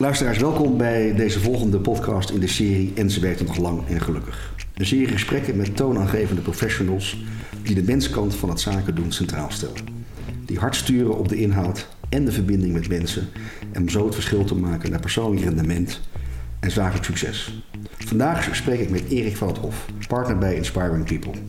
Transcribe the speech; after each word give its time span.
Luisteraars, 0.00 0.38
welkom 0.38 0.76
bij 0.76 1.14
deze 1.14 1.40
volgende 1.40 1.78
podcast 1.78 2.30
in 2.30 2.40
de 2.40 2.46
serie 2.46 2.92
En 2.94 3.10
ze 3.10 3.20
werkte 3.20 3.44
nog 3.44 3.56
lang 3.56 3.86
en 3.88 4.00
gelukkig. 4.00 4.52
Een 4.74 4.86
serie 4.86 5.06
gesprekken 5.06 5.56
met 5.56 5.76
toonaangevende 5.76 6.40
professionals 6.40 7.22
die 7.62 7.74
de 7.74 7.82
menskant 7.82 8.34
van 8.34 8.48
het 8.48 8.60
zaken 8.60 8.94
doen 8.94 9.12
centraal 9.12 9.50
stellen. 9.50 9.84
Die 10.46 10.58
hard 10.58 10.76
sturen 10.76 11.18
op 11.18 11.28
de 11.28 11.36
inhoud 11.36 11.88
en 12.08 12.24
de 12.24 12.32
verbinding 12.32 12.72
met 12.72 12.88
mensen 12.88 13.28
en 13.72 13.82
om 13.82 13.88
zo 13.88 14.04
het 14.04 14.14
verschil 14.14 14.44
te 14.44 14.54
maken 14.54 14.90
naar 14.90 15.00
persoonlijk 15.00 15.44
rendement 15.44 16.00
en 16.60 16.70
zakelijk 16.70 17.04
succes. 17.04 17.62
Vandaag 17.98 18.56
spreek 18.56 18.80
ik 18.80 18.90
met 18.90 19.08
Erik 19.08 19.36
van 19.36 19.56
Hof, 19.60 19.86
partner 20.08 20.38
bij 20.38 20.54
Inspiring 20.54 21.04
People. 21.04 21.40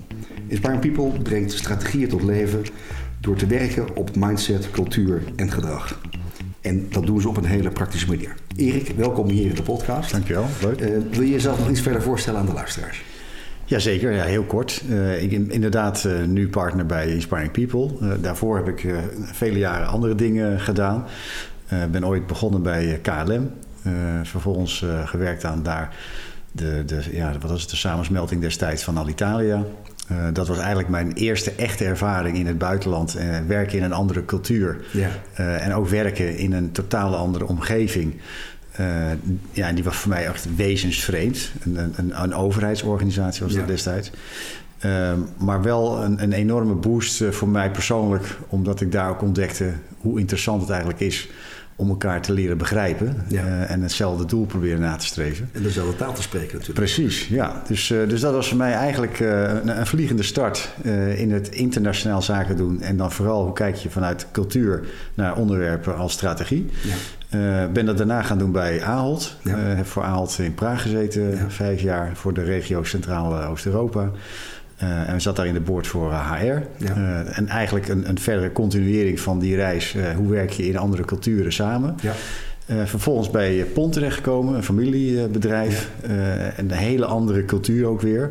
Inspiring 0.47 0.81
People 0.81 1.21
brengt 1.21 1.52
strategieën 1.52 2.09
tot 2.09 2.23
leven 2.23 2.63
door 3.20 3.36
te 3.36 3.47
werken 3.47 3.95
op 3.95 4.15
mindset, 4.15 4.71
cultuur 4.71 5.23
en 5.36 5.52
gedrag. 5.52 5.99
En 6.61 6.87
dat 6.89 7.05
doen 7.05 7.21
ze 7.21 7.27
op 7.29 7.37
een 7.37 7.45
hele 7.45 7.69
praktische 7.69 8.07
manier. 8.07 8.35
Erik, 8.55 8.93
welkom 8.95 9.29
hier 9.29 9.49
in 9.49 9.55
de 9.55 9.63
podcast. 9.63 10.11
Dankjewel, 10.11 10.45
leuk. 10.61 10.81
Uh, 10.81 10.88
wil 11.11 11.21
je 11.21 11.29
jezelf 11.31 11.59
nog 11.59 11.69
iets 11.69 11.81
verder 11.81 12.02
voorstellen 12.02 12.39
aan 12.39 12.45
de 12.45 12.53
luisteraars? 12.53 13.03
Jazeker, 13.65 14.11
ja, 14.11 14.23
heel 14.23 14.43
kort. 14.43 14.83
Uh, 14.89 15.23
ik 15.23 15.29
ben 15.29 15.52
inderdaad 15.52 16.03
uh, 16.03 16.23
nu 16.23 16.49
partner 16.49 16.85
bij 16.85 17.07
Inspiring 17.07 17.52
People. 17.52 18.17
daarvoor 18.19 18.55
heb 18.55 18.67
ik 18.67 18.88
vele 19.21 19.59
jaren 19.59 19.88
andere 19.88 20.16
dingen 20.16 20.59
gedaan. 20.59 21.05
Ik 21.83 21.91
ben 21.91 22.07
ooit 22.07 22.27
begonnen 22.27 22.61
bij 22.61 22.99
KLM. 23.02 23.52
vervolgens 24.23 24.85
gewerkt 25.05 25.45
aan 25.45 25.63
daar 25.63 25.95
de, 26.52 26.83
de, 26.85 27.03
ja, 27.11 27.31
wat 27.31 27.49
was 27.52 27.61
het, 27.61 27.69
de 27.69 27.75
samensmelting 27.75 28.41
destijds 28.41 28.83
van 28.83 28.97
Alitalia. 28.97 29.63
Uh, 30.11 30.17
dat 30.33 30.47
was 30.47 30.57
eigenlijk 30.57 30.89
mijn 30.89 31.13
eerste 31.13 31.51
echte 31.51 31.85
ervaring 31.85 32.38
in 32.38 32.47
het 32.47 32.57
buitenland. 32.57 33.17
Uh, 33.17 33.23
werken 33.47 33.77
in 33.77 33.83
een 33.83 33.93
andere 33.93 34.25
cultuur. 34.25 34.85
Ja. 34.91 35.09
Uh, 35.39 35.65
en 35.65 35.73
ook 35.73 35.88
werken 35.88 36.38
in 36.38 36.53
een 36.53 36.71
totaal 36.71 37.15
andere 37.15 37.47
omgeving. 37.47 38.13
ja, 39.52 39.71
die 39.71 39.83
was 39.83 39.95
voor 39.95 40.09
mij 40.09 40.25
echt 40.25 40.55
wezensvreemd. 40.55 41.52
Een, 41.63 41.77
een, 41.77 42.21
een 42.21 42.33
overheidsorganisatie 42.33 43.44
was 43.44 43.53
dat 43.53 43.67
destijds. 43.67 44.11
maar 45.38 45.61
wel 45.61 46.03
een, 46.03 46.23
een 46.23 46.33
enorme 46.33 46.73
boost 46.73 47.23
voor 47.30 47.49
mij 47.49 47.71
persoonlijk. 47.71 48.38
Omdat 48.47 48.81
ik 48.81 48.91
daar 48.91 49.09
ook 49.09 49.21
ontdekte 49.21 49.73
hoe 49.97 50.19
interessant 50.19 50.61
het 50.61 50.69
eigenlijk 50.69 50.99
is 50.99 51.30
om 51.81 51.89
elkaar 51.89 52.21
te 52.21 52.33
leren 52.33 52.57
begrijpen 52.57 53.15
uh, 53.31 53.71
en 53.71 53.81
hetzelfde 53.81 54.25
doel 54.25 54.45
proberen 54.45 54.79
na 54.79 54.95
te 54.95 55.05
streven. 55.05 55.49
En 55.51 55.63
dezelfde 55.63 55.95
taal 55.95 56.13
te 56.13 56.21
spreken 56.21 56.57
natuurlijk. 56.57 56.79
Precies, 56.79 57.27
ja. 57.27 57.61
Dus, 57.67 57.89
uh, 57.89 58.09
dus 58.09 58.21
dat 58.21 58.33
was 58.33 58.47
voor 58.47 58.57
mij 58.57 58.73
eigenlijk 58.73 59.19
uh, 59.19 59.41
een, 59.41 59.79
een, 59.79 59.87
vliegende 59.87 60.23
start 60.23 60.69
in 61.15 61.31
het 61.31 61.49
internationaal 61.49 62.21
zaken 62.21 62.57
doen. 62.57 62.81
En 62.81 62.97
dan 62.97 63.11
vooral 63.11 63.43
hoe 63.43 63.53
kijk 63.53 63.75
je 63.75 63.89
vanuit 63.89 64.27
cultuur 64.31 64.83
naar 65.13 65.35
onderwerpen 65.35 65.97
als 65.97 66.13
strategie. 66.13 66.69
Ja. 67.29 67.67
ben 67.67 67.85
dat 67.85 67.97
daarna 67.97 68.21
gaan 68.21 68.37
doen 68.37 68.52
bij 68.52 68.83
Ahold. 68.83 69.35
Ja. 69.43 69.57
heb 69.57 69.85
voor 69.85 70.03
Ahold 70.03 70.39
in 70.39 70.53
Praag 70.53 70.81
gezeten, 70.81 71.52
vijf 71.52 71.81
jaar 71.81 72.11
voor 72.13 72.33
de 72.33 72.43
regio 72.43 72.83
Centraal 72.83 73.43
Oost-Europa. 73.43 74.11
Uh, 74.83 75.07
en 75.07 75.13
we 75.13 75.19
zat 75.19 75.35
daar 75.35 75.47
in 75.47 75.53
de 75.53 75.59
boord 75.59 75.87
voor 75.87 76.13
HR. 76.13 76.45
Ja. 76.45 76.63
Uh, 76.77 77.37
en 77.37 77.47
eigenlijk 77.47 77.87
een, 77.87 78.09
een 78.09 78.19
verdere 78.19 78.51
continuering 78.51 79.19
van 79.19 79.39
die 79.39 79.55
reis. 79.55 79.93
Uh, 79.95 80.09
hoe 80.15 80.29
werk 80.29 80.51
je 80.51 80.67
in 80.67 80.77
andere 80.77 81.05
culturen 81.05 81.53
samen? 81.53 81.95
Ja. 82.01 82.13
vervolgens 82.85 83.29
bij 83.29 83.65
PON 83.73 83.91
terechtgekomen, 83.91 84.55
een 84.55 84.63
familiebedrijf. 84.63 85.89
Ja. 86.02 86.09
en 86.55 86.71
een 86.71 86.71
hele 86.71 87.05
andere 87.05 87.45
cultuur 87.45 87.85
ook 87.85 88.02
weer. 88.02 88.29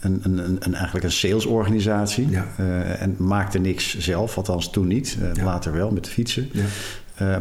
Een, 0.00 0.20
een, 0.22 0.56
een, 0.60 0.74
eigenlijk 0.74 1.04
een 1.04 1.12
salesorganisatie. 1.12 2.28
En 2.98 3.14
maakte 3.18 3.58
niks 3.58 3.98
zelf, 3.98 4.36
althans 4.36 4.70
toen 4.70 4.86
niet. 4.86 5.18
Later 5.42 5.72
wel 5.72 5.90
met 5.90 6.04
de 6.04 6.10
fietsen. 6.10 6.50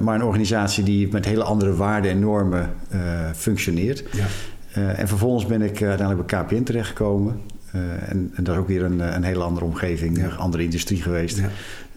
maar 0.01 0.15
een 0.15 0.23
organisatie 0.23 0.83
die 0.83 1.07
met 1.11 1.25
hele 1.25 1.43
andere 1.43 1.75
waarden 1.75 2.11
en 2.11 2.19
normen 2.19 2.69
functioneert. 3.35 4.03
en 4.73 5.07
vervolgens 5.07 5.45
ben 5.45 5.61
ik 5.61 5.81
uiteindelijk 5.81 6.27
bij 6.27 6.43
KPN 6.43 6.63
terechtgekomen. 6.63 7.41
Uh, 7.75 7.81
en, 7.81 8.31
en, 8.35 8.43
dat 8.43 8.55
is 8.55 8.61
ook 8.61 8.67
weer 8.67 8.83
een, 8.83 8.99
een 8.99 9.23
hele 9.23 9.43
andere 9.43 9.65
omgeving, 9.65 10.23
een 10.23 10.37
andere 10.37 10.63
industrie 10.63 11.01
geweest. 11.01 11.37
Ja. 11.37 11.49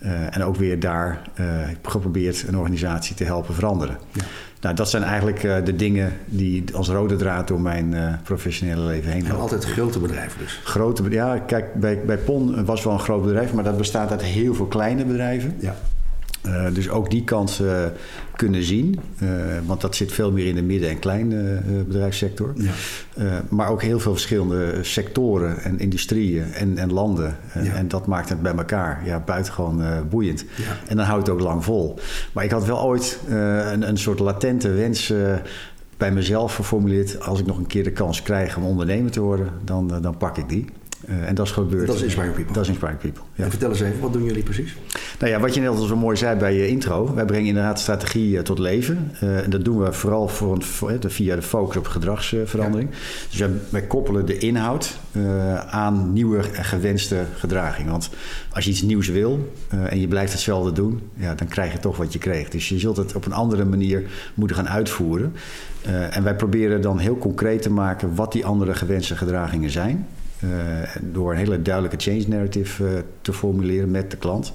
Uh, 0.04 0.36
en 0.36 0.42
ook 0.44 0.56
weer 0.56 0.80
daar 0.80 1.22
uh, 1.40 1.46
geprobeerd 1.82 2.44
een 2.48 2.58
organisatie 2.58 3.16
te 3.16 3.24
helpen 3.24 3.54
veranderen. 3.54 3.98
Ja. 4.12 4.22
Nou, 4.60 4.74
dat 4.74 4.90
zijn 4.90 5.02
eigenlijk 5.02 5.40
de 5.40 5.76
dingen 5.76 6.12
die 6.26 6.64
als 6.74 6.88
rode 6.88 7.16
draad 7.16 7.48
door 7.48 7.60
mijn 7.60 8.18
professionele 8.22 8.82
leven 8.82 9.10
heen 9.10 9.20
lopen. 9.20 9.34
En 9.34 9.40
altijd 9.40 9.64
grote 9.64 9.98
bedrijven 9.98 10.38
dus? 10.38 10.60
Grote 10.64 11.10
Ja, 11.10 11.38
kijk, 11.38 11.74
bij, 11.74 12.00
bij 12.06 12.18
PON 12.18 12.64
was 12.64 12.84
wel 12.84 12.92
een 12.92 12.98
groot 12.98 13.22
bedrijf, 13.22 13.52
maar 13.52 13.64
dat 13.64 13.76
bestaat 13.76 14.10
uit 14.10 14.22
heel 14.22 14.54
veel 14.54 14.66
kleine 14.66 15.04
bedrijven. 15.04 15.54
Ja. 15.58 15.74
Uh, 16.46 16.66
dus 16.72 16.88
ook 16.88 17.10
die 17.10 17.24
kant 17.24 17.60
uh, 17.62 17.84
kunnen 18.36 18.62
zien. 18.62 19.00
Uh, 19.22 19.30
want 19.66 19.80
dat 19.80 19.96
zit 19.96 20.12
veel 20.12 20.32
meer 20.32 20.46
in 20.46 20.54
de 20.54 20.62
midden- 20.62 20.90
en 20.90 20.98
kleine 20.98 21.60
bedrijfssector. 21.86 22.52
Ja. 22.54 23.42
maar 23.48 23.68
ook 23.68 23.82
heel 23.82 24.00
veel 24.00 24.12
verschillende 24.12 24.78
sectoren 24.82 25.62
en 25.62 25.78
industrieën 25.78 26.52
en, 26.52 26.78
en 26.78 26.92
landen. 26.92 27.36
Ja. 27.54 27.74
En 27.74 27.88
dat 27.88 28.06
maakt 28.06 28.28
het 28.28 28.42
bij 28.42 28.54
elkaar 28.54 29.02
ja, 29.04 29.20
buitengewoon 29.20 30.08
boeiend. 30.08 30.44
Ja. 30.56 30.88
En 30.88 30.96
dan 30.96 31.06
houdt 31.06 31.26
het 31.26 31.36
ook 31.36 31.42
lang 31.42 31.64
vol. 31.64 31.98
Maar 32.32 32.44
ik 32.44 32.50
had 32.50 32.66
wel 32.66 32.82
ooit 32.82 33.18
een, 33.28 33.88
een 33.88 33.98
soort 33.98 34.18
latente 34.18 34.70
wens 34.70 35.12
bij 35.96 36.12
mezelf 36.12 36.54
geformuleerd... 36.54 37.20
als 37.20 37.40
ik 37.40 37.46
nog 37.46 37.58
een 37.58 37.66
keer 37.66 37.84
de 37.84 37.92
kans 37.92 38.22
krijg 38.22 38.56
om 38.56 38.64
ondernemer 38.64 39.10
te 39.10 39.20
worden, 39.20 39.48
dan, 39.64 40.00
dan 40.00 40.16
pak 40.16 40.38
ik 40.38 40.48
die. 40.48 40.64
Uh, 41.08 41.28
en 41.28 41.34
dat 41.34 41.46
is 41.46 41.52
gebeurd. 41.52 41.86
Dat 41.86 41.96
is 41.96 42.02
Inspiring 42.02 42.34
People. 42.34 42.54
Dat 42.54 42.62
is 42.62 42.68
Inspiring 42.68 42.98
People. 42.98 43.22
Ja. 43.34 43.44
En 43.44 43.50
vertel 43.50 43.70
eens 43.70 43.80
even, 43.80 44.00
wat 44.00 44.12
doen 44.12 44.24
jullie 44.24 44.42
precies? 44.42 44.76
Nou 45.18 45.30
ja, 45.32 45.40
wat 45.40 45.54
je 45.54 45.60
net 45.60 45.68
al 45.68 45.76
zo 45.76 45.96
mooi 45.96 46.16
zei 46.16 46.38
bij 46.38 46.54
je 46.54 46.68
intro. 46.68 47.14
Wij 47.14 47.24
brengen 47.24 47.46
inderdaad 47.46 47.80
strategie 47.80 48.32
uh, 48.32 48.40
tot 48.40 48.58
leven. 48.58 49.12
Uh, 49.22 49.44
en 49.44 49.50
dat 49.50 49.64
doen 49.64 49.78
we 49.78 49.92
vooral 49.92 50.28
voor 50.28 50.52
een, 50.52 51.10
via 51.10 51.36
de 51.36 51.42
focus 51.42 51.76
op 51.76 51.86
gedragsverandering. 51.86 52.90
Ja. 52.90 52.96
Dus 53.30 53.38
wij, 53.38 53.50
wij, 53.68 53.82
koppelen 53.82 54.26
de 54.26 54.38
inhoud 54.38 54.98
aan 55.70 56.12
nieuwe 56.12 56.42
en 56.52 56.64
gewenste 56.64 57.24
gedraging. 57.36 57.90
Want 57.90 58.10
als 58.52 58.64
je 58.64 58.70
iets 58.70 58.82
nieuws 58.82 59.08
wil 59.08 59.52
en 59.68 60.00
je 60.00 60.08
blijft 60.08 60.32
hetzelfde 60.32 60.72
doen, 60.72 61.00
ja, 61.14 61.34
dan 61.34 61.48
krijg 61.48 61.72
je 61.72 61.78
toch 61.78 61.96
wat 61.96 62.12
je 62.12 62.18
kreeg. 62.18 62.48
Dus 62.48 62.68
je 62.68 62.78
zult 62.78 62.96
het 62.96 63.14
op 63.14 63.26
een 63.26 63.32
andere 63.32 63.64
manier 63.64 64.02
moeten 64.34 64.56
gaan 64.56 64.68
uitvoeren. 64.68 65.32
en 66.10 66.22
wij 66.22 66.34
proberen 66.36 66.80
dan 66.80 66.98
heel 66.98 67.18
concreet 67.18 67.62
te 67.62 67.70
maken 67.70 68.14
wat 68.14 68.32
die 68.32 68.46
andere 68.46 68.74
gewenste 68.74 69.16
gedragingen 69.16 69.70
zijn. 69.70 70.06
Uh, 70.44 71.12
door 71.12 71.30
een 71.30 71.38
hele 71.38 71.62
duidelijke 71.62 71.96
change 71.96 72.24
narrative 72.28 72.84
uh, 72.84 72.98
te 73.20 73.32
formuleren 73.32 73.90
met 73.90 74.10
de 74.10 74.16
klant. 74.16 74.52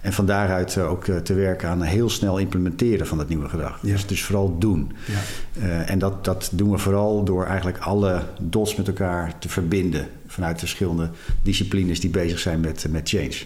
En 0.00 0.12
van 0.12 0.26
daaruit 0.26 0.76
uh, 0.76 0.90
ook 0.90 1.04
te 1.04 1.34
werken 1.34 1.68
aan 1.68 1.82
heel 1.82 2.10
snel 2.10 2.38
implementeren 2.38 3.06
van 3.06 3.18
dat 3.18 3.28
nieuwe 3.28 3.48
gedrag. 3.48 3.78
Ja. 3.82 3.92
Dus, 3.92 4.06
dus 4.06 4.24
vooral 4.24 4.58
doen. 4.58 4.92
Ja. 5.04 5.82
en 5.84 5.98
dat, 5.98 6.24
dat 6.24 6.50
doen 6.52 6.70
we 6.70 6.78
vooral 6.78 7.24
door 7.24 7.46
eigenlijk 7.46 7.78
alle 7.78 8.22
dots 8.40 8.76
met 8.76 8.88
elkaar 8.88 9.38
te 9.38 9.48
verbinden. 9.48 10.08
Vanuit 10.26 10.58
verschillende 10.58 11.10
disciplines 11.42 12.00
die 12.00 12.10
bezig 12.10 12.38
zijn 12.38 12.60
met, 12.60 12.86
met 12.90 13.08
change. 13.08 13.36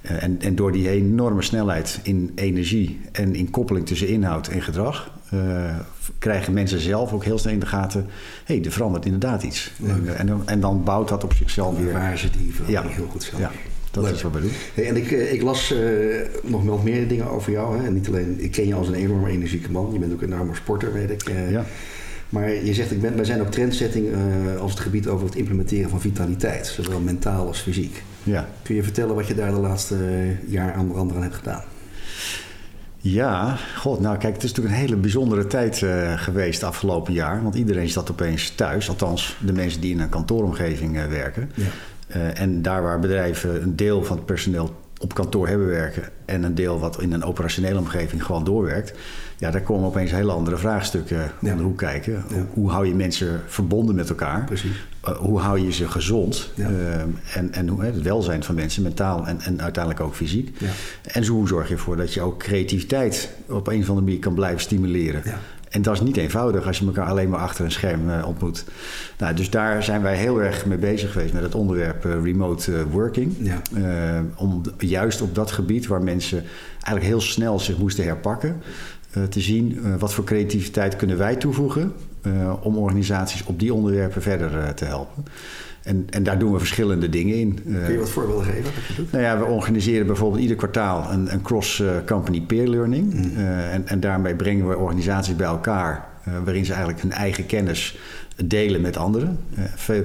en, 0.00 0.40
en 0.40 0.54
door 0.54 0.72
die 0.72 0.88
enorme 0.90 1.42
snelheid 1.42 2.00
in 2.02 2.32
energie 2.34 3.00
en 3.12 3.34
in 3.34 3.50
koppeling 3.50 3.86
tussen 3.86 4.08
inhoud 4.08 4.48
en 4.48 4.62
gedrag 4.62 5.12
uh, 5.34 5.78
krijgen 6.18 6.52
mensen 6.52 6.80
zelf 6.80 7.12
ook 7.12 7.24
heel 7.24 7.38
snel 7.38 7.52
in 7.52 7.60
de 7.60 7.66
gaten... 7.66 8.06
hé, 8.44 8.54
hey, 8.54 8.64
er 8.64 8.72
verandert 8.72 9.04
inderdaad 9.04 9.42
iets. 9.42 9.72
En, 9.86 10.16
en, 10.16 10.42
en, 10.44 10.60
dan 10.60 10.84
bouwt 10.84 11.08
dat 11.08 11.24
op 11.24 11.32
zichzelf 11.32 11.78
weer... 11.78 11.92
Waar 11.92 12.18
ze 12.18 12.30
die 12.30 12.52
ja. 12.66 12.82
heel 12.82 13.06
goed 13.06 13.22
zelf. 13.22 13.40
Ja. 13.40 13.50
Dat 13.90 14.10
is 14.10 14.22
wat 14.22 14.32
we 14.32 14.40
doen. 14.40 14.50
Hey, 14.74 14.88
en 14.88 14.96
ik, 14.96 15.12
eh, 15.12 15.32
ik 15.32 15.42
las 15.42 15.72
uh, 15.72 15.80
nog 16.42 16.64
wel 16.64 16.78
meer 16.78 17.08
dingen 17.08 17.30
over 17.30 17.52
jou. 17.52 17.78
Hè? 17.78 17.86
En 17.86 17.94
niet 17.94 18.08
alleen, 18.08 18.36
ik 18.38 18.50
ken 18.50 18.66
je 18.66 18.74
als 18.74 18.88
een 18.88 18.94
enorme 18.94 19.28
energieke 19.28 19.70
man. 19.70 19.90
Je 19.92 19.98
bent 19.98 20.12
ook 20.12 20.22
een 20.22 20.32
enorme 20.32 20.54
sporter, 20.54 20.92
weet 20.92 21.10
ik. 21.10 21.28
Uh, 21.28 21.50
ja. 21.50 21.64
Maar 22.28 22.52
je 22.52 22.74
zegt, 22.74 22.90
ik 22.90 23.00
ben, 23.00 23.16
wij 23.16 23.24
zijn 23.24 23.40
op 23.40 23.50
trendsetting 23.50 24.06
uh, 24.06 24.60
als 24.60 24.70
het 24.70 24.80
gebied 24.80 25.08
over 25.08 25.26
het 25.26 25.34
implementeren 25.34 25.90
van 25.90 26.00
vitaliteit. 26.00 26.66
Zowel 26.66 27.00
mentaal 27.00 27.46
als 27.46 27.60
fysiek. 27.60 28.02
Ja. 28.22 28.48
Kun 28.62 28.74
je 28.74 28.82
vertellen 28.82 29.14
wat 29.14 29.26
je 29.26 29.34
daar 29.34 29.50
de 29.50 29.60
laatste 29.60 29.96
jaar 30.46 30.72
aan 30.72 30.94
andere 30.94 31.20
hebt 31.20 31.34
gedaan? 31.34 31.62
Ja, 33.06 33.56
god, 33.76 34.00
nou 34.00 34.18
kijk, 34.18 34.34
het 34.34 34.42
is 34.42 34.48
natuurlijk 34.48 34.74
een 34.74 34.80
hele 34.80 35.00
bijzondere 35.00 35.46
tijd 35.46 35.80
uh, 35.80 36.18
geweest 36.18 36.62
afgelopen 36.62 37.12
jaar. 37.12 37.42
Want 37.42 37.54
iedereen 37.54 37.88
zat 37.88 38.10
opeens 38.10 38.50
thuis, 38.50 38.88
althans 38.88 39.36
de 39.40 39.52
mensen 39.52 39.80
die 39.80 39.92
in 39.92 40.00
een 40.00 40.08
kantooromgeving 40.08 40.96
uh, 40.96 41.06
werken. 41.06 41.50
Ja. 41.54 41.64
Uh, 42.16 42.40
en 42.40 42.62
daar 42.62 42.82
waar 42.82 42.98
bedrijven 42.98 43.62
een 43.62 43.76
deel 43.76 44.04
van 44.04 44.16
het 44.16 44.26
personeel 44.26 44.74
op 45.00 45.14
kantoor 45.14 45.48
hebben 45.48 45.66
werken 45.66 46.08
en 46.24 46.42
een 46.42 46.54
deel 46.54 46.78
wat 46.78 47.00
in 47.00 47.12
een 47.12 47.24
operationele 47.24 47.78
omgeving 47.78 48.24
gewoon 48.24 48.44
doorwerkt. 48.44 48.92
Ja, 49.38 49.50
daar 49.50 49.62
komen 49.62 49.86
opeens 49.86 50.10
hele 50.10 50.32
andere 50.32 50.56
vraagstukken 50.56 51.30
ja. 51.40 51.52
om 51.52 51.56
de 51.56 51.62
hoek 51.62 51.78
kijken. 51.78 52.24
Hoe 52.52 52.70
hou 52.70 52.86
je 52.86 52.94
mensen 52.94 53.40
verbonden 53.46 53.94
met 53.94 54.08
elkaar? 54.08 54.44
Precies. 54.44 54.86
Uh, 55.08 55.16
hoe 55.16 55.40
hou 55.40 55.60
je 55.60 55.72
ze 55.72 55.88
gezond? 55.88 56.50
Uh, 56.56 56.68
en 57.34 57.52
en 57.52 57.68
hoe, 57.68 57.84
het 57.84 58.02
welzijn 58.02 58.44
van 58.44 58.54
mensen, 58.54 58.82
mentaal 58.82 59.26
en, 59.26 59.40
en 59.40 59.62
uiteindelijk 59.62 60.04
ook 60.04 60.14
fysiek. 60.14 60.50
Ja. 60.58 60.68
En 61.02 61.24
zo 61.24 61.32
hoe 61.32 61.48
zorg 61.48 61.68
je 61.68 61.74
ervoor 61.74 61.96
dat 61.96 62.14
je 62.14 62.20
ook 62.20 62.38
creativiteit 62.38 63.30
op 63.48 63.66
een 63.66 63.80
of 63.80 63.88
andere 63.88 64.06
manier 64.06 64.18
kan 64.18 64.34
blijven 64.34 64.60
stimuleren? 64.60 65.22
En 65.70 65.82
dat 65.82 65.94
is 65.94 66.00
niet 66.00 66.16
eenvoudig 66.16 66.66
als 66.66 66.78
je 66.78 66.86
elkaar 66.86 67.06
alleen 67.06 67.28
maar 67.28 67.40
achter 67.40 67.64
een 67.64 67.70
scherm 67.70 68.08
uh, 68.08 68.26
ontmoet. 68.26 68.64
Nou, 69.18 69.34
dus 69.34 69.50
daar 69.50 69.82
zijn 69.82 70.02
wij 70.02 70.16
heel 70.16 70.42
erg 70.42 70.66
mee 70.66 70.78
bezig 70.78 71.12
geweest 71.12 71.32
met 71.32 71.42
het 71.42 71.54
onderwerp 71.54 72.04
uh, 72.04 72.12
remote 72.22 72.88
working. 72.88 73.34
Ja. 73.38 73.62
om 74.36 74.62
juist 74.78 75.20
op 75.20 75.34
dat 75.34 75.50
gebied 75.50 75.86
waar 75.86 76.02
mensen 76.02 76.44
eigenlijk 76.72 77.06
heel 77.06 77.20
snel 77.20 77.60
zich 77.60 77.78
moesten 77.78 78.04
herpakken. 78.04 78.62
Te 79.28 79.40
zien 79.40 79.78
wat 79.98 80.14
voor 80.14 80.24
creativiteit 80.24 80.96
kunnen 80.96 81.18
wij 81.18 81.36
toevoegen 81.36 81.92
om 82.62 82.76
organisaties 82.76 83.44
op 83.44 83.58
die 83.58 83.74
onderwerpen 83.74 84.22
verder 84.22 84.74
te 84.74 84.84
helpen. 84.84 85.24
En, 85.82 86.06
en 86.10 86.22
daar 86.22 86.38
doen 86.38 86.52
we 86.52 86.58
verschillende 86.58 87.08
dingen 87.08 87.36
in. 87.36 87.58
Kun 87.62 87.92
je 87.92 87.98
wat 87.98 88.10
voorbeelden 88.10 88.44
geven 88.44 88.64
wat 88.64 88.86
je 88.88 88.94
doet? 88.94 89.12
Nou 89.12 89.24
ja, 89.24 89.38
we 89.38 89.44
organiseren 89.44 90.06
bijvoorbeeld 90.06 90.42
ieder 90.42 90.56
kwartaal 90.56 91.10
een, 91.10 91.32
een 91.32 91.42
cross-company 91.42 92.40
peer 92.40 92.68
learning. 92.68 93.14
Mm. 93.14 93.36
en, 93.70 93.88
en 93.88 94.00
daarmee 94.00 94.34
brengen 94.34 94.68
we 94.68 94.76
organisaties 94.76 95.36
bij 95.36 95.46
elkaar 95.46 96.06
waarin 96.44 96.64
ze 96.64 96.72
eigenlijk 96.72 97.02
hun 97.02 97.12
eigen 97.12 97.46
kennis 97.46 97.98
delen 98.44 98.80
met 98.80 98.96
anderen. 98.96 99.38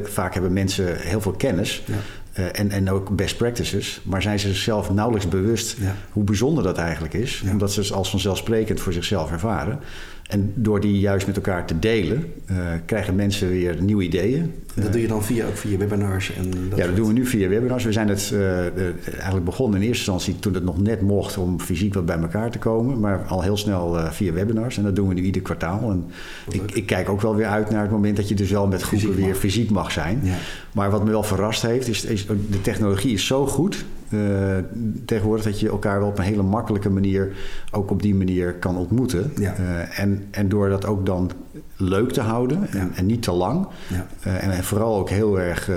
vaak 0.03 0.33
hebben 0.33 0.53
mensen 0.53 0.97
heel 0.97 1.21
veel 1.21 1.31
kennis. 1.31 1.83
Ja. 1.85 1.93
Eh, 2.39 2.59
en, 2.59 2.71
en 2.71 2.89
ook 2.89 3.15
best 3.15 3.37
practices. 3.37 4.01
Maar 4.03 4.21
zijn 4.21 4.39
ze 4.39 4.47
zichzelf 4.47 4.93
nauwelijks 4.93 5.27
bewust 5.27 5.77
hoe 6.11 6.23
bijzonder 6.23 6.63
dat 6.63 6.77
eigenlijk 6.77 7.13
is. 7.13 7.43
Omdat 7.51 7.71
ze 7.71 7.79
het 7.79 7.91
als 7.91 8.09
vanzelfsprekend 8.09 8.79
voor 8.79 8.93
zichzelf 8.93 9.31
ervaren. 9.31 9.79
En 10.29 10.51
door 10.55 10.79
die 10.79 10.99
juist 10.99 11.27
met 11.27 11.35
elkaar 11.35 11.65
te 11.65 11.79
delen, 11.79 12.33
uh, 12.51 12.57
krijgen 12.85 13.15
mensen 13.15 13.49
weer 13.49 13.81
nieuwe 13.81 14.03
ideeën. 14.03 14.53
Dat 14.75 14.91
doe 14.91 15.01
je 15.01 15.07
dan 15.07 15.23
via, 15.23 15.47
ook 15.47 15.57
via 15.57 15.77
webinars? 15.77 16.33
En 16.33 16.51
dat 16.69 16.79
ja, 16.79 16.85
dat 16.85 16.95
doen 16.95 17.07
we 17.07 17.13
nu 17.13 17.25
via 17.25 17.47
webinars. 17.47 17.83
We 17.83 17.91
zijn 17.91 18.07
het 18.07 18.31
uh, 18.33 18.59
eigenlijk 19.11 19.45
begonnen 19.45 19.81
in 19.81 19.87
eerste 19.87 20.11
instantie 20.11 20.39
toen 20.39 20.53
het 20.53 20.63
nog 20.63 20.81
net 20.81 21.01
mocht 21.01 21.37
om 21.37 21.59
fysiek 21.59 21.93
wat 21.93 22.05
bij 22.05 22.17
elkaar 22.17 22.51
te 22.51 22.57
komen. 22.57 22.99
Maar 22.99 23.25
al 23.27 23.41
heel 23.41 23.57
snel 23.57 23.97
uh, 23.97 24.11
via 24.11 24.33
webinars. 24.33 24.77
En 24.77 24.83
dat 24.83 24.95
doen 24.95 25.07
we 25.07 25.13
nu 25.13 25.21
ieder 25.21 25.41
kwartaal. 25.41 25.91
En 25.91 26.05
ik, 26.51 26.71
ik, 26.71 26.85
kijk 26.85 27.09
ook 27.09 27.21
wel 27.21 27.35
weer 27.35 27.47
uit 27.47 27.69
naar 27.69 27.81
het 27.81 27.91
moment 27.91 28.15
dat 28.15 28.29
je 28.29 28.35
dus 28.35 28.51
wel 28.51 28.67
met 28.67 28.81
groepen 28.81 29.07
fysiek 29.07 29.25
weer 29.25 29.35
fysiek 29.35 29.69
mag 29.69 29.91
zijn. 29.91 30.19
Ja. 30.23 30.35
Maar 30.71 30.91
wat 30.91 31.03
me 31.03 31.09
wel 31.09 31.23
verrast 31.23 31.61
heeft, 31.61 31.87
is, 31.87 32.05
is 32.05 32.25
de 32.25 32.61
technologie 32.61 33.13
is 33.13 33.25
zo 33.25 33.47
goed 33.47 33.85
uh, 34.09 34.57
tegenwoordig 35.05 35.45
dat 35.45 35.59
je 35.59 35.69
elkaar 35.69 35.99
wel 35.99 36.07
op 36.07 36.17
een 36.17 36.23
hele 36.23 36.43
makkelijke 36.43 36.89
manier 36.89 37.31
ook 37.71 37.91
op 37.91 38.01
die 38.01 38.15
manier 38.15 38.53
kan 38.53 38.77
ontmoeten. 38.77 39.31
Uh, 39.39 39.99
en, 39.99 40.25
en 40.31 40.49
door 40.49 40.69
dat 40.69 40.85
ook 40.85 41.05
dan 41.05 41.31
leuk 41.75 42.11
te 42.11 42.21
houden 42.21 42.69
en, 42.71 42.91
en 42.95 43.05
niet 43.05 43.21
te 43.21 43.31
lang. 43.31 43.67
Ja. 43.87 44.07
Uh, 44.27 44.43
en, 44.43 44.51
en, 44.51 44.63
vooral 44.63 44.97
ook 44.97 45.09
heel 45.09 45.39
erg 45.39 45.69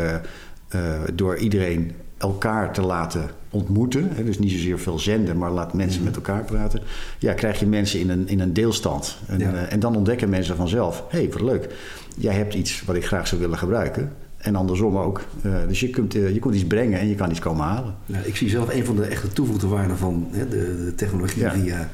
door 1.14 1.36
iedereen 1.36 1.92
elkaar 2.18 2.72
te 2.72 2.82
laten 2.82 3.30
ontmoeten. 3.50 4.08
Hè, 4.12 4.24
dus 4.24 4.38
niet 4.38 4.50
zozeer 4.50 4.78
veel 4.78 4.98
zenden, 4.98 5.38
maar 5.38 5.50
laat 5.50 5.72
mensen 5.72 6.02
mhm. 6.02 6.04
met 6.04 6.16
elkaar 6.16 6.44
praten. 6.44 6.80
Ja, 7.18 7.32
krijg 7.32 7.60
je 7.60 7.66
mensen 7.66 8.00
in 8.00 8.10
een, 8.10 8.28
in 8.28 8.40
een 8.40 8.52
deelstand. 8.52 9.18
En, 9.26 9.70
en 9.70 9.80
dan 9.80 9.96
ontdekken 9.96 10.28
mensen 10.28 10.56
vanzelf: 10.56 11.04
hé, 11.08 11.18
hey, 11.18 11.30
wat 11.30 11.40
leuk. 11.40 11.74
Jij 12.16 12.34
hebt 12.34 12.54
iets 12.54 12.84
wat 12.84 12.96
ik 12.96 13.06
graag 13.06 13.26
zou 13.26 13.40
willen 13.40 13.58
gebruiken. 13.58 14.12
En 14.42 14.56
andersom 14.56 14.98
ook. 14.98 15.24
Uh, 15.42 15.54
dus 15.68 15.80
je 15.80 15.90
kunt, 15.90 16.14
uh, 16.14 16.32
je 16.32 16.38
kunt 16.38 16.54
iets 16.54 16.64
brengen 16.64 17.00
en 17.00 17.08
je 17.08 17.14
kan 17.14 17.30
iets 17.30 17.38
komen 17.38 17.64
halen. 17.64 17.94
Nou, 18.06 18.24
ik 18.24 18.36
zie 18.36 18.48
zelf 18.48 18.74
een 18.74 18.84
van 18.84 18.96
de 18.96 19.04
echte 19.04 19.28
toevoegde 19.28 19.66
waarden 19.66 19.96
van 19.96 20.28
hè, 20.30 20.48
de, 20.48 20.84
de, 20.84 20.94
technologie 20.94 21.42
ja. 21.42 21.52
via 21.52 21.88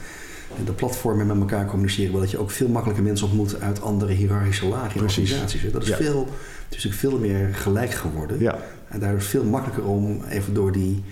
de 0.65 0.73
platformen 0.73 1.27
met 1.27 1.37
elkaar 1.37 1.67
communiceren. 1.67 2.13
Wel 2.13 2.21
dat 2.21 2.31
je 2.31 2.39
ook 2.39 2.51
veel 2.51 2.69
makkelijker 2.69 3.05
mensen 3.05 3.27
ontmoet 3.27 3.61
uit 3.61 3.83
andere 3.83 4.13
hiërarchische 4.13 4.67
lagen 4.67 4.97
in 4.97 5.03
organisaties. 5.03 5.73
Dat 5.73 5.83
is, 5.83 5.95
veel, 5.95 6.29
het 6.69 6.79
is 6.79 6.87
ook 6.87 6.93
veel 6.93 7.19
meer 7.19 7.55
gelijk 7.55 7.91
geworden. 7.91 8.41
Ja. 8.41 8.59
En 8.89 9.01
daardoor 9.01 9.19
is 9.19 9.25
het 9.25 9.33
veel 9.33 9.51
makkelijker 9.51 9.85
om 9.85 10.23
even 10.29 10.55
door 10.55 10.73
die, 10.73 11.03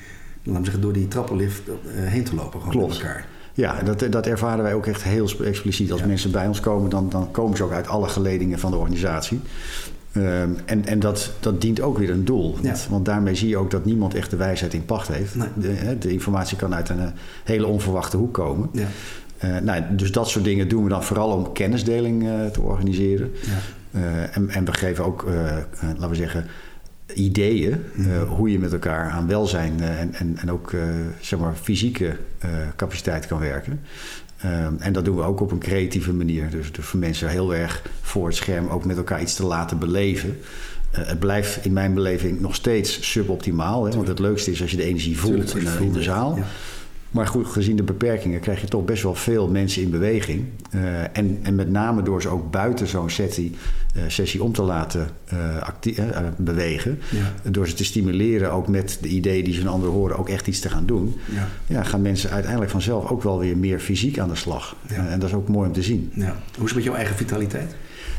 laten 0.42 0.58
we 0.58 0.64
zeggen, 0.64 0.82
door 0.82 0.92
die 0.92 1.08
trappenlift 1.08 1.62
heen 1.86 2.24
te 2.24 2.34
lopen. 2.34 2.60
Gewoon 2.60 2.76
Klopt. 2.76 2.92
met 2.92 3.02
elkaar. 3.02 3.26
Ja, 3.54 3.82
dat, 3.82 4.06
dat 4.10 4.26
ervaren 4.26 4.62
wij 4.62 4.74
ook 4.74 4.86
echt 4.86 5.02
heel 5.02 5.30
expliciet. 5.44 5.92
Als 5.92 6.04
mensen 6.04 6.30
bij 6.30 6.46
ons 6.46 6.60
komen, 6.60 6.90
dan, 6.90 7.08
dan 7.08 7.30
komen 7.30 7.56
ze 7.56 7.64
ook 7.64 7.72
uit 7.72 7.88
alle 7.88 8.08
geledingen 8.08 8.58
van 8.58 8.70
de 8.70 8.76
organisatie. 8.76 9.40
Ehm, 10.16 10.50
en 10.64 10.86
en 10.86 11.00
dat, 11.00 11.32
dat 11.40 11.60
dient 11.60 11.80
ook 11.80 11.98
weer 11.98 12.10
een 12.10 12.24
doel. 12.24 12.58
Want, 12.62 12.86
want, 12.90 13.04
daarmee 13.04 13.34
zie 13.34 13.48
je 13.48 13.56
ook 13.56 13.70
dat 13.70 13.84
niemand 13.84 14.14
echt 14.14 14.30
de 14.30 14.36
wijsheid 14.36 14.74
in 14.74 14.84
pacht 14.84 15.08
heeft. 15.08 15.34
De, 15.54 15.96
de, 15.98 16.12
informatie 16.12 16.56
kan 16.56 16.74
uit 16.74 16.88
een 16.88 17.00
eh, 17.00 17.08
hele 17.44 17.66
onverwachte 17.66 18.16
hoek 18.16 18.34
komen. 18.34 18.68
Ja. 18.72 18.86
Uh, 19.44 19.58
nou, 19.58 19.82
dus 19.90 20.12
dat 20.12 20.28
soort 20.28 20.44
dingen 20.44 20.68
doen 20.68 20.82
we 20.82 20.88
dan 20.88 21.04
vooral 21.04 21.30
om 21.30 21.52
kennisdeling 21.52 22.22
uh, 22.22 22.46
te 22.46 22.60
organiseren. 22.60 23.32
Ja. 23.40 24.26
en, 24.32 24.48
en, 24.48 24.64
we 24.64 24.72
geven 24.72 25.04
ook, 25.04 25.26
laten 25.80 26.08
we 26.08 26.14
zeggen, 26.14 26.46
ideeën 27.14 27.82
mhm. 27.94 28.24
hoe 28.24 28.50
je 28.50 28.58
met 28.58 28.72
elkaar 28.72 29.10
aan 29.10 29.26
welzijn 29.26 29.80
en, 29.80 30.14
en, 30.14 30.36
en 30.36 30.50
ook 30.50 30.74
zeg 31.20 31.38
maar 31.38 31.54
fysieke 31.54 32.16
capaciteit 32.76 33.26
kan 33.26 33.38
werken. 33.38 33.80
Ehm, 34.40 34.74
en 34.78 34.92
dat 34.92 35.04
doen 35.04 35.16
we 35.16 35.22
ook 35.22 35.40
op 35.40 35.50
een 35.50 35.58
creatieve 35.58 36.12
manier. 36.12 36.50
Dus, 36.50 36.72
dus, 36.72 36.84
voor 36.84 37.00
mensen 37.00 37.28
heel 37.28 37.54
erg 37.54 37.82
voor 38.00 38.26
het 38.26 38.36
scherm 38.36 38.68
ook 38.68 38.84
met 38.84 38.96
elkaar 38.96 39.20
iets 39.20 39.34
te 39.34 39.46
laten 39.46 39.78
beleven. 39.78 40.38
Uh, 40.98 41.06
het 41.06 41.18
blijft 41.18 41.64
in 41.64 41.72
mijn 41.72 41.94
beleving 41.94 42.40
nog 42.40 42.54
steeds 42.54 43.10
suboptimaal. 43.10 43.84
Hè? 43.84 43.94
Want 43.96 44.08
het 44.08 44.18
leukste 44.18 44.50
is 44.50 44.62
als 44.62 44.70
je 44.70 44.76
de 44.76 44.84
energie 44.84 45.18
voelt 45.18 45.56
in, 45.56 45.66
in, 45.80 45.92
de 45.92 46.02
zaal. 46.02 46.36
Ja. 46.36 46.44
Maar 47.11 47.26
goed, 47.26 47.47
gezien 47.47 47.76
de 47.76 47.82
beperkingen 47.82 48.41
krijg 48.41 48.61
je 48.61 48.67
toch 48.67 48.85
best 48.85 49.03
wel 49.03 49.14
veel 49.14 49.49
mensen 49.49 49.82
in 49.82 49.91
beweging. 49.91 50.44
Uh, 50.75 51.00
en, 51.12 51.38
en 51.43 51.55
met 51.55 51.70
name 51.70 52.03
door 52.03 52.23
ze 52.23 52.29
ook 52.29 52.50
buiten 52.50 52.87
zo'n 52.87 53.11
sessie, 53.11 53.56
uh, 53.97 54.03
sessie 54.06 54.43
om 54.43 54.53
te 54.53 54.62
laten 54.62 55.08
uh, 55.32 55.69
bewegen. 56.37 57.00
Ja. 57.11 57.50
Door 57.50 57.69
ze 57.69 57.75
te 57.75 57.85
stimuleren, 57.85 58.53
ook 58.53 58.69
met 58.69 58.99
de 59.00 59.08
ideeën 59.08 59.44
die 59.44 59.55
ze 59.55 59.61
van 59.61 59.73
anderen 59.73 59.94
horen, 59.94 60.19
ook 60.19 60.29
echt 60.29 60.47
iets 60.47 60.61
te 60.61 60.69
gaan 60.69 60.87
doen. 60.87 61.14
Ja. 61.35 61.49
ja 61.67 61.82
gaan 61.82 62.03
mensen 62.03 62.31
uiteindelijk 62.31 62.70
vanzelf 62.70 63.11
ook 63.11 63.23
wel 63.23 63.38
weer 63.38 63.56
meer 63.56 63.81
fysiek 63.81 64.19
aan 64.19 64.29
de 64.29 64.35
slag. 64.35 64.76
Ja. 64.88 65.08
en 65.08 65.20
dat 65.20 65.29
is 65.29 65.35
ook 65.35 65.49
mooi 65.49 65.67
om 65.67 65.75
te 65.75 65.82
zien. 65.82 66.12
Ja. 66.14 66.37
Hoe 66.55 66.64
is 66.64 66.64
het 66.64 66.75
met 66.75 66.85
jouw 66.85 66.94
eigen 66.94 67.17
vitaliteit? 67.17 67.75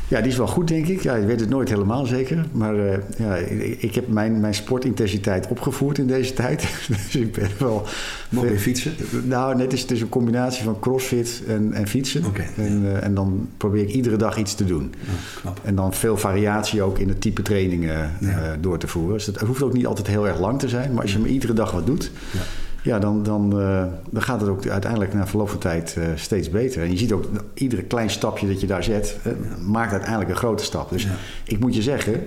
Ja, 0.08 0.20
die 0.20 0.30
is 0.30 0.36
wel 0.36 0.46
goed, 0.46 0.68
denk 0.68 0.86
ik. 0.86 1.02
Ja, 1.02 1.14
je 1.14 1.26
weet 1.26 1.40
het 1.40 1.48
nooit 1.48 1.68
helemaal 1.68 2.06
zeker. 2.06 2.44
Maar 2.52 2.74
uh, 2.74 2.92
ja, 3.18 3.34
ik 3.78 3.94
heb 3.94 4.08
mijn, 4.08 4.40
mijn 4.40 4.54
sportintensiteit 4.54 5.48
opgevoerd 5.48 5.98
in 5.98 6.06
deze 6.06 6.32
tijd. 6.32 6.68
dus 6.88 7.16
ik 7.16 7.32
ben 7.32 7.50
wel... 7.58 7.86
Nog 8.28 8.44
meer 8.44 8.58
fietsen? 8.58 8.92
Nou, 9.24 9.56
net 9.56 9.72
is 9.72 9.80
het 9.80 9.90
is 9.90 10.00
een 10.00 10.08
combinatie 10.08 10.64
van 10.64 10.78
crossfit 10.80 11.42
en, 11.46 11.72
en 11.72 11.88
fietsen. 11.88 12.24
Okay, 12.24 12.48
en, 12.56 12.82
uh, 12.82 13.04
en 13.04 13.14
dan 13.14 13.48
probeer 13.56 13.82
ik 13.82 13.90
iedere 13.90 14.16
dag 14.16 14.38
iets 14.38 14.54
te 14.54 14.64
doen. 14.64 14.94
Oh, 15.00 15.40
knap. 15.40 15.60
En 15.64 15.74
dan 15.74 15.94
veel 15.94 16.16
variatie 16.16 16.82
ook 16.82 16.98
in 16.98 17.08
het 17.08 17.20
type 17.20 17.42
trainingen 17.42 18.12
uh, 18.20 18.30
ja. 18.30 18.56
door 18.60 18.78
te 18.78 18.86
voeren. 18.86 19.12
Dus 19.12 19.26
het 19.26 19.40
hoeft 19.40 19.62
ook 19.62 19.72
niet 19.72 19.86
altijd 19.86 20.06
heel 20.06 20.28
erg 20.28 20.40
lang 20.40 20.58
te 20.58 20.68
zijn. 20.68 20.92
Maar 20.92 21.02
als 21.02 21.12
je 21.12 21.18
maar 21.18 21.28
iedere 21.28 21.52
dag 21.52 21.70
wat 21.70 21.86
doet... 21.86 22.10
Ja 22.32 22.40
ja, 22.88 22.98
dan, 22.98 23.22
dan, 23.22 23.60
uh, 23.60 23.84
dan 24.10 24.22
gaat 24.22 24.40
het 24.40 24.50
ook 24.50 24.66
uiteindelijk 24.66 25.14
na 25.14 25.26
verloop 25.26 25.48
van 25.48 25.58
tijd 25.58 25.94
uh, 25.98 26.04
steeds 26.14 26.50
beter. 26.50 26.82
En 26.82 26.90
je 26.90 26.96
ziet 26.96 27.12
ook, 27.12 27.24
iedere 27.54 27.82
klein 27.82 28.10
stapje 28.10 28.46
dat 28.46 28.60
je 28.60 28.66
daar 28.66 28.84
zet, 28.84 29.18
uh, 29.26 29.32
maakt 29.66 29.92
uiteindelijk 29.92 30.30
een 30.30 30.36
grote 30.36 30.64
stap. 30.64 30.90
Dus 30.90 31.02
ja. 31.02 31.10
ik 31.44 31.58
moet 31.58 31.74
je 31.74 31.82
zeggen, 31.82 32.26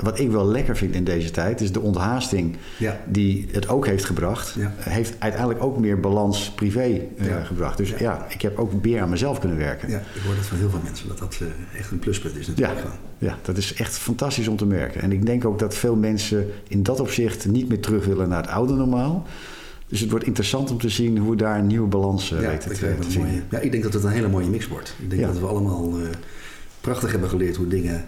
wat 0.00 0.18
ik 0.18 0.30
wel 0.30 0.46
lekker 0.46 0.76
vind 0.76 0.94
in 0.94 1.04
deze 1.04 1.30
tijd, 1.30 1.60
is 1.60 1.72
de 1.72 1.80
onthaasting 1.80 2.56
ja. 2.78 3.00
die 3.06 3.48
het 3.52 3.68
ook 3.68 3.86
heeft 3.86 4.04
gebracht, 4.04 4.56
heeft 4.78 5.14
uiteindelijk 5.18 5.62
ook 5.62 5.78
meer 5.78 6.00
balans 6.00 6.50
privé 6.50 7.00
gebracht. 7.44 7.76
Dus 7.76 7.94
ja. 7.98 8.26
ik 8.28 8.42
heb 8.42 8.58
ook 8.58 8.82
meer 8.82 9.02
aan 9.02 9.10
mezelf 9.10 9.38
kunnen 9.38 9.58
werken. 9.58 9.90
Ja, 9.90 9.98
ik 9.98 10.22
hoor 10.26 10.34
dat 10.34 10.44
van 10.44 10.58
heel 10.58 10.70
veel 10.70 10.80
mensen, 10.84 11.08
dat 11.08 11.18
dat 11.18 11.38
echt 11.78 11.90
een 11.90 11.98
pluspunt 11.98 12.36
is 12.36 12.46
natuurlijk. 12.46 12.80
Ja, 13.18 13.36
dat 13.42 13.56
is 13.56 13.74
echt 13.74 13.98
fantastisch 13.98 14.48
om 14.48 14.56
te 14.56 14.66
merken. 14.66 15.02
En 15.02 15.12
ik 15.12 15.26
denk 15.26 15.44
ook 15.44 15.58
dat 15.58 15.74
veel 15.74 15.96
mensen 15.96 16.46
in 16.68 16.82
dat 16.82 17.00
opzicht 17.00 17.46
niet 17.46 17.68
meer 17.68 17.80
terug 17.80 18.04
willen 18.04 18.28
naar 18.28 18.42
het 18.42 18.50
oude 18.50 18.74
normaal. 18.74 19.26
Dus 19.90 20.00
het 20.00 20.10
wordt 20.10 20.26
interessant 20.26 20.70
om 20.70 20.78
te 20.78 20.88
zien 20.88 21.18
hoe 21.18 21.36
daar 21.36 21.58
een 21.58 21.66
nieuwe 21.66 21.88
balans 21.88 22.32
uh, 22.32 22.42
ja, 22.42 22.56
te, 22.56 22.68
te 22.68 22.96
zien. 23.08 23.42
ja, 23.50 23.58
ik 23.58 23.70
denk 23.70 23.82
dat 23.82 23.92
het 23.92 24.04
een 24.04 24.10
hele 24.10 24.28
mooie 24.28 24.48
mix 24.48 24.68
wordt. 24.68 24.94
Ik 24.98 25.10
denk 25.10 25.22
dat 25.22 25.38
we 25.38 25.46
allemaal 25.46 26.00
uh, 26.00 26.06
prachtig 26.80 27.10
hebben 27.10 27.28
geleerd 27.28 27.56
hoe 27.56 27.68
dingen 27.68 28.04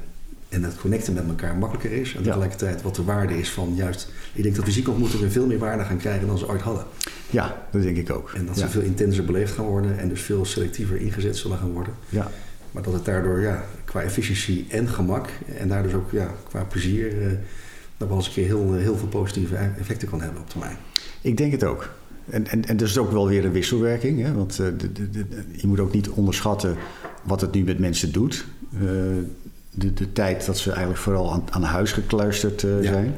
en 0.49 0.63
het 0.63 0.77
connecten 0.77 1.15
met 1.15 1.29
elkaar 1.29 1.57
makkelijker 1.57 2.01
is. 2.01 2.15
En 2.15 2.23
tegelijkertijd 2.23 2.83
wat 2.83 2.95
de 2.95 3.05
waarde 3.05 3.39
is 3.39 3.51
van 3.51 3.75
juist... 3.75 4.13
Ik 4.33 4.43
denk 4.43 4.57
dat 4.57 4.65
fysieke 4.65 4.91
ontmoetingen 4.91 5.33
veel 5.33 5.47
meer 5.47 5.59
waarde 5.59 5.85
gaan 5.85 5.97
krijgen 5.97 6.27
dan 6.27 6.39
ze 6.39 6.49
ooit 6.49 6.61
hadden. 6.61 6.85
Ja, 7.31 7.67
dat 7.71 7.83
denk 7.83 7.97
ik 7.97 8.11
ook. 8.11 8.33
En 8.35 8.47
dat 8.47 8.59
ze 8.59 8.69
veel 8.69 8.81
intenser 8.81 9.25
beleefd 9.25 9.53
gaan 9.53 9.65
worden 9.65 9.99
en 9.99 10.09
dus 10.09 10.21
veel 10.21 10.45
selectiever 10.45 10.97
ingezet 10.97 11.37
zullen 11.37 11.59
gaan 11.59 11.73
worden. 11.73 11.95
Ja. 12.09 12.31
Maar 12.71 12.83
dat 12.83 12.93
het 12.93 13.05
daardoor 13.05 13.41
ja, 13.41 13.65
qua 13.85 14.03
efficiëntie 14.03 14.67
en 14.69 14.89
gemak 14.89 15.29
en 15.59 15.69
daar 15.69 15.83
dus 15.83 15.95
ook 15.95 16.11
ja, 16.11 16.35
qua 16.49 16.65
plezier... 16.65 17.23
Uh, 17.23 17.33
nog 18.03 18.11
wel 18.11 18.19
eens 18.19 18.37
een 18.37 18.43
keer 18.43 18.59
heel, 18.59 18.73
heel 18.73 18.97
veel 18.97 19.09
positieve 19.09 19.57
effecten 19.57 20.09
kan 20.09 20.21
hebben 20.21 20.41
op 20.41 20.49
termijn. 20.49 20.77
Ik 21.21 21.37
denk 21.37 21.53
het 21.53 21.65
ook. 21.65 21.91
En, 22.31 22.47
en, 22.47 22.65
en 22.65 22.77
dat 22.77 22.89
is 22.89 22.99
ook 22.99 23.13
wel 23.13 23.29
weer 23.29 23.45
een 23.45 23.53
wisselwerking. 23.53 24.23
Hè? 24.23 24.35
Want 24.35 24.59
uh, 24.61 24.67
de, 24.79 24.93
de, 24.93 25.11
de, 25.11 25.27
je 25.53 25.67
moet 25.67 25.81
ook 25.81 25.93
niet 25.93 26.09
onderschatten 26.09 26.77
wat 27.23 27.41
het 27.41 27.53
nu 27.53 27.65
met 27.65 27.79
mensen 27.79 28.13
doet. 28.13 28.45
Uh, 28.75 28.81
de, 29.71 29.93
de 29.95 30.13
tijd 30.13 30.47
dat 30.47 30.59
ze 30.59 30.71
eigenlijk 30.71 31.01
vooral 31.01 31.33
aan, 31.33 31.43
aan 31.51 31.63
huis 31.63 31.93
gekluisterd 31.93 32.63
uh, 32.63 32.73
zijn. 32.81 33.15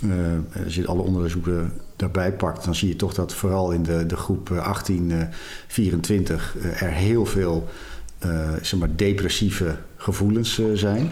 Ja. 0.00 0.62
als 0.64 0.74
je 0.74 0.86
alle 0.86 1.02
onderzoeken 1.02 1.72
daarbij 1.96 2.32
pakt, 2.32 2.64
dan 2.64 2.74
zie 2.74 2.88
je 2.88 2.96
toch 2.96 3.14
dat 3.14 3.34
vooral 3.34 3.72
in 3.72 3.82
de, 3.82 4.06
de 4.06 4.16
groep 4.16 4.50
18-24 4.50 4.56
er 6.78 6.90
heel 6.90 7.26
veel 7.26 7.68
zeg 8.62 8.78
maar 8.78 8.96
depressieve 8.96 9.76
gevoelens 9.96 10.60
zijn. 10.74 11.10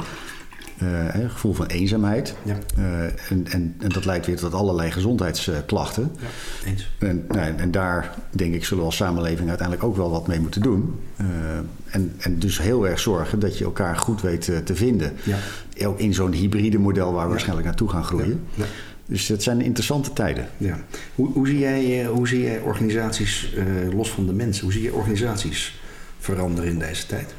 Uh, 0.82 1.08
gevoel 1.28 1.52
van 1.52 1.66
eenzaamheid. 1.66 2.34
Ja. 2.42 2.58
Uh, 2.78 3.04
en, 3.04 3.46
en, 3.50 3.74
en, 3.78 3.88
dat 3.88 4.04
leidt 4.04 4.26
weer 4.26 4.36
tot 4.36 4.54
allerlei 4.54 4.90
gezondheidsklachten. 4.90 6.10
Ja, 6.20 6.70
eens. 6.70 6.90
En, 6.98 7.24
nou, 7.28 7.56
en 7.56 7.70
daar 7.70 8.14
denk 8.30 8.54
ik 8.54 8.64
zullen 8.64 8.82
we 8.82 8.88
als 8.88 8.96
samenleving 8.96 9.48
uiteindelijk 9.48 9.86
ook 9.88 9.96
wel 9.96 10.10
wat 10.10 10.26
mee 10.26 10.40
moeten 10.40 10.62
doen. 10.62 11.00
Uh, 11.20 11.26
en, 11.84 12.14
en 12.18 12.38
dus 12.38 12.60
heel 12.60 12.88
erg 12.88 13.00
zorgen 13.00 13.38
dat 13.38 13.58
je 13.58 13.64
elkaar 13.64 13.96
goed 13.96 14.20
weet 14.20 14.44
te 14.64 14.74
vinden. 14.74 15.12
Ja. 15.22 15.86
Ook 15.86 15.98
in 15.98 16.14
zo'n 16.14 16.32
hybride 16.32 16.78
model 16.78 17.12
waar 17.12 17.24
we 17.24 17.30
waarschijnlijk 17.30 17.66
naartoe 17.66 17.88
gaan 17.88 18.04
groeien. 18.04 18.40
Ja. 18.54 18.64
Dus 19.06 19.28
het 19.28 19.42
zijn 19.42 19.60
interessante 19.60 20.12
tijden. 20.12 20.48
Ja. 20.56 20.78
Hoe, 21.14 21.32
hoe, 21.32 21.46
zie, 21.46 21.58
jij, 21.58 22.06
hoe 22.06 22.28
zie 22.28 22.42
jij 22.42 22.60
organisaties, 22.60 23.54
los 23.92 24.10
van 24.10 24.26
de 24.26 24.32
mensen, 24.32 24.64
hoe 24.64 24.72
zie 24.72 24.82
je 24.82 24.92
organisaties 24.92 25.80
veranderen 26.18 26.70
in 26.70 26.78
deze 26.78 27.06
tijd? 27.06 27.34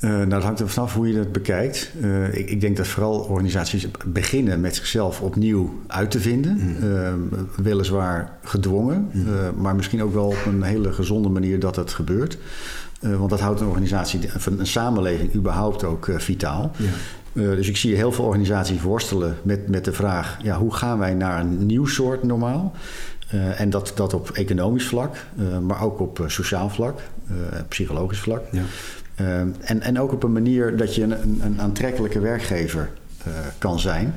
Uh, 0.00 0.10
nou, 0.10 0.28
dat 0.28 0.42
hangt 0.42 0.60
er 0.60 0.68
vanaf 0.68 0.94
hoe 0.94 1.08
je 1.08 1.14
dat 1.14 1.32
bekijkt. 1.32 1.90
Uh, 2.00 2.34
ik, 2.34 2.50
ik, 2.50 2.60
denk 2.60 2.76
dat 2.76 2.86
vooral 2.86 3.18
organisaties 3.18 3.88
beginnen 4.06 4.60
met 4.60 4.74
zichzelf 4.74 5.20
opnieuw 5.20 5.82
uit 5.86 6.10
te 6.10 6.20
vinden. 6.20 6.58
Mm. 6.60 6.88
Uh, 6.88 7.12
weliswaar 7.56 8.38
gedwongen, 8.42 9.10
mm. 9.12 9.26
maar 9.56 9.76
misschien 9.76 10.02
ook 10.02 10.12
wel 10.12 10.26
op 10.26 10.46
een 10.46 10.62
hele 10.62 10.92
gezonde 10.92 11.28
manier 11.28 11.60
dat 11.60 11.76
het 11.76 11.92
gebeurt. 11.92 12.38
want 13.00 13.30
dat 13.30 13.40
houdt 13.40 13.60
een 13.60 13.66
organisatie, 13.66 14.20
een 14.58 14.66
samenleving 14.66 15.34
überhaupt 15.34 15.84
ook 15.84 16.10
vitaal. 16.16 16.70
Ja. 17.32 17.54
dus 17.54 17.68
ik 17.68 17.76
zie 17.76 17.96
heel 17.96 18.12
veel 18.12 18.24
organisaties 18.24 18.82
worstelen 18.82 19.36
met, 19.42 19.68
met 19.68 19.84
de 19.84 19.92
vraag: 19.92 20.38
ja, 20.42 20.58
hoe 20.58 20.74
gaan 20.74 20.98
wij 20.98 21.14
naar 21.14 21.40
een 21.40 21.66
nieuw 21.66 21.86
soort 21.86 22.22
normaal? 22.22 22.74
en 23.56 23.70
dat, 23.70 23.92
dat 23.94 24.14
op 24.14 24.30
economisch 24.30 24.86
vlak, 24.86 25.16
maar 25.62 25.82
ook 25.82 26.00
op 26.00 26.24
sociaal 26.26 26.70
vlak, 26.70 27.00
psychologisch 27.68 28.20
vlak. 28.20 28.42
Ja. 28.50 28.62
Uh, 29.20 29.40
en, 29.40 29.80
en 29.80 29.98
ook 29.98 30.12
op 30.12 30.22
een 30.22 30.32
manier 30.32 30.76
dat 30.76 30.94
je 30.94 31.02
een, 31.02 31.40
een 31.42 31.60
aantrekkelijke 31.60 32.20
werkgever 32.20 32.90
uh, 33.26 33.34
kan 33.58 33.80
zijn. 33.80 34.14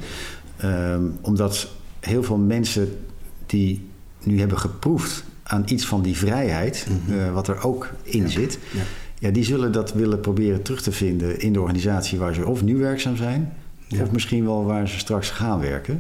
Uh, 0.64 0.96
omdat 1.22 1.72
heel 2.00 2.24
veel 2.24 2.38
mensen 2.38 2.98
die 3.46 3.90
nu 4.24 4.40
hebben 4.40 4.58
geproefd 4.58 5.24
aan 5.44 5.64
iets 5.66 5.86
van 5.86 6.02
die 6.02 6.18
vrijheid, 6.18 6.88
mm 6.90 7.02
-hmm. 7.06 7.34
wat 7.34 7.48
er 7.48 7.64
ook 7.64 7.90
in 8.04 8.22
ja. 8.22 8.28
zit, 8.28 8.60
ja. 8.72 8.82
ja. 9.20 9.32
die 9.32 9.44
zullen 9.44 9.72
dat 9.72 9.94
willen 9.94 10.20
proberen 10.20 10.62
terug 10.62 10.82
te 10.82 10.92
vinden 10.92 11.40
in 11.40 11.54
de 11.54 11.62
organisatie 11.62 12.20
waar 12.20 12.34
ze 12.34 12.46
of 12.46 12.64
nu 12.64 12.78
werkzaam 12.78 13.16
zijn, 13.16 13.54
ja. 13.88 14.04
of 14.04 14.12
misschien 14.12 14.46
wel 14.46 14.66
waar 14.66 14.88
ze 14.88 15.00
straks 15.00 15.30
gaan 15.30 15.60
werken. 15.60 16.00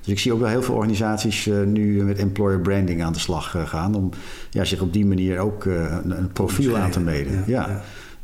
Dus 0.00 0.12
ik 0.12 0.18
zie 0.18 0.32
ook 0.32 0.40
wel 0.40 0.48
heel 0.48 0.62
veel 0.62 0.74
organisaties 0.74 1.46
uh, 1.46 1.62
nu 1.62 2.04
met 2.04 2.18
employer 2.18 2.60
branding 2.60 3.02
aan 3.02 3.12
de 3.12 3.18
slag 3.18 3.54
uh, 3.54 3.66
gaan. 3.66 3.94
Om 3.94 4.10
ja, 4.50 4.64
zich 4.64 4.80
op 4.80 4.92
die 4.92 5.06
manier 5.06 5.38
ook 5.38 5.64
een, 5.64 6.18
een, 6.18 6.32
profiel 6.32 6.76
aan 6.76 6.90
te 6.90 7.00
meten. 7.00 7.44
Ja. 7.46 7.82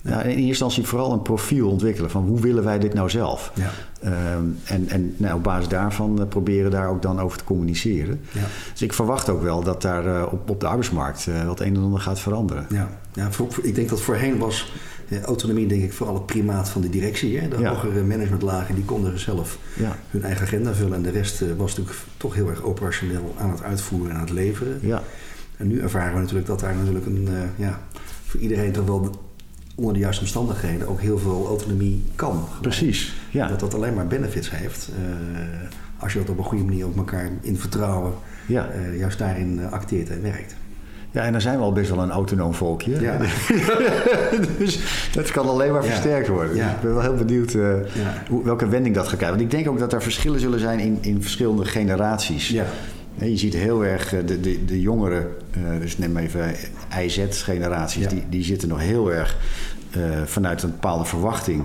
In 0.08 0.14
eerste 0.14 0.46
instantie 0.46 0.86
vooral 0.86 1.12
een 1.12 1.22
profiel 1.22 1.68
ontwikkelen 1.68 2.10
van 2.10 2.24
hoe 2.24 2.40
willen 2.40 2.64
wij 2.64 2.78
dit 2.78 2.94
nou 2.94 3.10
zelf? 3.10 3.52
Ja. 3.54 3.70
Um, 4.34 4.58
en 4.64 4.88
en 4.88 5.14
nou, 5.16 5.36
op 5.36 5.42
basis 5.42 5.68
daarvan 5.68 6.20
uh, 6.20 6.26
proberen 6.26 6.70
daar 6.70 6.88
ook 6.88 7.02
dan 7.02 7.20
over 7.20 7.38
te 7.38 7.44
communiceren. 7.44 8.20
Ja. 8.32 8.40
Dus 8.72 8.82
ik 8.82 8.92
verwacht 8.92 9.28
ook 9.28 9.42
wel 9.42 9.62
dat 9.62 9.82
daar 9.82 10.06
uh, 10.06 10.26
op, 10.30 10.50
op 10.50 10.60
de 10.60 10.66
arbeidsmarkt 10.66 11.26
uh, 11.28 11.46
wat 11.46 11.60
een 11.60 11.74
en 11.74 11.82
ander 11.82 12.00
gaat 12.00 12.20
veranderen. 12.20 12.66
Ja, 12.68 12.88
ja 13.12 13.32
voor, 13.32 13.52
voor, 13.52 13.64
ik 13.64 13.74
denk 13.74 13.88
dat 13.88 14.00
voorheen 14.00 14.38
was 14.38 14.72
autonomie 15.24 15.66
denk 15.66 15.82
ik 15.82 15.92
vooral 15.92 16.14
het 16.14 16.26
primaat 16.26 16.68
van 16.68 16.80
de 16.80 16.90
directie. 16.90 17.38
Hè? 17.38 17.48
De 17.48 17.58
ja. 17.58 17.74
hogere 17.74 18.02
managementlagen 18.02 18.74
die 18.74 18.84
konden 18.84 19.18
zelf 19.18 19.58
hun 20.10 20.22
eigen 20.22 20.46
agenda 20.46 20.74
vullen. 20.74 20.94
En 20.94 21.02
de 21.02 21.10
rest 21.10 21.40
was 21.56 21.76
natuurlijk 21.76 22.04
toch 22.16 22.34
heel 22.34 22.48
erg 22.48 22.62
operationeel 22.62 23.34
aan 23.38 23.50
het 23.50 23.62
uitvoeren 23.62 24.10
en 24.10 24.14
aan 24.14 24.22
het 24.22 24.30
leveren. 24.30 24.78
Ja. 24.82 25.02
En 25.56 25.66
nu 25.66 25.80
ervaren 25.80 26.14
we 26.14 26.20
natuurlijk 26.20 26.46
dat 26.46 26.60
daar 26.60 26.76
natuurlijk 26.76 27.06
een, 27.06 27.28
ja, 27.56 27.80
voor 28.26 28.40
iedereen 28.40 28.72
toch 28.72 28.86
wel 28.86 29.27
onder 29.78 29.94
de 29.94 30.00
juiste 30.00 30.22
omstandigheden 30.22 30.88
ook 30.88 31.00
heel 31.00 31.18
veel 31.18 31.46
autonomie 31.46 32.02
kan. 32.14 32.44
Precies, 32.60 33.14
ja. 33.30 33.48
Dat 33.48 33.60
dat 33.60 33.74
alleen 33.74 33.94
maar 33.94 34.06
benefits 34.06 34.50
heeft. 34.50 34.90
Uh, 34.98 35.04
als 35.98 36.12
je 36.12 36.18
dat 36.18 36.28
op 36.28 36.38
een 36.38 36.44
goede 36.44 36.64
manier 36.64 36.86
op 36.86 36.96
elkaar 36.96 37.30
in 37.40 37.58
vertrouwen 37.58 38.12
ja. 38.46 38.68
uh, 38.74 38.98
juist 38.98 39.18
daarin 39.18 39.58
uh, 39.58 39.72
acteert 39.72 40.10
en 40.10 40.22
werkt. 40.22 40.54
Ja, 41.10 41.22
en 41.22 41.32
dan 41.32 41.40
zijn 41.40 41.56
we 41.56 41.62
al 41.62 41.72
best 41.72 41.90
wel 41.90 42.02
een 42.02 42.10
autonoom 42.10 42.54
volkje. 42.54 43.00
Ja. 43.00 43.18
dus 44.58 44.80
dat 45.12 45.30
kan 45.30 45.48
alleen 45.48 45.72
maar 45.72 45.84
versterkt 45.84 46.28
worden. 46.28 46.54
Dus 46.54 46.62
ik 46.62 46.80
ben 46.80 46.94
wel 46.94 47.02
heel 47.02 47.14
benieuwd 47.14 47.52
hoe, 48.28 48.44
welke 48.44 48.68
wending 48.68 48.94
dat 48.94 49.08
gaat 49.08 49.16
krijgen. 49.16 49.38
Want 49.38 49.52
ik 49.52 49.58
denk 49.58 49.68
ook 49.68 49.78
dat 49.78 49.92
er 49.92 50.02
verschillen 50.02 50.40
zullen 50.40 50.60
zijn 50.60 50.78
in, 50.78 50.98
in 51.00 51.22
verschillende 51.22 51.64
generaties. 51.64 52.48
Ja. 52.48 52.64
Je 53.14 53.36
ziet 53.36 53.54
heel 53.54 53.84
erg 53.84 54.10
de, 54.10 54.40
de, 54.40 54.64
de 54.64 54.80
jongeren, 54.80 55.26
dus 55.80 55.98
neem 55.98 56.16
even 56.16 56.54
IZ-generaties, 57.02 58.02
ja. 58.02 58.08
die, 58.08 58.24
die 58.28 58.44
zitten 58.44 58.68
nog 58.68 58.80
heel 58.80 59.12
erg 59.12 59.36
vanuit 60.24 60.62
een 60.62 60.70
bepaalde 60.70 61.04
verwachting 61.04 61.64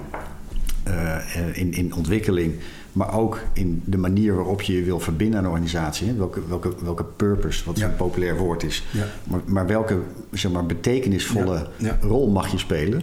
uh, 0.87 1.57
in, 1.57 1.73
in 1.73 1.95
ontwikkeling. 1.95 2.53
Maar 2.91 3.13
ook 3.13 3.39
in 3.53 3.81
de 3.85 3.97
manier 3.97 4.35
waarop 4.35 4.61
je 4.61 4.73
je 4.73 4.83
wil 4.83 4.99
verbinden 4.99 5.39
aan 5.39 5.45
een 5.45 5.51
organisatie. 5.51 6.07
Hè? 6.07 6.15
Welke, 6.15 6.47
welke, 6.47 6.73
welke 6.83 7.03
purpose, 7.03 7.65
wat 7.65 7.77
ja. 7.77 7.85
een 7.85 7.95
populair 7.95 8.37
woord 8.37 8.63
is. 8.63 8.83
Ja. 8.91 9.05
Maar, 9.23 9.39
maar, 9.45 9.67
welke 9.67 9.99
zeg 10.31 10.51
maar, 10.51 10.65
betekenisvolle 10.65 11.67
ja. 11.77 11.97
rol 12.01 12.29
mag 12.29 12.51
je 12.51 12.57
spelen? 12.57 13.01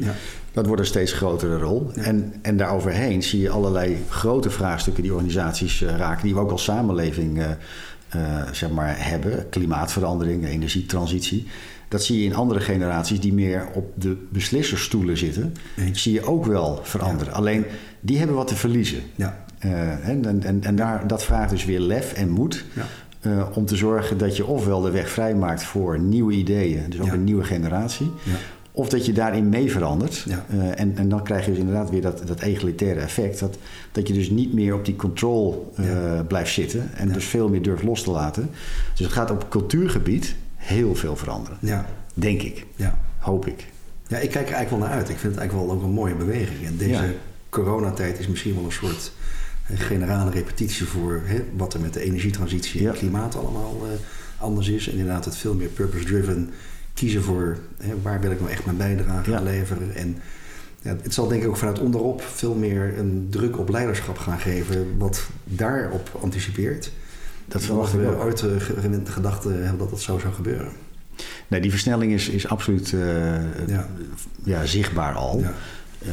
Dat 0.53 0.67
wordt 0.67 0.81
een 0.81 0.87
steeds 0.87 1.13
grotere 1.13 1.59
rol. 1.59 1.91
En, 1.95 2.35
en 2.43 2.57
daaroverheen 2.57 3.23
zie 3.23 3.41
je 3.41 3.51
allerlei 3.51 3.97
grote 4.09 4.51
vraagstukken 4.51 5.03
die 5.03 5.13
organisaties 5.13 5.81
uh, 5.81 5.97
raken, 5.97 6.25
die 6.25 6.35
we 6.35 6.41
ook 6.41 6.51
als 6.51 6.65
samenleving 6.65 7.39
uh, 7.39 7.45
uh, 8.17 8.43
zeg 8.53 8.71
maar, 8.71 8.95
hebben. 8.99 9.49
Klimaatverandering, 9.49 10.47
energietransitie. 10.47 11.47
Dat 11.91 12.03
zie 12.03 12.19
je 12.19 12.25
in 12.25 12.35
andere 12.35 12.61
generaties 12.61 13.21
die 13.21 13.33
meer 13.33 13.69
op 13.75 13.93
de 13.95 14.17
beslisserstoelen 14.29 15.17
zitten. 15.17 15.55
Eens. 15.77 16.03
Zie 16.03 16.13
je 16.13 16.27
ook 16.27 16.47
wel 16.47 16.81
veranderen. 16.83 17.33
Ja. 17.33 17.39
Alleen 17.39 17.65
die 18.01 18.19
hebben 18.19 18.37
wat 18.37 18.47
te 18.47 18.57
verliezen. 18.57 19.01
Ja. 19.15 19.45
Uh, 19.65 20.09
en 20.09 20.45
en, 20.45 20.63
en 20.63 20.77
daar, 20.77 21.07
dat 21.07 21.25
vraagt 21.25 21.51
dus 21.51 21.65
weer 21.65 21.81
lef 21.81 22.13
en 22.13 22.29
moed. 22.29 22.65
Ja. 22.75 22.87
Uh, 23.23 23.47
om 23.55 23.67
te 23.67 23.77
zorgen 23.77 24.19
dat 24.19 24.37
je 24.37 24.47
ofwel 24.47 24.81
de 24.81 24.91
weg 24.91 25.11
vrijmaakt 25.11 25.63
voor 25.63 25.99
nieuwe 25.99 26.33
ideeën, 26.33 26.91
dus 26.91 27.01
ook 27.01 27.07
ja. 27.07 27.13
een 27.13 27.25
nieuwe 27.25 27.45
generatie. 27.45 28.11
Ja. 28.25 28.37
Of 28.73 28.89
dat 28.89 29.07
je 29.07 29.13
daarin 29.13 29.49
mee 29.49 29.71
verandert. 29.71 30.25
Ja. 30.27 30.45
Uh, 30.55 30.81
en, 30.81 30.97
en 30.97 31.09
dan 31.09 31.23
krijg 31.23 31.45
je 31.45 31.51
dus 31.51 31.61
inderdaad 31.61 31.91
weer 31.91 32.03
dat, 32.03 32.23
dat 32.27 32.41
egalitaire 32.41 33.01
effect. 33.01 33.41
Dat, 33.41 33.59
dat 33.93 34.09
je 34.09 34.15
dus 34.15 34.31
niet 34.31 34.53
meer 34.53 34.75
op 34.75 34.85
die 34.85 34.97
control 34.97 35.73
uh, 35.81 35.87
blijft 36.29 36.53
zitten. 36.53 36.91
En 36.95 37.13
dus 37.13 37.25
veel 37.25 37.49
meer 37.49 37.63
durft 37.63 37.83
los 37.83 38.03
te 38.03 38.11
laten. 38.11 38.51
Dus 38.95 39.07
het 39.07 39.13
gaat 39.13 39.31
op 39.31 39.47
cultuurgebied 39.49 40.35
heel 40.71 40.95
veel 40.95 41.17
veranderen. 41.17 41.59
Ja. 41.61 41.87
Denk 42.15 42.43
ik. 42.43 42.67
Ja. 42.77 42.99
Hoop 43.19 43.47
ik. 43.47 43.67
Ja, 44.07 44.17
ik 44.17 44.31
kijk 44.31 44.49
er 44.49 44.55
eigenlijk 44.55 44.71
wel 44.71 44.79
naar 44.79 44.99
uit. 44.99 45.09
Ik 45.09 45.19
vind 45.19 45.33
het 45.33 45.41
eigenlijk 45.41 45.69
wel 45.69 45.77
ook 45.77 45.83
een 45.83 45.91
mooie 45.91 46.15
beweging. 46.15 46.67
En 46.67 46.77
deze 46.77 47.03
ja. 47.03 47.13
coronatijd 47.49 48.19
is 48.19 48.29
misschien 48.29 48.55
wel 48.55 48.65
een 48.65 48.73
soort 48.73 49.13
generale 49.75 50.31
repetitie 50.31 50.87
voor 50.87 51.21
hè, 51.25 51.45
wat 51.57 51.75
er 51.75 51.81
met 51.81 51.95
de 51.95 52.01
energietransitie 52.01 52.81
en 52.81 52.87
ja. 52.87 52.93
klimaat 52.93 53.37
allemaal 53.37 53.77
uh, 53.85 53.91
anders 54.39 54.69
is. 54.69 54.87
En 54.87 54.93
inderdaad 54.93 55.25
het 55.25 55.37
veel 55.37 55.55
meer 55.55 55.69
purpose-driven 55.69 56.51
kiezen 56.95 57.23
voor 57.23 57.59
hè, 57.81 57.95
waar 58.03 58.21
wil 58.21 58.31
ik 58.31 58.41
nou 58.41 58.53
echt 58.53 58.65
mijn 58.65 58.77
bijdrage 58.77 59.37
aan 59.37 59.43
leveren. 59.43 59.95
En 59.95 60.17
ja, 60.83 60.97
het 61.03 61.15
zal 61.15 61.29
denk 61.29 61.43
ik 61.43 61.49
ook 61.49 61.57
vanuit 61.57 61.79
onderop 61.79 62.23
veel 62.23 62.55
meer 62.55 62.99
een 62.99 63.27
druk 63.31 63.59
op 63.59 63.69
leiderschap 63.69 64.19
gaan 64.19 64.39
geven, 64.39 64.99
wat 64.99 65.23
daarop 65.45 66.19
anticipeert. 66.21 66.93
Dat 67.51 67.63
verwachten 67.63 68.01
we 68.01 68.17
ooit 68.17 68.43
uh, 68.43 69.05
de 69.05 69.13
gedachte 69.13 69.49
hebben 69.49 69.79
dat 69.79 69.91
dat 69.91 70.01
zo 70.01 70.19
zou 70.19 70.33
gebeuren. 70.35 70.73
Nee, 71.49 71.61
die 71.61 71.71
versnelling 71.71 72.13
is, 72.13 72.29
is 72.29 72.49
absoluut 72.49 72.93
uh, 72.93 73.03
ja. 73.67 73.87
ja. 74.43 74.65
zichtbaar 74.65 75.15
al. 75.15 75.39
Ja. 75.39 75.53
Uh, 76.07 76.13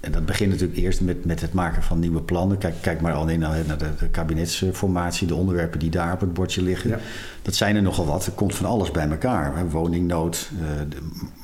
en 0.00 0.12
dat 0.12 0.26
begint 0.26 0.50
natuurlijk 0.50 0.78
eerst 0.78 1.00
met, 1.00 1.24
met 1.24 1.40
het 1.40 1.52
maken 1.52 1.82
van 1.82 1.98
nieuwe 1.98 2.20
plannen. 2.20 2.58
Kijk, 2.58 2.74
kijk 2.80 3.00
maar 3.00 3.12
al 3.12 3.28
in 3.28 3.38
naar 3.38 3.78
de, 3.78 3.88
de 3.98 4.08
kabinetsformatie, 4.08 5.26
de 5.26 5.34
onderwerpen 5.34 5.78
die 5.78 5.90
daar 5.90 6.12
op 6.12 6.20
het 6.20 6.34
bordje 6.34 6.62
liggen. 6.62 6.90
Ja. 6.90 6.98
Dat 7.42 7.54
zijn 7.54 7.76
er 7.76 7.82
nogal 7.82 8.06
wat. 8.06 8.26
Er 8.26 8.32
komt 8.32 8.54
van 8.54 8.66
alles 8.66 8.90
bij 8.90 9.08
elkaar. 9.08 9.56
Hè. 9.56 9.68
Woningnood, 9.68 10.50
uh, 10.60 10.66
de, 10.88 10.96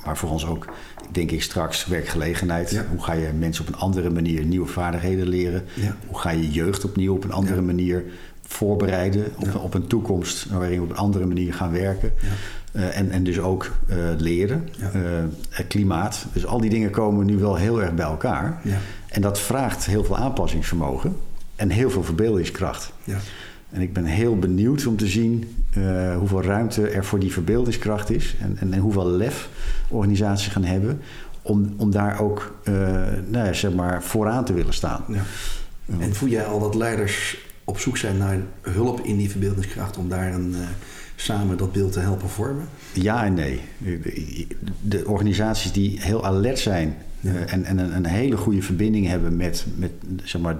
maar 0.05 0.17
voor 0.17 0.29
ons 0.29 0.45
ook, 0.45 0.65
denk 1.11 1.31
ik 1.31 1.41
straks, 1.41 1.85
werkgelegenheid. 1.85 2.71
Ja. 2.71 2.85
Hoe 2.89 3.03
ga 3.03 3.13
je 3.13 3.29
mensen 3.39 3.67
op 3.67 3.73
een 3.73 3.79
andere 3.79 4.09
manier 4.09 4.45
nieuwe 4.45 4.67
vaardigheden 4.67 5.27
leren? 5.27 5.63
Ja. 5.73 5.95
Hoe 6.07 6.19
ga 6.19 6.29
je 6.29 6.51
jeugd 6.51 6.85
opnieuw 6.85 7.13
op 7.13 7.23
een 7.23 7.31
andere 7.31 7.61
manier 7.61 8.03
voorbereiden 8.51 9.25
op, 9.35 9.55
op, 9.55 9.73
een 9.73 9.87
toekomst 9.87 10.49
waarin 10.49 10.77
we 10.77 10.83
op 10.83 10.89
een 10.89 10.97
andere 10.97 11.25
manier 11.25 11.53
gaan 11.53 11.71
werken? 11.71 12.13
Uh, 12.73 12.97
en, 12.97 13.11
en 13.11 13.23
dus 13.23 13.39
ook 13.39 13.71
uh, 13.89 13.95
leren, 14.17 14.69
ja. 14.77 14.91
uh, 14.95 15.01
het 15.49 15.67
klimaat. 15.67 16.25
Dus 16.33 16.45
al 16.45 16.61
die 16.61 16.69
dingen 16.69 16.89
komen 16.89 17.25
nu 17.25 17.37
wel 17.37 17.55
heel 17.55 17.81
erg 17.81 17.93
bij 17.93 18.05
elkaar. 18.05 18.59
Ja. 18.63 18.77
En 19.07 19.21
dat 19.21 19.39
vraagt 19.39 19.85
heel 19.85 20.03
veel 20.03 20.17
aanpassingsvermogen 20.17 21.15
en 21.55 21.69
heel 21.69 21.89
veel 21.89 22.03
verbeeldingskracht. 22.03 22.91
Ja. 23.03 23.17
En 23.69 23.81
ik 23.81 23.93
ben 23.93 24.05
heel 24.05 24.39
benieuwd 24.39 24.85
om 24.85 24.97
te 24.97 25.07
zien 25.07 25.55
hoeveel 26.17 26.43
ruimte 26.43 26.89
er 26.89 27.05
voor 27.05 27.19
die 27.19 27.31
verbeeldingskracht 27.31 28.09
is. 28.09 28.35
En, 28.41 28.57
en, 28.59 28.73
en 28.73 28.79
hoeveel 28.79 29.07
lef 29.07 29.49
organisaties 29.87 30.51
gaan 30.51 30.63
hebben 30.63 31.01
om, 31.41 31.73
om 31.77 31.91
daar 31.91 32.19
ook 32.19 32.55
nou 33.27 33.45
ja, 33.45 33.53
zeg 33.53 33.73
maar 33.73 34.03
vooraan 34.03 34.45
te 34.45 34.53
willen 34.53 34.73
staan. 34.73 35.03
En 35.99 36.15
voel 36.15 36.29
jij 36.29 36.45
al 36.45 36.59
dat 36.59 36.75
leiders 36.75 37.37
op 37.63 37.79
zoek 37.79 37.97
zijn 37.97 38.17
naar 38.17 38.37
hulp 38.61 38.99
in 38.99 39.17
die 39.17 39.29
verbeeldingskracht 39.29 39.97
om 39.97 40.09
daar 40.09 40.33
een 40.33 40.55
samen 41.21 41.57
dat 41.57 41.71
beeld 41.71 41.91
te 41.91 41.99
helpen 41.99 42.29
vormen? 42.29 42.65
Ja 42.93 43.25
en 43.25 43.33
nee. 43.33 43.61
De 44.81 45.05
organisaties 45.05 45.71
die 45.71 45.97
heel 46.01 46.25
alert 46.25 46.59
zijn 46.59 46.95
ja. 47.19 47.31
uh, 47.31 47.53
en, 47.53 47.65
en 47.65 47.77
een, 47.77 47.95
een, 47.95 48.05
hele 48.05 48.37
goede 48.37 48.61
verbinding 48.61 49.07
hebben 49.07 49.35
met, 49.35 49.65
met 49.75 49.91
zeg 50.23 50.41
maar, 50.41 50.55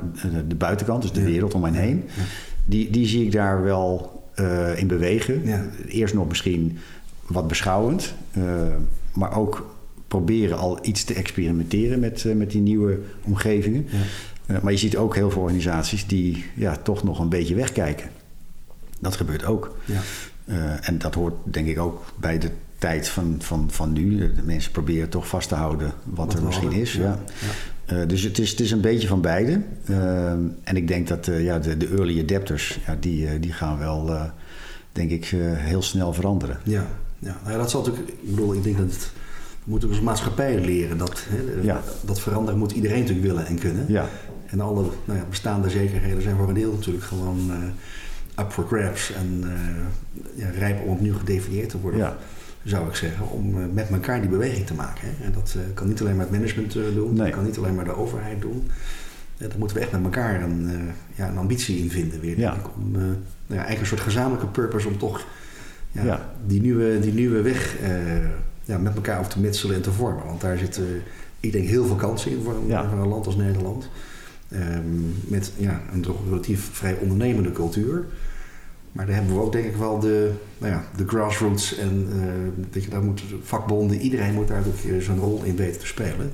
de 0.48 0.56
buitenkant, 0.56 1.02
dus 1.02 1.12
de 1.12 1.20
ja. 1.20 1.26
wereld 1.26 1.54
om 1.54 1.64
hen 1.64 1.74
heen, 1.74 2.04
ja. 2.16 2.24
die, 2.66 2.90
die 2.90 3.08
zie 3.08 3.26
ik 3.26 3.32
daar 3.32 3.64
wel 3.64 4.20
uh, 4.36 4.80
in 4.80 4.88
bewegen. 4.88 5.42
Eerst 5.88 6.14
nog 6.14 6.28
misschien 6.28 6.78
wat 7.28 7.48
beschouwend, 7.48 8.14
maar 9.14 9.38
ook 9.38 9.76
proberen 10.08 10.58
al 10.58 10.80
iets 10.82 11.04
te 11.04 11.14
experimenteren 11.14 12.00
met, 12.00 12.26
met 12.36 12.52
die 12.52 12.62
nieuwe 12.62 13.00
omgevingen. 13.24 13.88
Maar 14.62 14.72
je 14.72 14.78
ziet 14.78 14.98
ook 14.98 15.16
heel 15.16 15.32
veel 15.32 15.42
organisaties 15.42 16.08
die 16.08 16.46
ja, 16.56 16.76
toch 16.76 17.04
nog 17.04 17.20
een 17.20 17.30
beetje 17.30 17.56
wegkijken. 17.56 18.10
Dat 19.00 19.16
gebeurt 19.16 19.46
ook. 19.46 19.76
Ja. 19.86 20.02
Uh, 20.46 20.88
en 20.88 20.98
dat 20.98 21.16
hoort 21.16 21.34
denk 21.44 21.68
ik 21.68 21.80
ook 21.80 22.04
bij 22.20 22.38
de 22.38 22.50
tijd 22.78 23.10
van, 23.10 23.36
van, 23.40 23.68
van 23.72 23.94
nu. 23.94 24.34
De 24.36 24.42
mensen 24.44 24.72
proberen 24.72 25.10
toch 25.10 25.28
vast 25.28 25.50
te 25.50 25.56
houden 25.56 25.94
wat, 26.04 26.34
er 26.34 26.44
misschien 26.44 26.72
is. 26.72 26.94
Ja. 26.94 27.20
ja. 27.88 28.06
dus 28.06 28.22
het 28.22 28.40
is, 28.40 28.50
het 28.50 28.60
is 28.60 28.72
een 28.72 28.82
beetje 28.82 29.08
van 29.08 29.22
beide. 29.22 29.62
en 30.64 30.76
ik 30.76 30.88
denk 30.88 31.08
dat 31.08 31.26
ja, 31.26 31.60
de, 31.60 31.78
de 31.78 31.88
early 31.88 32.22
adapters, 32.22 32.80
ja, 32.86 32.98
die, 33.00 33.40
die 33.40 33.54
gaan 33.54 33.80
wel, 33.80 34.32
denk 34.92 35.12
ik, 35.12 35.26
heel 35.56 35.82
snel 35.82 36.14
veranderen. 36.14 36.60
Ja, 36.64 36.88
ja. 37.20 37.38
Nou 37.42 37.52
ja, 37.52 37.58
dat 37.58 37.70
zal 37.70 37.82
natuurlijk. 37.82 38.10
Ik 38.10 38.30
bedoel, 38.30 38.54
ik 38.54 38.64
denk 38.64 38.78
dat 38.78 38.92
het. 38.92 39.12
We 39.64 39.70
moeten 39.70 39.90
als 39.90 40.02
maatschappij 40.02 40.60
leren 40.60 40.98
dat, 40.98 41.26
hè, 41.30 41.74
dat 42.02 42.20
veranderen 42.20 42.60
moet 42.60 42.72
iedereen 42.72 43.00
natuurlijk 43.00 43.28
willen 43.28 43.46
en 43.46 43.60
kunnen. 43.60 43.86
Ja. 43.88 44.10
En 44.52 44.60
alle 44.60 44.86
nou 45.06 45.20
ja, 45.20 45.26
bestaande 45.30 45.70
zekerheden 45.70 46.22
zijn 46.22 46.36
voor 46.36 46.48
een 46.48 46.54
deel 46.54 46.72
natuurlijk 46.72 47.04
gewoon 47.04 47.40
uh, 47.50 48.44
up 48.46 48.52
for 48.52 48.66
grabs 48.68 49.14
en 49.14 49.44
uh, 49.44 50.44
ja, 50.44 50.50
rijp 50.50 50.84
om 50.84 50.90
opnieuw 50.90 51.18
gedefinieerd 51.18 51.70
te 51.70 51.80
worden. 51.80 52.00
Ja. 52.00 52.18
Zou 52.64 52.88
ik 52.88 52.96
zeggen, 52.96 53.30
om 53.30 53.58
uh, 53.58 53.66
met 53.74 53.90
elkaar 53.90 54.22
die 54.22 54.30
beweging 54.30 54.66
te 54.66 54.74
maken. 54.74 55.08
Hè. 55.08 55.26
En 55.26 55.34
dat 55.34 55.56
kan 55.74 55.88
niet 55.88 56.02
alleen 56.02 56.16
maar 56.16 56.26
het 56.26 56.34
management 56.34 56.74
doen, 56.74 57.16
dat 57.16 57.30
kan 57.30 57.44
niet 57.44 57.58
alleen 57.58 57.76
maar 57.76 57.86
de 57.86 57.96
overheid 57.96 58.42
doen. 58.42 58.70
daar 59.38 59.50
moeten 59.58 59.78
we 59.78 59.84
echt 59.84 59.92
met 59.92 60.04
elkaar 60.04 60.42
een, 60.42 60.70
ja, 61.16 61.30
een 61.30 61.38
ambitie 61.38 61.78
in 61.78 61.90
vinden 61.90 62.20
weer. 62.20 62.40
Ja. 62.40 62.54
Ik, 62.54 62.76
om 62.76 62.92
nou 62.92 63.16
ja, 63.48 63.56
eigenlijk 63.56 63.80
een 63.80 63.88
soort 63.98 64.02
gezamenlijke 64.02 64.48
purpose 64.48 64.88
om 64.88 64.98
toch 64.98 65.26
ja, 65.92 66.32
Die, 66.46 66.62
nieuwe, 66.62 67.00
die 67.00 67.14
nieuwe 67.14 67.42
weg 67.42 67.76
ja, 68.64 68.78
met 68.78 68.96
elkaar 68.96 69.20
over 69.20 69.32
te 69.32 69.40
metselen 69.40 69.76
en 69.76 69.82
te 69.82 69.92
vormen. 69.92 70.26
Want 70.26 70.42
daar 70.42 70.58
zit, 70.58 70.82
ik 71.40 71.52
denk, 71.52 71.68
heel 71.68 71.86
veel 71.86 71.96
kansen 71.96 72.32
in 72.32 72.42
voor 72.44 72.54
een, 72.54 72.90
voor 72.90 73.00
een 73.00 73.08
land 73.08 73.26
als 73.26 73.36
Nederland. 73.36 73.90
Um, 74.54 75.16
met 75.28 75.52
ja, 75.58 75.82
een 75.94 76.06
relatief 76.26 76.70
vrij 76.72 76.98
ondernemende 77.02 77.52
cultuur. 77.52 78.06
Maar 78.92 79.06
daar 79.06 79.16
hebben 79.16 79.36
we 79.36 79.42
ook 79.42 79.52
denk 79.52 79.66
ik 79.66 79.76
wel 79.76 80.00
de, 80.00 80.32
nou 80.58 80.72
ja, 80.72 80.84
de 80.96 81.08
grassroots 81.08 81.78
en 81.78 82.08
uh, 82.16 82.24
dat 82.72 82.84
je 82.84 82.90
daar 82.90 83.04
moet 83.04 83.24
vakbonden, 83.44 84.00
iedereen 84.00 84.34
moet 84.34 84.48
daar 84.48 84.64
ook 84.68 85.02
zijn 85.02 85.20
rol 85.20 85.44
in 85.44 85.56
weten 85.56 85.80
te 85.80 85.86
spelen. 85.88 86.32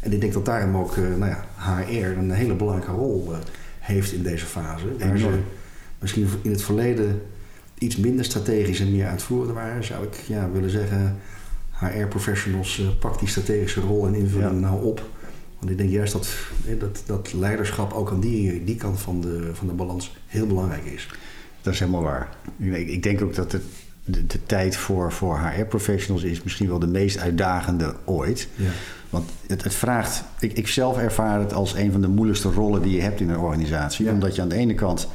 En 0.00 0.12
ik 0.12 0.20
denk 0.20 0.32
dat 0.32 0.44
daarom 0.44 0.76
ook 0.76 0.96
uh, 0.96 1.16
nou 1.16 1.30
ja, 1.30 1.44
HR 1.56 2.18
een 2.18 2.30
hele 2.30 2.54
belangrijke 2.54 2.92
rol 2.92 3.32
heeft 3.78 4.12
in 4.12 4.22
deze 4.22 4.46
fase. 4.46 4.86
Waar 4.98 5.18
ze 5.18 5.38
misschien 5.98 6.28
in 6.42 6.50
het 6.50 6.62
verleden 6.62 7.22
iets 7.78 7.96
minder 7.96 8.24
strategisch 8.24 8.80
en 8.80 8.92
meer 8.92 9.06
uitvoerend 9.06 9.52
waren, 9.52 9.84
zou 9.84 10.04
ik 10.04 10.14
ja, 10.26 10.50
willen 10.50 10.70
zeggen, 10.70 11.16
HR-professionals 11.70 12.82
pak 13.00 13.18
die 13.18 13.28
strategische 13.28 13.80
rol 13.80 14.06
en 14.06 14.14
invulling 14.14 14.60
ja. 14.60 14.68
nou 14.68 14.84
op. 14.84 15.08
Want 15.58 15.70
ik 15.70 15.78
denk 15.78 15.90
juist 15.90 16.12
dat, 16.12 16.28
dat, 16.78 17.02
dat 17.06 17.32
leiderschap 17.32 17.92
ook 17.92 18.10
aan 18.10 18.20
die, 18.20 18.64
die 18.64 18.76
kant 18.76 19.00
van 19.00 19.20
de, 19.20 19.50
van 19.52 19.66
de 19.66 19.72
balans 19.72 20.16
heel 20.26 20.46
belangrijk 20.46 20.84
is. 20.84 21.08
Dat 21.62 21.72
is 21.72 21.78
helemaal 21.78 22.02
waar. 22.02 22.28
Ik, 22.58 22.88
ik 22.88 23.02
denk 23.02 23.22
ook 23.22 23.34
dat 23.34 23.52
het, 23.52 23.62
de, 24.04 24.26
de, 24.26 24.42
tijd 24.46 24.76
voor, 24.76 25.12
voor 25.12 25.38
HR-professionals 25.38 26.22
is 26.22 26.42
misschien 26.42 26.68
wel 26.68 26.78
de 26.78 26.86
meest 26.86 27.18
uitdagende 27.18 27.94
ooit. 28.04 28.48
Ja. 28.54 28.70
Want 29.10 29.30
het, 29.46 29.64
het 29.64 29.74
vraagt, 29.74 30.24
ik, 30.40 30.52
ik 30.52 30.68
zelf 30.68 30.98
ervaar 30.98 31.40
het 31.40 31.52
als 31.52 31.74
een 31.74 31.92
van 31.92 32.00
de 32.00 32.08
moeilijkste 32.08 32.48
rollen 32.48 32.82
die 32.82 32.96
je 32.96 33.02
hebt 33.02 33.20
in 33.20 33.30
een 33.30 33.38
organisatie. 33.38 34.10
Omdat 34.10 34.34
je 34.34 34.42
aan 34.42 34.48
de 34.48 34.54
ene 34.54 34.74
kant 34.74 35.08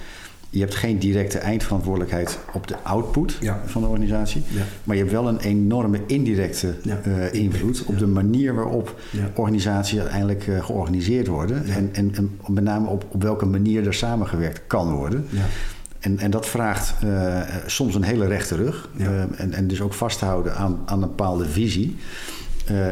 je 0.54 0.60
hebt 0.60 0.76
geen 0.76 1.00
directe 1.00 1.38
eindverantwoordelijkheid 1.38 2.40
op 2.54 2.68
de 2.68 2.76
output 2.84 3.38
van 3.66 3.82
de 3.82 3.88
organisatie. 3.88 4.44
Maar 4.84 4.96
je 4.96 5.02
hebt 5.02 5.14
wel 5.14 5.28
een 5.28 5.40
enorme 5.40 6.00
indirecte 6.08 6.76
uh, 6.86 7.34
invloed 7.34 7.84
op 7.86 8.00
de 8.00 8.08
manier 8.08 8.56
waarop 8.56 9.00
organisaties 9.36 10.00
uiteindelijk 10.00 10.48
uh, 10.48 10.66
georganiseerd 10.66 11.28
worden. 11.28 11.66
En, 11.66 11.90
en, 11.94 12.16
en, 12.16 12.40
met 12.48 12.64
name 12.64 12.88
op, 12.88 13.06
op 13.10 13.24
welke 13.24 13.46
manier 13.46 13.88
er 13.88 13.94
samengewerkt 13.94 14.62
kan 14.68 14.94
worden. 14.94 15.28
En, 16.00 16.20
en 16.20 16.32
dat 16.32 16.48
vraagt 16.48 16.94
uh, 17.04 17.42
soms 17.66 17.96
een 17.96 18.04
hele 18.04 18.28
rechte 18.28 18.56
rug. 18.56 18.90
en, 19.38 19.54
en 19.54 19.68
dus 19.68 19.82
ook 19.82 19.94
vasthouden 19.94 20.56
aan, 20.56 20.80
aan 20.86 21.02
een 21.02 21.08
bepaalde 21.08 21.46
visie. 21.46 21.96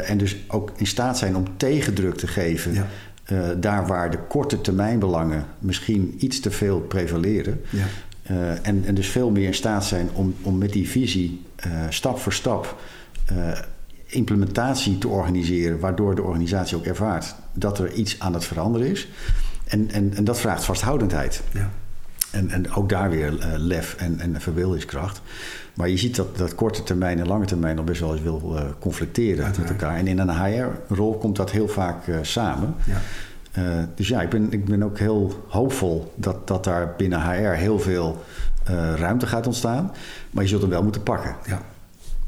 en 0.04 0.18
dus 0.18 0.36
ook 0.48 0.72
in 0.76 0.86
staat 0.86 1.18
zijn 1.18 1.36
om 1.36 1.44
tegendruk 1.56 2.14
te 2.14 2.26
geven 2.26 2.86
uh, 3.32 3.48
daar 3.56 3.86
waar 3.86 4.10
de 4.10 4.18
korte 4.28 4.60
termijnbelangen 4.60 5.44
misschien 5.58 6.14
iets 6.18 6.40
te 6.40 6.50
veel 6.50 6.80
prevaleren. 6.80 7.60
Ja. 7.70 7.86
Uh, 8.30 8.50
en, 8.66 8.84
en 8.84 8.94
dus 8.94 9.08
veel 9.08 9.30
meer 9.30 9.46
in 9.46 9.54
staat 9.54 9.84
zijn 9.84 10.08
om, 10.12 10.34
om 10.42 10.58
met 10.58 10.72
die 10.72 10.88
visie 10.88 11.42
uh, 11.66 11.72
stap 11.88 12.18
voor 12.18 12.32
stap 12.32 12.78
implementatie 14.06 14.98
te 14.98 15.08
organiseren, 15.08 15.78
waardoor 15.78 16.14
de 16.14 16.22
organisatie 16.22 16.76
ook 16.76 16.84
ervaart 16.84 17.34
dat 17.52 17.78
er 17.78 17.92
iets 17.92 18.18
aan 18.18 18.34
het 18.34 18.44
veranderen 18.44 18.88
is. 18.88 19.08
En, 19.66 19.90
en, 19.90 20.12
en 20.14 20.24
dat 20.24 20.40
vraagt 20.40 20.64
vasthoudendheid. 20.64 21.42
Ja. 21.52 21.70
En, 22.30 22.50
en 22.50 22.72
ook 22.72 22.88
daar 22.88 23.10
weer 23.10 23.32
lef 23.56 23.94
en, 23.94 24.20
en 24.20 24.40
verbeeldingskracht. 24.40 25.20
Maar 25.74 25.88
je 25.88 25.96
ziet 25.96 26.16
dat, 26.16 26.36
dat 26.36 26.54
korte 26.54 26.82
termijn 26.82 27.18
en 27.18 27.26
lange 27.26 27.44
termijn 27.44 27.76
nog 27.76 27.84
best 27.84 28.00
wel 28.00 28.12
eens 28.12 28.22
wil 28.22 28.52
uh, 28.54 28.62
conflicteren 28.78 29.54
met 29.58 29.70
elkaar. 29.70 29.96
En 29.96 30.06
in 30.06 30.18
een 30.18 30.44
HR-rol 30.44 31.18
komt 31.18 31.36
dat 31.36 31.50
heel 31.50 31.68
vaak 31.68 32.06
uh, 32.06 32.16
samen. 32.22 32.74
Ja. 32.84 33.00
Dus 33.94 34.08
ja, 34.08 34.22
ik 34.22 34.28
ben, 34.28 34.52
ik 34.52 34.64
ben 34.64 34.82
ook 34.82 34.98
heel 34.98 35.44
hoopvol 35.48 36.12
dat, 36.14 36.48
dat 36.48 36.64
daar 36.64 36.94
binnen 36.96 37.22
HR 37.22 37.48
heel 37.48 37.78
veel 37.78 38.24
ruimte 38.94 39.26
gaat 39.26 39.46
ontstaan. 39.46 39.92
Maar 40.30 40.42
je 40.42 40.48
zult 40.48 40.60
hem 40.60 40.70
wel 40.70 40.82
moeten 40.82 41.02
pakken. 41.02 41.36
Ja, 41.46 41.62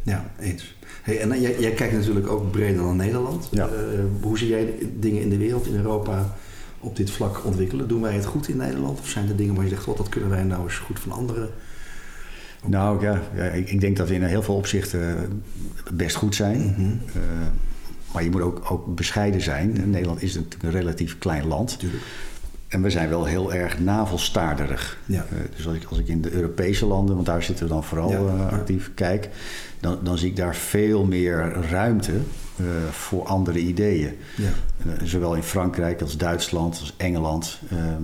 ja 0.02 0.24
eens. 0.40 0.74
Hey, 1.02 1.20
en 1.20 1.40
jij, 1.40 1.60
jij, 1.60 1.70
kijkt 1.70 1.92
natuurlijk 1.94 2.28
ook 2.28 2.50
breder 2.50 2.82
dan 2.82 2.96
Nederland. 2.96 3.48
Ja. 3.50 3.68
hoe 4.20 4.38
zie 4.38 4.48
jij 4.48 4.74
dingen 4.98 5.22
in 5.22 5.28
de 5.28 5.36
wereld, 5.36 5.66
in 5.66 5.76
Europa, 5.76 6.34
op 6.82 6.96
dit 6.96 7.10
vlak 7.10 7.44
ontwikkelen? 7.44 7.88
Doen 7.88 8.02
wij 8.02 8.14
het 8.14 8.24
goed 8.24 8.48
in 8.48 8.56
Nederland? 8.56 9.00
Of 9.00 9.08
zijn 9.08 9.28
er 9.28 9.36
dingen 9.36 9.54
waar 9.54 9.64
je 9.64 9.70
zegt, 9.70 9.82
God, 9.82 9.96
dat 9.96 10.08
kunnen 10.08 10.30
wij 10.30 10.42
nou 10.42 10.62
eens 10.62 10.78
goed 10.78 11.00
van 11.00 11.12
anderen 11.12 11.50
nou 12.66 13.02
ja, 13.02 13.20
ja 13.34 13.44
ik, 13.44 13.70
ik, 13.70 13.80
denk 13.80 13.96
dat 13.96 14.08
we 14.08 14.14
in 14.14 14.22
heel 14.22 14.42
veel 14.42 14.56
opzichten 14.56 15.42
best 15.92 16.16
goed 16.16 16.34
zijn. 16.34 16.60
Mhm. 16.60 16.82
Eh, 16.82 17.22
maar 18.12 18.22
je 18.22 18.30
moet 18.30 18.40
ook, 18.40 18.70
ook 18.70 18.94
bescheiden 18.94 19.40
zijn. 19.40 19.90
Nederland 19.90 20.22
is 20.22 20.34
natuurlijk 20.34 20.62
een 20.62 20.70
relatief 20.70 21.18
klein 21.18 21.46
land. 21.46 21.78
Tuurlijk. 21.78 22.02
En 22.68 22.82
we 22.82 22.90
zijn 22.90 23.08
wel 23.08 23.24
heel 23.24 23.52
erg 23.54 23.80
navelstaarderig. 23.80 24.98
Ja. 25.06 25.26
Uh, 25.32 25.38
dus 25.56 25.66
als 25.66 25.76
ik, 25.76 25.84
als 25.84 25.98
ik 25.98 26.08
in 26.08 26.22
de 26.22 26.30
Europese 26.30 26.86
landen, 26.86 27.14
want 27.14 27.26
daar 27.26 27.42
zitten 27.42 27.66
we 27.66 27.72
dan 27.72 27.84
vooral 27.84 28.12
uh, 28.12 28.52
actief, 28.52 28.90
kijk, 28.94 29.28
dan, 29.80 29.98
dan 30.02 30.18
zie 30.18 30.30
ik 30.30 30.36
daar 30.36 30.56
veel 30.56 31.04
meer 31.04 31.52
ruimte 31.70 32.12
uh, 32.62 32.88
voor 32.90 33.24
andere 33.24 33.58
ideeën. 33.58 34.16
Ja. 34.36 34.50
zowel 35.04 35.34
in 35.34 35.42
Frankrijk 35.42 36.00
als 36.00 36.16
Duitsland 36.16 36.80
als 36.80 36.94
Engeland. 36.96 37.58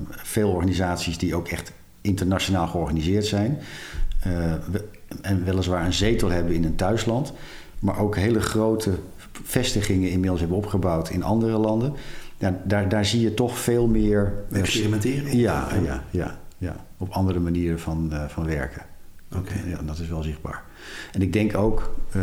veel 0.09 0.51
organisaties 0.51 1.19
die 1.19 1.35
ook 1.35 1.49
echt 1.49 1.73
internationaal 2.01 2.67
georganiseerd 2.67 3.27
zijn. 3.27 3.59
Uh, 4.27 4.53
en 5.21 5.45
weliswaar 5.45 5.85
een 5.85 5.93
zetel 5.93 6.31
hebben 6.31 6.55
in 6.55 6.65
een 6.65 6.75
thuisland, 6.75 7.33
maar 7.79 7.99
ook 7.99 8.17
hele 8.17 8.41
grote 8.41 8.91
vestigingen 9.45 10.11
inmiddels 10.11 10.41
hebben 10.41 10.59
opgebouwd 10.59 11.11
in 11.11 11.23
andere 11.23 11.59
landen. 11.59 11.95
Ja, 12.39 12.61
daar, 12.65 12.89
daar 12.89 13.05
zie 13.05 13.21
je 13.21 13.35
toch 13.35 13.59
veel 13.59 13.87
meer. 13.87 14.33
Eh, 14.51 14.59
Experimenteren? 14.59 15.37
Ja, 15.37 15.69
ja, 15.85 16.05
ja, 16.11 16.39
ja, 16.59 16.77
op 16.97 17.11
andere 17.11 17.39
manieren 17.39 17.81
van, 17.81 18.13
van 18.29 18.47
werken. 18.47 18.83
Oké. 19.37 19.55
Ja, 19.67 19.79
dat 19.83 19.99
is 19.99 20.09
wel 20.09 20.23
zichtbaar. 20.23 20.63
En 21.13 21.23
ik 21.23 21.33
denk 21.33 21.57
ook, 21.57 21.95
uh, 22.17 22.23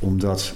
omdat 0.00 0.54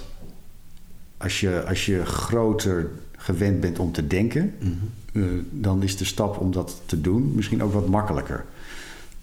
als 1.17 1.39
je, 1.39 1.63
als 1.67 1.85
je 1.85 2.05
groter 2.05 2.89
gewend 3.17 3.59
bent 3.59 3.79
om 3.79 3.91
te 3.91 4.07
denken, 4.07 4.53
mm 4.59 4.77
-hmm. 5.11 5.47
dan 5.51 5.83
is 5.83 5.97
de 5.97 6.05
stap 6.05 6.39
om 6.39 6.51
dat 6.51 6.81
te 6.85 7.01
doen 7.01 7.31
misschien 7.35 7.63
ook 7.63 7.73
wat 7.73 7.87
makkelijker. 7.87 8.45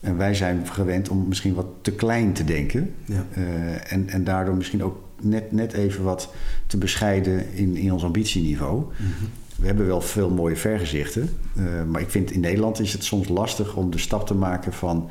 En 0.00 0.16
wij 0.16 0.34
zijn 0.34 0.66
gewend 0.66 1.08
om 1.08 1.28
misschien 1.28 1.54
wat 1.54 1.66
te 1.80 1.92
klein 1.92 2.32
te 2.32 2.44
denken. 2.44 2.94
Ja. 3.04 3.26
Uh, 3.36 3.92
en, 3.92 4.08
en 4.08 4.24
daardoor 4.24 4.54
misschien 4.54 4.84
ook 4.84 4.96
net, 5.20 5.52
net 5.52 5.72
even 5.72 6.04
wat 6.04 6.34
te 6.66 6.76
bescheiden 6.76 7.54
in, 7.54 7.76
in 7.76 7.92
ons 7.92 8.04
ambitieniveau. 8.04 8.76
Mm 8.76 8.86
-hmm. 8.96 9.28
We 9.56 9.66
hebben 9.66 9.86
wel 9.86 10.00
veel 10.00 10.30
mooie 10.30 10.56
vergezichten. 10.56 11.28
Uh, 11.56 11.64
maar 11.84 12.00
ik 12.00 12.10
vind 12.10 12.30
in 12.30 12.40
Nederland 12.40 12.80
is 12.80 12.92
het 12.92 13.04
soms 13.04 13.28
lastig 13.28 13.76
om 13.76 13.90
de 13.90 13.98
stap 13.98 14.26
te 14.26 14.34
maken 14.34 14.72
van 14.72 15.10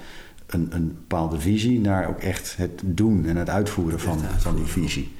een, 0.54 0.68
een 0.70 0.88
bepaalde 0.88 1.40
visie 1.40 1.80
naar 1.80 2.08
ook 2.08 2.20
echt 2.20 2.58
het 2.58 2.82
doen 2.86 3.26
en 3.26 3.36
het 3.36 3.50
uitvoeren 3.50 4.00
van, 4.00 4.20
van 4.38 4.56
die 4.56 4.66
visie. 4.66 5.12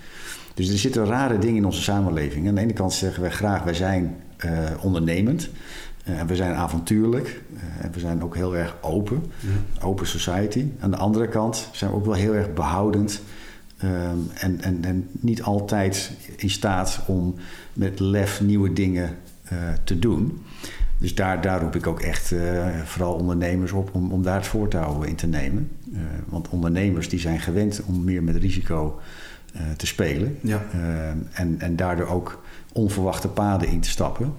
Dus 0.54 0.70
er 0.70 0.78
zitten 0.78 1.06
rare 1.06 1.40
dingen 1.40 1.56
in 1.56 1.66
onze 1.66 1.82
samenleving. 1.82 2.48
Aan 2.48 2.56
de 2.56 2.62
ene 2.62 2.74
kant 2.74 2.94
zeggen 2.94 3.22
wij 3.22 3.32
graag, 3.32 3.64
wij 3.64 3.74
zijn 3.74 4.16
uh, 4.46 4.52
ondernemend. 4.82 5.50
Uh, 6.10 6.22
we 6.22 6.36
zijn 6.36 6.54
avontuurlijk. 6.54 7.42
Uh, 7.54 7.60
we 7.94 8.00
zijn 8.00 8.24
ook 8.24 8.36
heel 8.36 8.56
erg 8.56 8.76
open. 8.82 9.24
Open 9.82 10.08
society. 10.08 10.66
Aan 10.80 10.92
de 10.92 10.98
andere 10.98 11.28
kant 11.28 11.70
zijn 11.72 11.92
we 11.92 11.98
ook 11.98 12.06
wel 12.06 12.14
heel 12.14 12.34
erg 12.34 12.54
behoudend. 12.54 13.22
Um, 13.84 14.30
en, 14.34 14.62
en, 14.62 14.84
en 14.84 15.10
niet 15.12 15.44
altijd 15.44 16.12
in 16.36 16.50
staat 16.50 17.02
om 17.08 17.36
met 17.74 18.00
lef 18.00 18.42
nieuwe 18.42 18.74
dingen 18.74 19.18
uh, 19.54 19.60
te 19.84 20.00
doen. 20.00 20.44
Dus 21.02 21.16
daar, 21.16 21.42
daar 21.42 21.62
roep 21.62 21.76
ik 21.76 21.88
ook 21.88 22.00
echt 22.00 22.34
vooral 22.86 23.14
ondernemers 23.14 23.72
op 23.72 23.90
om, 23.94 24.12
om 24.12 24.24
daar 24.24 24.36
het 24.36 24.48
voortouw 24.48 25.02
in 25.02 25.16
te 25.16 25.28
nemen. 25.28 25.72
want 26.26 26.50
ondernemers 26.50 27.10
die 27.10 27.20
zijn 27.20 27.40
gewend 27.40 27.82
om 27.86 28.04
meer 28.04 28.24
met 28.24 28.36
risico 28.36 29.00
te 29.78 29.88
spelen. 29.88 30.38
Ja. 30.42 30.66
En, 31.32 31.56
en 31.60 31.76
daardoor 31.76 32.08
ook 32.08 32.44
onverwachte 32.74 33.28
paden 33.28 33.68
in 33.68 33.80
te 33.80 33.90
stappen. 33.90 34.34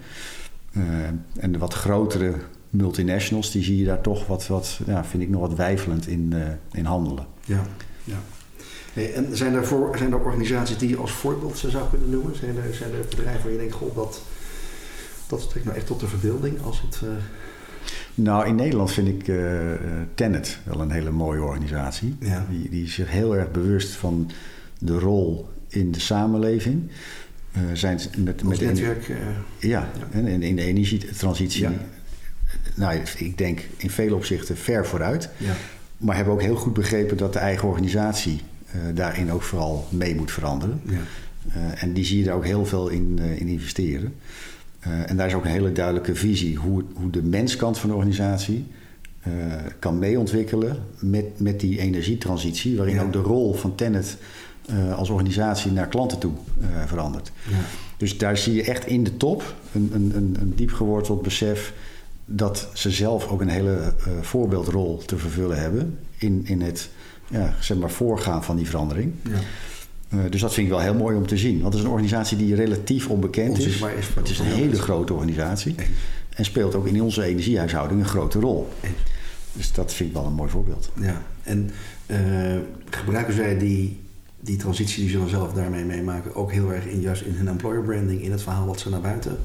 En 1.38 1.52
de 1.52 1.58
wat 1.58 1.74
grotere 1.74 2.34
multinationals, 2.70 3.50
die 3.50 3.62
zie 3.62 3.78
je 3.78 3.84
daar 3.84 4.00
toch 4.00 4.26
wat, 4.26 4.46
wat 4.46 4.80
ja, 4.86 5.04
vind 5.04 5.22
ik 5.22 5.28
nog 5.28 5.40
wat 5.40 5.54
wijfelend 5.54 6.06
in, 6.06 6.34
in 6.72 6.84
handelen. 6.84 7.26
Ja, 7.44 7.62
ja. 8.04 8.18
Hey, 8.92 9.14
en 9.14 9.36
zijn 9.36 9.54
er, 9.54 9.66
voor, 9.66 9.98
zijn 9.98 10.12
er 10.12 10.18
organisaties 10.18 10.78
die 10.78 10.88
je 10.88 10.96
als 10.96 11.12
voorbeeld 11.12 11.58
zou 11.58 11.88
kunnen 11.90 12.10
noemen? 12.10 12.36
Zijn 12.36 12.56
er, 12.56 12.74
zijn 12.74 12.90
er 12.92 13.06
bedrijven 13.10 13.42
waar 13.42 13.52
je 13.52 13.58
denkt, 13.58 13.74
goh, 13.74 13.94
dat, 13.94 14.22
dat 15.32 15.48
strekt 15.48 15.64
nou 15.64 15.76
echt 15.76 15.86
tot 15.86 16.00
de 16.00 16.06
verbeelding 16.06 16.62
als 16.62 16.80
het... 16.80 17.00
Uh... 17.04 17.10
Nou, 18.14 18.46
in 18.46 18.54
Nederland 18.54 18.92
vind 18.92 19.08
ik 19.08 19.28
uh, 19.28 19.60
Tenet 20.14 20.58
wel 20.64 20.80
een 20.80 20.90
hele 20.90 21.10
mooie 21.10 21.42
organisatie. 21.42 22.16
Ja. 22.20 22.46
Die, 22.50 22.68
die 22.68 22.84
is 22.84 22.94
zich 22.94 23.10
heel 23.10 23.36
erg 23.36 23.50
bewust 23.50 23.92
van 23.94 24.30
de 24.78 24.98
rol 24.98 25.48
in 25.68 25.92
de 25.92 26.00
samenleving. 26.00 26.90
Uh, 27.56 27.62
zijn 27.72 28.00
met, 28.16 28.42
met 28.42 28.60
netwerk. 28.60 29.08
Uh, 29.08 29.16
ja, 29.58 29.68
ja, 29.68 29.90
en 30.10 30.42
in 30.42 30.56
de 30.56 30.62
energietransitie. 30.62 31.62
Ja. 31.62 31.72
Nou, 32.74 33.00
ik 33.16 33.38
denk 33.38 33.60
in 33.76 33.90
vele 33.90 34.14
opzichten 34.14 34.56
ver 34.56 34.86
vooruit. 34.86 35.28
Ja. 35.36 35.54
Maar 35.96 36.16
hebben 36.16 36.34
ook 36.34 36.42
heel 36.42 36.56
goed 36.56 36.72
begrepen 36.72 37.16
dat 37.16 37.32
de 37.32 37.38
eigen 37.38 37.68
organisatie 37.68 38.40
daarin 38.94 39.32
ook 39.32 39.42
vooral 39.42 39.86
mee 39.90 40.14
moet 40.14 40.32
veranderen. 40.32 40.80
Ja. 40.84 41.74
en 41.74 41.92
die 41.92 42.04
zie 42.04 42.18
je 42.18 42.24
daar 42.24 42.34
ook 42.34 42.44
heel 42.44 42.66
veel 42.66 42.88
in, 42.88 43.18
in 43.18 43.46
investeren. 43.46 44.14
En 45.06 45.16
daar 45.16 45.26
is 45.26 45.34
ook 45.34 45.44
een 45.44 45.50
hele 45.50 45.72
duidelijke 45.72 46.14
visie 46.14 46.56
hoe, 46.56 46.84
hoe 46.94 47.10
de 47.10 47.22
menskant 47.22 47.78
van 47.78 47.88
de 47.88 47.94
organisatie 47.94 48.66
kan 49.78 49.98
meeontwikkelen 49.98 50.76
met, 50.98 51.40
met 51.40 51.60
die 51.60 51.78
energietransitie, 51.78 52.76
waarin 52.76 53.00
ook 53.00 53.12
de 53.12 53.18
rol 53.18 53.54
van 53.54 53.74
Tennet 53.74 54.16
uh, 54.70 54.98
als 54.98 55.10
organisatie 55.10 55.72
naar 55.72 55.88
klanten 55.88 56.18
toe 56.18 56.32
verandert. 56.86 57.32
Ja. 57.48 57.56
Dus 57.96 58.18
daar 58.18 58.36
zie 58.36 58.54
je 58.54 58.62
echt 58.62 58.86
in 58.86 59.04
de 59.04 59.16
top 59.16 59.54
een, 59.72 59.90
een, 59.94 60.12
een, 60.14 60.36
een 60.40 60.52
diep 60.54 60.72
geworteld 60.72 61.22
besef 61.22 61.72
dat 62.24 62.68
ze 62.72 62.90
zelf 62.90 63.28
ook 63.28 63.40
een 63.40 63.48
hele 63.48 63.94
voorbeeldrol 64.20 65.02
te 65.06 65.18
vervullen 65.18 65.60
hebben 65.60 65.98
in, 66.18 66.40
in 66.44 66.60
het 66.60 66.90
ja, 67.28 67.54
zeg 67.60 67.76
maar 67.76 67.90
voorgaan 67.90 68.44
van 68.44 68.56
die 68.56 68.68
verandering. 68.68 69.12
Ja. 69.22 69.38
Dus 70.30 70.40
dat 70.40 70.54
vind 70.54 70.66
ik 70.66 70.72
wel 70.72 70.82
heel 70.82 70.94
mooi 70.94 71.16
om 71.16 71.26
te 71.26 71.36
zien. 71.36 71.60
Want 71.60 71.64
het 71.64 71.74
is 71.74 71.88
een 71.88 71.92
organisatie 71.94 72.36
die 72.36 72.54
relatief 72.54 73.08
onbekend 73.08 73.58
is. 73.58 73.66
is 73.66 73.80
het 74.14 74.28
is 74.28 74.38
een 74.38 74.46
hele 74.46 74.76
grote 74.76 75.12
organisatie. 75.12 75.74
En 76.30 76.44
speelt 76.44 76.74
ook 76.74 76.86
in 76.86 77.02
onze 77.02 77.22
energiehuishouding 77.22 78.00
een 78.00 78.08
grote 78.08 78.40
rol. 78.40 78.68
Dus 79.52 79.72
dat 79.72 79.94
vind 79.94 80.08
ik 80.08 80.14
wel 80.14 80.24
een 80.24 80.32
mooi 80.32 80.50
voorbeeld. 80.50 80.90
Ja, 81.00 81.22
en 81.42 81.70
gebruiken 82.90 83.34
zij 83.34 83.58
die 83.58 84.00
die 84.42 84.56
transitie 84.56 85.02
die 85.02 85.10
ze 85.10 85.18
dan 85.18 85.28
zelf 85.28 85.52
daarmee 85.52 85.84
meemaken 85.84 86.34
ook 86.34 86.52
heel 86.52 86.72
erg 86.72 86.84
in, 86.84 87.00
juist 87.00 87.22
in 87.22 87.34
hun 87.34 87.48
employer 87.48 87.82
branding, 87.82 88.22
in 88.22 88.30
het 88.30 88.42
verhaal 88.42 88.66
wat 88.66 88.80
ze 88.80 88.90
naar 88.90 89.00
buiten 89.00 89.38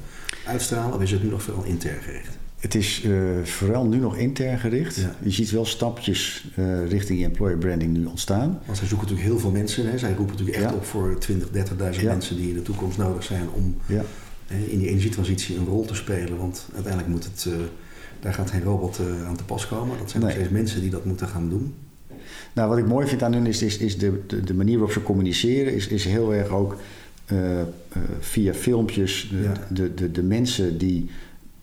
uitstralen? 0.45 0.95
Of 0.95 1.01
is 1.01 1.11
het 1.11 1.23
nu 1.23 1.29
nog 1.29 1.41
vooral 1.41 1.63
intern 1.63 2.01
gericht? 2.01 2.37
Het 2.57 2.75
is 2.75 3.03
uh, 3.05 3.43
vooral 3.43 3.85
nu 3.85 3.97
nog 3.97 4.17
intern 4.17 4.59
gericht. 4.59 4.95
Ja. 4.95 5.15
Je 5.23 5.31
ziet 5.31 5.51
wel 5.51 5.65
stapjes 5.65 6.45
uh, 6.59 6.87
richting 6.89 7.23
employer 7.23 7.57
branding 7.57 7.93
nu 7.97 8.05
ontstaan. 8.05 8.59
Want 8.65 8.77
zij 8.77 8.87
zoeken 8.87 9.07
natuurlijk 9.07 9.33
heel 9.33 9.39
veel 9.39 9.51
mensen. 9.51 9.89
Hè? 9.89 9.97
Zij 9.97 10.13
roepen 10.13 10.35
natuurlijk 10.35 10.57
echt 10.57 10.69
Ja. 10.69 10.75
op 10.75 10.85
voor 10.85 11.15
20, 11.19 11.47
30.000 11.49 12.01
Ja. 12.01 12.11
mensen 12.11 12.35
die 12.37 12.47
in 12.49 12.53
de 12.53 12.61
toekomst 12.61 12.97
nodig 12.97 13.23
zijn 13.23 13.49
om 13.53 13.75
hè, 13.85 14.01
in 14.67 14.79
die 14.79 14.87
energietransitie 14.87 15.57
een 15.57 15.65
rol 15.65 15.85
te 15.85 15.95
spelen. 15.95 16.37
Want 16.37 16.65
uiteindelijk 16.73 17.13
moet 17.13 17.23
het, 17.23 17.45
eh, 17.47 17.53
daar 18.19 18.33
gaat 18.33 18.49
geen 18.51 18.63
robot 18.63 18.99
eh, 18.99 19.27
aan 19.27 19.35
te 19.35 19.43
pas 19.43 19.67
komen. 19.67 19.97
Dat 19.97 20.09
zijn 20.09 20.21
nog 20.23 20.31
Nee. 20.31 20.39
steeds 20.39 20.57
mensen 20.57 20.81
die 20.81 20.89
dat 20.89 21.05
moeten 21.05 21.27
gaan 21.27 21.49
doen. 21.49 21.73
Nou, 22.53 22.69
wat 22.69 22.77
ik 22.77 22.87
mooi 22.87 23.07
vind 23.07 23.23
aan 23.23 23.33
hun 23.33 23.45
is, 23.45 23.61
is, 23.61 23.77
is 23.77 23.97
de, 23.97 24.21
de, 24.27 24.41
de 24.41 24.53
manier 24.53 24.77
waarop 24.77 24.93
ze 24.93 25.03
communiceren, 25.03 25.73
is, 25.73 25.87
is 25.87 26.05
heel 26.05 26.33
erg 26.33 26.49
ook 26.49 26.77
eh, 27.25 27.61
eh, 27.61 27.67
via 28.19 28.53
filmpjes 28.53 29.31
de, 29.69 29.93
de, 29.93 30.11
de 30.11 30.23
mensen 30.23 30.77
die 30.77 31.09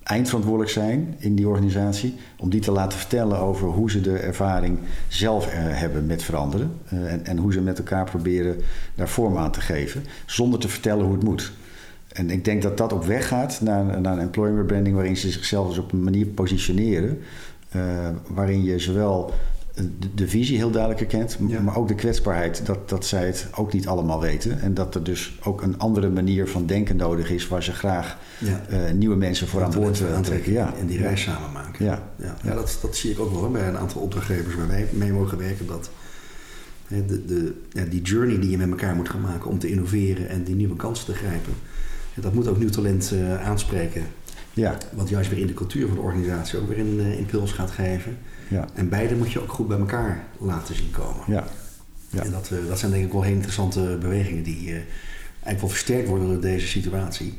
eindverantwoordelijk 0.04 0.72
zijn 0.72 1.14
in 1.18 1.34
die 1.34 1.48
organisatie, 1.48 2.14
om 2.38 2.50
die 2.50 2.60
te 2.60 2.70
laten 2.70 2.98
vertellen 2.98 3.38
over 3.38 3.68
hoe 3.68 3.90
ze 3.90 4.00
de 4.00 4.16
ervaring 4.16 4.78
zelf 5.08 5.46
eh, 5.46 5.52
hebben 5.56 6.06
met 6.06 6.22
veranderen 6.22 6.70
eh, 6.88 7.12
en, 7.12 7.26
en 7.26 7.36
hoe 7.36 7.52
ze 7.52 7.60
met 7.60 7.78
elkaar 7.78 8.04
proberen 8.04 8.56
daar 8.94 9.08
vorm 9.08 9.36
aan 9.36 9.52
te 9.52 9.60
geven, 9.60 10.04
zonder 10.26 10.60
te 10.60 10.68
vertellen 10.68 11.04
hoe 11.04 11.14
het 11.14 11.24
moet. 11.24 11.52
En 12.12 12.30
ik 12.30 12.44
denk 12.44 12.62
dat 12.62 12.78
dat 12.78 12.92
op 12.92 13.04
weg 13.04 13.28
gaat 13.28 13.60
naar, 13.60 14.00
naar 14.00 14.12
een 14.12 14.18
employer 14.18 14.64
branding 14.64 14.94
waarin 14.94 15.16
ze 15.16 15.30
zichzelf 15.30 15.68
dus 15.68 15.78
op 15.78 15.92
een 15.92 16.02
manier 16.02 16.26
positioneren. 16.26 17.18
eh, 17.70 17.80
waarin 18.26 18.64
je 18.64 18.78
zowel 18.78 19.32
de, 19.74 20.14
de 20.14 20.28
visie 20.28 20.56
heel 20.56 20.70
duidelijk 20.70 21.00
herkent, 21.00 21.38
Ja. 21.46 21.60
maar 21.60 21.76
ook 21.76 21.88
de 21.88 21.94
kwetsbaarheid 21.94 22.66
dat, 22.66 22.88
dat 22.88 23.06
zij 23.06 23.26
het 23.26 23.46
ook 23.56 23.72
niet 23.72 23.86
allemaal 23.86 24.20
weten. 24.20 24.60
En 24.60 24.74
dat 24.74 24.94
er 24.94 25.02
dus 25.04 25.38
ook 25.44 25.62
een 25.62 25.78
andere 25.78 26.08
manier 26.10 26.48
van 26.48 26.66
denken 26.66 26.96
nodig 26.96 27.30
is 27.30 27.48
waar 27.48 27.62
ze 27.62 27.72
graag 27.72 28.16
Ja. 28.38 28.64
eh, 28.68 28.92
nieuwe 28.92 29.16
mensen 29.16 29.48
voor 29.48 29.62
aan 29.62 29.70
boord 29.70 29.98
willen 29.98 30.16
aantrekken. 30.16 30.52
Ja. 30.52 30.74
En 30.80 30.86
die 30.86 30.98
reis 30.98 31.22
samen 31.22 31.52
maken. 31.52 31.84
Ja. 31.84 32.02
Ja, 32.42 32.54
dat, 32.54 32.78
dat 32.82 32.96
zie 32.96 33.10
ik 33.10 33.18
ook 33.20 33.32
wel 33.40 33.50
bij 33.50 33.68
een 33.68 33.76
aantal 33.78 34.00
opdrachtgevers 34.00 34.54
waar 34.54 34.68
wij 34.68 34.86
mee 34.90 35.12
mogen 35.12 35.38
werken. 35.38 35.66
Dat 35.66 35.90
hè, 36.88 37.06
de, 37.06 37.24
de, 37.24 37.54
ja, 37.72 37.84
die 37.84 38.02
journey 38.02 38.38
die 38.40 38.50
je 38.50 38.56
met 38.58 38.70
elkaar 38.70 38.94
moet 38.94 39.08
gaan 39.08 39.20
maken 39.20 39.50
om 39.50 39.58
te 39.58 39.70
innoveren 39.70 40.28
en 40.28 40.44
die 40.44 40.54
nieuwe 40.54 40.76
kansen 40.76 41.06
te 41.06 41.14
grijpen. 41.14 41.52
ja, 42.14 42.22
dat 42.22 42.34
moet 42.34 42.48
ook 42.48 42.58
nieuw 42.58 42.68
talent 42.70 43.12
eh, 43.12 43.46
aanspreken. 43.48 44.02
Ja, 44.52 44.76
Wat 44.92 45.08
juist 45.08 45.30
weer 45.30 45.38
in 45.38 45.46
de 45.46 45.54
cultuur 45.54 45.86
van 45.86 45.96
de 45.96 46.02
organisatie 46.02 46.58
ook 46.58 46.68
weer 46.68 46.78
een 46.78 47.00
eh, 47.00 47.18
impuls 47.18 47.52
gaat 47.52 47.70
geven. 47.70 48.16
Ja, 48.48 48.68
En 48.74 48.88
beide 48.88 49.14
moet 49.14 49.32
je 49.32 49.42
ook 49.42 49.52
goed 49.52 49.68
bij 49.68 49.78
elkaar 49.78 50.24
laten 50.38 50.74
zien 50.74 50.90
komen. 50.90 51.24
ja. 51.26 51.44
Ja. 52.14 52.22
En 52.22 52.30
dat, 52.30 52.50
eh, 52.50 52.58
dat 52.68 52.78
zijn 52.78 52.90
denk 52.92 53.04
ik 53.04 53.12
wel 53.12 53.22
hele 53.22 53.34
interessante 53.34 53.96
bewegingen 54.00 54.42
die 54.42 54.68
eh, 54.68 54.74
eigenlijk 54.74 55.60
wel 55.60 55.68
versterkt 55.68 56.08
worden 56.08 56.28
door 56.28 56.40
deze 56.40 56.66
situatie. 56.66 57.34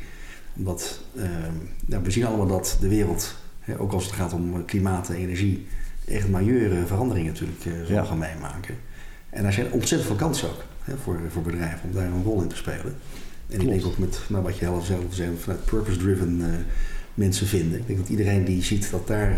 Omdat 0.58 1.02
ehm, 1.18 2.04
we 2.04 2.12
zien 2.12 2.26
allemaal 2.26 2.48
dat 2.48 2.78
de 2.80 2.88
wereld, 2.88 3.36
hè, 3.60 3.80
ook 3.80 3.92
als 3.92 4.06
het 4.06 4.14
gaat 4.14 4.34
om 4.34 4.54
eh, 4.56 4.60
klimaat 4.66 5.10
en 5.10 5.16
energie, 5.16 5.68
echt 6.08 6.30
majeure 6.30 6.86
veranderingen 6.86 7.32
natuurlijk 7.32 7.62
zal 7.86 7.96
Ja. 7.96 8.04
gaan 8.04 8.18
meemaken. 8.18 8.76
En 9.30 9.44
daar 9.44 9.54
zijn 9.54 9.72
ontzettend 9.72 10.10
veel 10.10 10.20
kansen 10.28 10.50
ook 10.50 10.64
hè, 10.84 10.98
voor, 10.98 11.20
voor 11.30 11.42
bedrijven 11.42 11.80
om 11.90 11.96
daar 11.96 12.06
een 12.06 12.24
rol 12.24 12.42
in 12.42 12.48
te 12.48 12.56
spelen. 12.56 12.96
En 13.50 13.62
ik 13.62 13.68
denk 13.68 13.86
ook 13.86 13.98
met 13.98 14.20
nou, 14.30 14.44
wat 14.44 14.58
je 14.58 14.66
zelf 14.66 14.86
zei, 15.10 15.38
vanuit 15.38 15.66
purpose-driven 15.66 16.44
mensen 17.14 17.48
vinden. 17.48 17.80
Ik 17.80 17.88
denk 17.88 18.00
dat 18.00 18.10
iedereen 18.10 18.46
die 18.46 18.64
ziet 18.64 18.92
dat 18.92 19.08
daar 19.08 19.38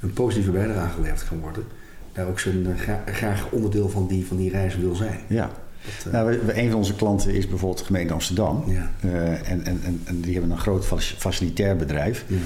een 0.00 0.12
positieve 0.12 0.50
bijdrage 0.50 0.94
geleverd 0.94 1.28
kan 1.28 1.40
worden, 1.40 1.64
daar 2.12 2.26
ook 2.26 2.40
zijn, 2.40 2.66
eh, 2.66 2.78
gra- 2.80 3.02
graag 3.06 3.48
onderdeel 3.50 3.88
van 3.88 4.06
die, 4.06 4.26
van 4.26 4.36
die 4.36 4.50
reis 4.50 4.76
wil 4.76 4.94
zijn. 4.94 5.18
ja. 5.26 5.50
Dat, 5.96 6.06
eh, 6.06 6.12
Nou, 6.12 6.30
we- 6.30 6.44
we- 6.44 6.58
een 6.60 6.68
van 6.70 6.78
onze 6.78 6.94
klanten 6.94 7.34
is 7.34 7.48
bijvoorbeeld 7.48 7.78
de 7.78 7.84
gemeente 7.86 8.12
Amsterdam. 8.12 8.64
Ja. 8.66 8.90
Eh, 9.00 9.50
en, 9.50 9.64
en, 9.64 10.00
en, 10.04 10.20
die 10.20 10.32
hebben 10.32 10.50
een 10.50 10.58
groot 10.58 10.86
fac- 10.86 11.00
facilitair 11.00 11.76
bedrijf. 11.76 12.24
ja. 12.26 12.36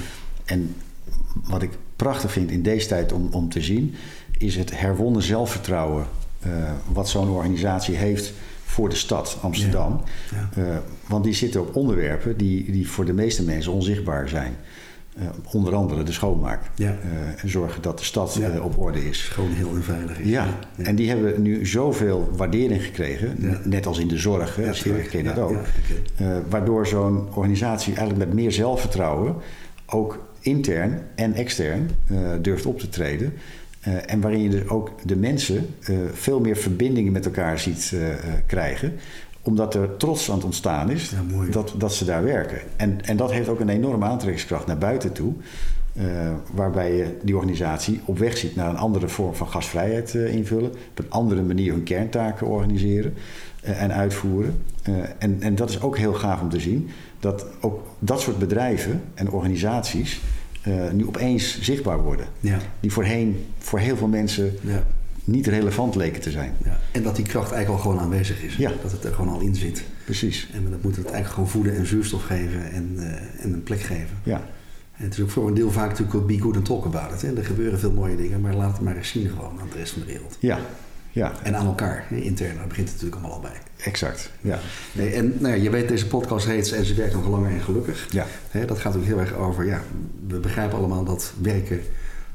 En 0.45 0.75
wat 1.43 1.61
ik 1.61 1.69
prachtig 1.95 2.31
vind 2.31 2.51
in 2.51 2.63
deze 2.63 2.87
tijd 2.87 3.11
om, 3.11 3.27
om 3.31 3.49
te 3.49 3.61
zien, 3.61 3.95
is 4.37 4.55
het 4.55 4.79
herwonnen 4.79 5.21
zelfvertrouwen 5.21 6.05
wat 6.91 7.09
zo'n 7.09 7.29
organisatie 7.29 7.95
heeft 7.95 8.33
voor 8.65 8.89
de 8.89 8.95
stad 8.95 9.37
Amsterdam. 9.41 10.01
Ja. 10.55 10.81
Want 11.07 11.23
die 11.23 11.33
zitten 11.33 11.61
op 11.61 11.75
onderwerpen 11.75 12.37
die, 12.37 12.71
die 12.71 12.89
voor 12.89 13.05
de 13.05 13.13
meeste 13.13 13.43
mensen 13.43 13.71
onzichtbaar 13.71 14.29
zijn. 14.29 14.55
Eh, 15.21 15.27
onder 15.53 15.75
andere 15.75 16.03
de 16.03 16.11
schoonmaak. 16.11 16.59
Ja. 16.75 16.89
Eh, 16.89 17.43
en 17.43 17.49
zorgen 17.49 17.81
dat 17.81 17.97
de 17.97 18.03
stad 18.03 18.35
eh, 18.35 18.65
op 18.65 18.77
orde 18.77 19.09
is. 19.09 19.19
Gewoon 19.21 19.51
heel 19.51 19.67
onveilig 19.67 20.19
is. 20.19 20.29
Ja, 20.29 20.59
en 20.77 20.95
die 20.95 21.09
hebben 21.09 21.41
nu 21.41 21.65
zoveel 21.65 22.29
waardering 22.35 22.83
gekregen, 22.83 23.35
net 23.63 23.85
als 23.85 23.99
in 23.99 24.07
de 24.07 24.17
zorg, 24.17 24.55
hè, 24.55 24.71
ken 25.09 25.23
dat 25.23 25.39
ook. 25.39 25.57
waardoor 26.49 26.87
zo'n 26.87 27.27
organisatie 27.33 27.95
eigenlijk 27.95 28.27
met 28.27 28.35
meer 28.35 28.51
zelfvertrouwen 28.51 29.35
ook 29.85 30.27
intern 30.39 31.01
en 31.15 31.33
extern 31.33 31.89
durft 32.41 32.65
op 32.65 32.79
te 32.79 32.89
treden. 32.89 33.33
En 34.05 34.21
waarin 34.21 34.41
je 34.41 34.49
dus 34.49 34.67
ook 34.67 34.91
de 35.03 35.15
mensen 35.15 35.65
veel 36.11 36.39
meer 36.39 36.55
verbindingen 36.55 37.11
met 37.11 37.25
elkaar 37.25 37.59
ziet 37.59 37.93
krijgen 38.45 38.93
omdat 39.41 39.75
er 39.75 39.97
trots 39.97 40.29
aan 40.29 40.35
het 40.35 40.45
ontstaan 40.45 40.89
is 40.91 41.09
Ja, 41.09 41.45
dat, 41.51 41.73
dat 41.77 41.93
ze 41.93 42.05
daar 42.05 42.23
werken. 42.23 42.59
En, 42.75 43.05
en 43.05 43.17
dat 43.17 43.31
heeft 43.31 43.49
ook 43.49 43.59
een 43.59 43.69
enorme 43.69 44.05
aantrekkingskracht 44.05 44.67
naar 44.67 44.77
buiten 44.77 45.11
toe. 45.11 45.33
eh, 45.93 46.05
waarbij 46.53 46.95
je 46.95 47.17
die 47.23 47.35
organisatie 47.35 48.01
op 48.05 48.17
weg 48.17 48.37
ziet 48.37 48.55
naar 48.55 48.69
een 48.69 48.77
andere 48.77 49.07
vorm 49.07 49.35
van 49.35 49.47
gastvrijheid 49.47 50.15
eh, 50.15 50.33
invullen. 50.33 50.69
Op 50.69 50.99
een 50.99 51.09
andere 51.09 51.41
manier 51.41 51.71
hun 51.73 51.83
kerntaken 51.83 52.47
organiseren 52.47 53.13
eh, 53.61 53.81
en 53.81 53.93
uitvoeren. 53.93 54.63
En, 55.17 55.37
en 55.41 55.55
dat 55.55 55.69
is 55.69 55.81
ook 55.81 55.97
heel 55.97 56.13
gaaf 56.13 56.41
om 56.41 56.49
te 56.49 56.59
zien. 56.59 56.89
Dat 57.19 57.45
ook 57.61 57.87
dat 57.99 58.21
soort 58.21 58.39
bedrijven 58.39 59.01
en 59.13 59.31
organisaties 59.31 60.21
nu 60.91 61.07
opeens 61.07 61.61
zichtbaar 61.61 62.03
worden. 62.03 62.25
Ja. 62.39 62.57
Die 62.79 62.91
voorheen 62.91 63.45
voor 63.57 63.79
heel 63.79 63.97
veel 63.97 64.07
mensen 64.07 64.53
Ja. 64.61 64.83
Niet 65.23 65.47
relevant 65.47 65.95
leken 65.95 66.21
te 66.21 66.31
zijn. 66.31 66.53
Ja. 66.63 66.79
En 66.91 67.03
dat 67.03 67.15
die 67.15 67.25
kracht 67.25 67.51
eigenlijk 67.51 67.83
al 67.83 67.91
gewoon 67.91 68.03
aanwezig 68.03 68.41
is. 68.43 68.55
Ja. 68.55 68.71
Dat 68.81 68.91
het 68.91 69.03
er 69.03 69.13
gewoon 69.13 69.33
al 69.33 69.39
in 69.39 69.55
zit. 69.55 69.83
Precies. 70.05 70.47
En 70.53 70.67
dat 70.69 70.81
moet 70.83 70.95
het 70.95 71.05
eigenlijk 71.05 71.33
gewoon 71.33 71.49
voeden 71.49 71.75
en 71.75 71.85
zuurstof 71.85 72.23
geven 72.23 72.71
en, 72.71 72.93
eh, 72.97 73.43
en 73.45 73.53
een 73.53 73.63
plek 73.63 73.81
geven. 73.81 74.17
Ja, 74.23 74.41
En 74.97 75.03
het 75.03 75.13
is 75.13 75.23
ook 75.23 75.29
voor 75.29 75.47
een 75.47 75.53
deel 75.53 75.71
vaak 75.71 75.89
natuurlijk 75.99 76.27
be 76.27 76.39
good 76.39 76.55
and 76.55 76.65
talk 76.65 76.85
about 76.85 77.13
it. 77.13 77.21
Hè. 77.21 77.37
Er 77.37 77.45
gebeuren 77.45 77.79
veel 77.79 77.91
mooie 77.91 78.15
dingen, 78.15 78.41
maar 78.41 78.53
laat 78.53 78.71
het 78.71 78.81
maar 78.81 78.95
eens 78.97 79.09
zien 79.09 79.29
gewoon 79.29 79.59
aan 79.59 79.67
de 79.71 79.77
rest 79.77 79.91
van 79.93 80.01
de 80.01 80.07
wereld. 80.07 80.37
ja, 80.39 80.59
ja 81.11 81.33
En 81.43 81.55
aan 81.55 81.65
elkaar, 81.65 82.05
intern. 82.09 82.55
Daar 82.55 82.67
begint 82.67 82.87
het 82.89 82.95
natuurlijk 83.01 83.21
allemaal 83.21 83.43
al 83.43 83.49
bij. 83.51 83.85
exact. 83.85 84.31
Ja. 84.41 84.59
Nee, 84.91 85.09
en 85.13 85.35
nou 85.39 85.55
ja, 85.55 85.63
je 85.63 85.69
weet, 85.69 85.87
deze 85.87 86.07
podcast 86.07 86.45
heet 86.45 86.71
En 86.71 86.85
ze 86.85 86.93
werkt 86.93 87.13
nog 87.13 87.27
langer 87.27 87.51
en 87.51 87.61
gelukkig. 87.61 88.07
Ja. 88.09 88.25
Dat 88.65 88.79
gaat 88.79 88.95
ook 88.95 89.03
heel 89.05 89.19
erg 89.19 89.33
over, 89.33 89.65
ja, 89.65 89.81
we 90.27 90.39
begrijpen 90.39 90.77
allemaal 90.77 91.03
dat 91.03 91.33
werken 91.41 91.81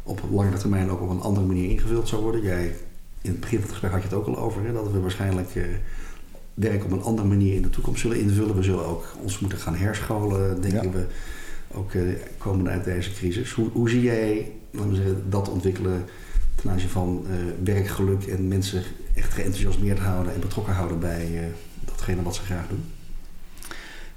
op 0.07 0.21
langere 0.31 0.57
termijn 0.57 0.91
ook 0.91 1.01
op 1.01 1.11
een 1.11 1.21
andere 1.21 1.47
manier 1.47 1.71
ingevuld 1.71 2.09
zou 2.09 2.23
worden. 2.23 2.43
Jij 2.43 2.75
in 3.21 3.31
het 3.31 3.41
begin 3.41 3.59
van 3.59 3.69
het 3.69 3.71
gesprek 3.71 3.91
had 3.91 4.03
je 4.03 4.09
het 4.09 4.17
ook 4.17 4.27
al 4.27 4.39
over, 4.39 4.65
hè, 4.65 4.73
dat 4.73 4.93
we 4.93 5.01
waarschijnlijk 5.01 5.55
uh, 5.55 5.65
werk 6.55 6.85
op 6.85 6.91
een 6.91 7.03
andere 7.03 7.29
manier 7.29 7.55
in 7.55 7.63
de 7.63 7.71
toekomst 7.71 8.01
zullen 8.01 8.21
invullen. 8.21 8.57
We 8.57 8.63
zullen 8.63 8.87
ook 8.87 9.07
ons 9.23 9.39
moeten 9.39 9.59
gaan 9.59 9.77
herscholen, 9.77 10.61
denken 10.61 10.93
we, 10.93 11.07
ook 11.75 11.93
uh, 11.93 12.03
komende 12.39 12.71
uit 12.71 12.85
deze 12.85 13.13
crisis. 13.13 13.53
Hoe, 13.53 13.69
hoe 13.73 13.91
zie 13.91 14.03
jij 14.03 14.53
laten 14.71 14.91
we 14.91 14.97
zeggen, 14.97 15.31
dat 15.31 15.49
ontwikkelen 15.49 16.05
ten 16.55 16.71
aanzien 16.71 16.89
van 16.89 17.25
uh, 17.27 17.35
werkgeluk 17.65 18.25
en 18.25 18.49
mensen 18.49 18.83
echt 19.15 19.33
geenthousiasmeerd 19.33 19.99
houden 19.99 20.35
en 20.35 20.41
betrokken 20.41 20.75
houden 20.75 20.99
bij 20.99 21.53
datgene 21.85 22.23
wat 22.23 22.35
ze 22.35 22.43
graag 22.43 22.69
doen? 22.69 22.85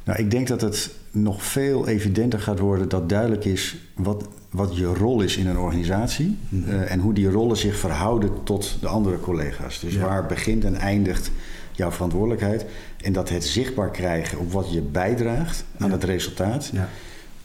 Nou, 0.04 0.20
ik 0.20 0.32
denk 0.32 0.48
dat 0.48 0.62
het 0.62 0.96
nog 1.12 1.44
veel 1.44 1.88
evidenter 1.88 2.40
gaat 2.40 2.60
worden 2.60 2.90
dat 2.90 3.10
duidelijk 3.10 3.46
is 3.46 3.78
wat, 3.96 4.28
wat 4.50 4.78
je 4.78 4.86
rol 4.86 5.22
is 5.22 5.38
in 5.38 5.48
een 5.48 5.58
organisatie 5.58 6.38
mhm. 6.50 6.70
eh, 6.70 6.92
en 6.92 7.00
hoe 7.00 7.14
die 7.14 7.32
rollen 7.32 7.58
zich 7.58 7.78
verhouden 7.78 8.44
tot 8.44 8.78
de 8.82 8.88
andere 8.88 9.20
collega's. 9.20 9.80
Dus 9.80 9.98
waar 9.98 10.26
begint 10.26 10.66
en 10.66 10.76
eindigt 10.76 11.32
jouw 11.72 11.92
verantwoordelijkheid 11.92 12.66
en 13.02 13.14
dat 13.14 13.30
het 13.30 13.46
zichtbaar 13.46 13.90
krijgen 13.90 14.40
op 14.40 14.52
wat 14.52 14.74
je 14.74 14.82
bijdraagt 14.82 15.64
aan 15.78 15.92
het 15.92 16.04
resultaat. 16.04 16.70
Ja. 16.74 16.90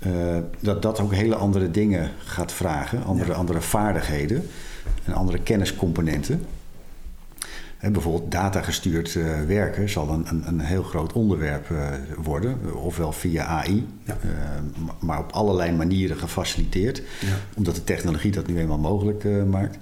Uh, 0.07 0.37
dat 0.61 0.83
dat 0.83 1.01
ook 1.01 1.15
hele 1.15 1.35
andere 1.35 1.71
dingen 1.71 2.11
gaat 2.19 2.53
vragen, 2.53 3.05
andere, 3.05 3.33
andere 3.33 3.61
vaardigheden 3.61 4.47
en 5.05 5.13
andere 5.13 5.39
kenniscomponenten 5.39 6.45
bijvoorbeeld 7.93 8.31
datagestuurd 8.31 9.15
uh, 9.15 9.41
werken 9.47 9.89
zal 9.89 10.09
een, 10.09 10.27
een, 10.29 10.43
een, 10.47 10.61
heel 10.61 10.83
groot 10.83 11.13
onderwerp 11.13 11.69
uh, 11.71 11.89
worden, 12.17 12.75
ofwel 12.75 13.13
via 13.13 13.45
AI, 13.45 13.87
ja. 14.05 14.17
uh, 14.25 14.31
maar 15.01 15.19
op 15.19 15.33
allerlei 15.33 15.73
manieren 15.73 16.17
gefaciliteerd, 16.17 17.03
ja. 17.21 17.37
omdat 17.55 17.75
de 17.75 17.85
technologie 17.85 18.31
dat 18.31 18.47
nu 18.47 18.59
eenmaal 18.59 18.79
mogelijk 18.79 19.25
maakt. 19.51 19.79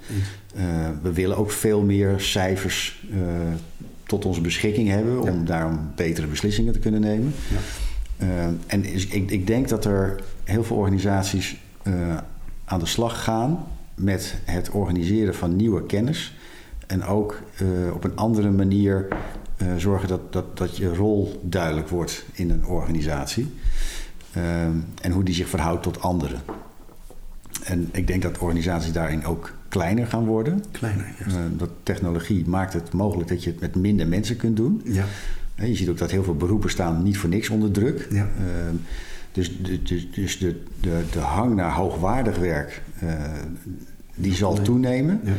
we 1.02 1.12
willen 1.12 1.36
ook 1.36 1.50
veel 1.50 1.82
meer 1.82 2.20
cijfers 2.20 3.04
tot 4.06 4.24
onze 4.24 4.40
beschikking 4.40 4.88
hebben 4.88 5.20
om 5.20 5.38
ja. 5.38 5.44
daarom 5.44 5.92
betere 5.96 6.26
beslissingen 6.26 6.72
te 6.72 6.78
kunnen 6.78 7.00
nemen. 7.00 7.34
en 8.66 8.94
ik, 8.94 9.30
ik, 9.30 9.46
denk 9.46 9.68
dat 9.68 9.84
er 9.84 10.20
heel 10.44 10.64
veel 10.64 10.76
organisaties 10.76 11.56
aan 12.64 12.78
de 12.78 12.86
slag 12.86 13.24
gaan 13.24 13.66
met 13.94 14.34
het 14.44 14.70
organiseren 14.70 15.34
van 15.34 15.56
nieuwe 15.56 15.86
kennis 15.86 16.34
en 16.92 17.04
ook 17.04 17.42
uh, 17.62 17.94
op 17.94 18.04
een 18.04 18.16
andere 18.16 18.50
manier 18.50 19.08
uh, 19.62 19.68
zorgen 19.76 20.08
dat, 20.08 20.32
dat, 20.32 20.56
dat 20.56 20.76
je 20.76 20.94
rol 20.94 21.40
duidelijk 21.44 21.88
wordt 21.88 22.24
in 22.32 22.50
een 22.50 22.66
organisatie. 22.66 23.54
Uh, 24.36 24.62
en 25.00 25.12
hoe 25.12 25.24
die 25.24 25.34
zich 25.34 25.48
verhoudt 25.48 25.82
tot 25.82 26.00
anderen. 26.00 26.40
En 27.64 27.88
ik 27.92 28.06
denk 28.06 28.22
dat 28.22 28.38
organisaties 28.38 28.92
daarin 28.92 29.24
ook 29.24 29.52
kleiner 29.68 30.06
gaan 30.06 30.24
worden. 30.24 30.64
Kleiner, 30.70 31.06
ja. 31.18 31.48
dat 31.56 31.70
technologie 31.82 32.46
maakt 32.46 32.72
het 32.72 32.92
mogelijk 32.92 33.28
dat 33.28 33.44
je 33.44 33.50
het 33.50 33.60
met 33.60 33.74
minder 33.74 34.08
mensen 34.08 34.36
kunt 34.36 34.56
doen. 34.56 34.80
Ja. 34.84 35.04
Je 35.54 35.74
ziet 35.74 35.88
ook 35.88 35.98
dat 35.98 36.10
heel 36.10 36.24
veel 36.24 36.36
beroepen 36.36 36.70
staan 36.70 37.02
niet 37.02 37.18
voor 37.18 37.28
niks 37.28 37.48
onder 37.48 37.70
druk. 37.70 38.06
Ja. 38.10 38.28
Ehm, 38.38 38.74
dus 39.32 39.62
de, 39.62 39.82
dus, 39.82 40.10
dus 40.10 40.38
de, 40.38 40.62
de, 40.80 41.02
de 41.12 41.18
hang 41.18 41.54
naar 41.54 41.72
hoogwaardig 41.72 42.38
werk, 42.38 42.82
die 44.14 44.34
zal 44.34 44.62
toenemen. 44.62 45.20
Ja. 45.24 45.32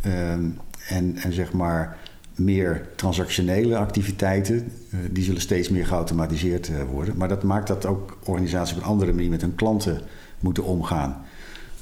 Ehm, 0.00 0.44
en, 0.88 1.16
en 1.16 1.32
zeg 1.32 1.52
maar 1.52 1.98
meer 2.34 2.88
transactionele 2.96 3.76
activiteiten, 3.76 4.56
uh, 4.56 5.00
die 5.10 5.24
zullen 5.24 5.40
steeds 5.40 5.68
meer 5.68 5.86
geautomatiseerd 5.86 6.68
uh, 6.68 6.82
worden. 6.82 7.16
Maar 7.16 7.28
dat 7.28 7.42
maakt 7.42 7.66
dat 7.66 7.86
ook 7.86 8.18
organisaties 8.24 8.76
op 8.76 8.82
een 8.82 8.88
andere 8.88 9.12
manier 9.12 9.30
met 9.30 9.40
hun 9.40 9.54
klanten 9.54 10.00
moeten 10.40 10.64
omgaan. 10.64 11.24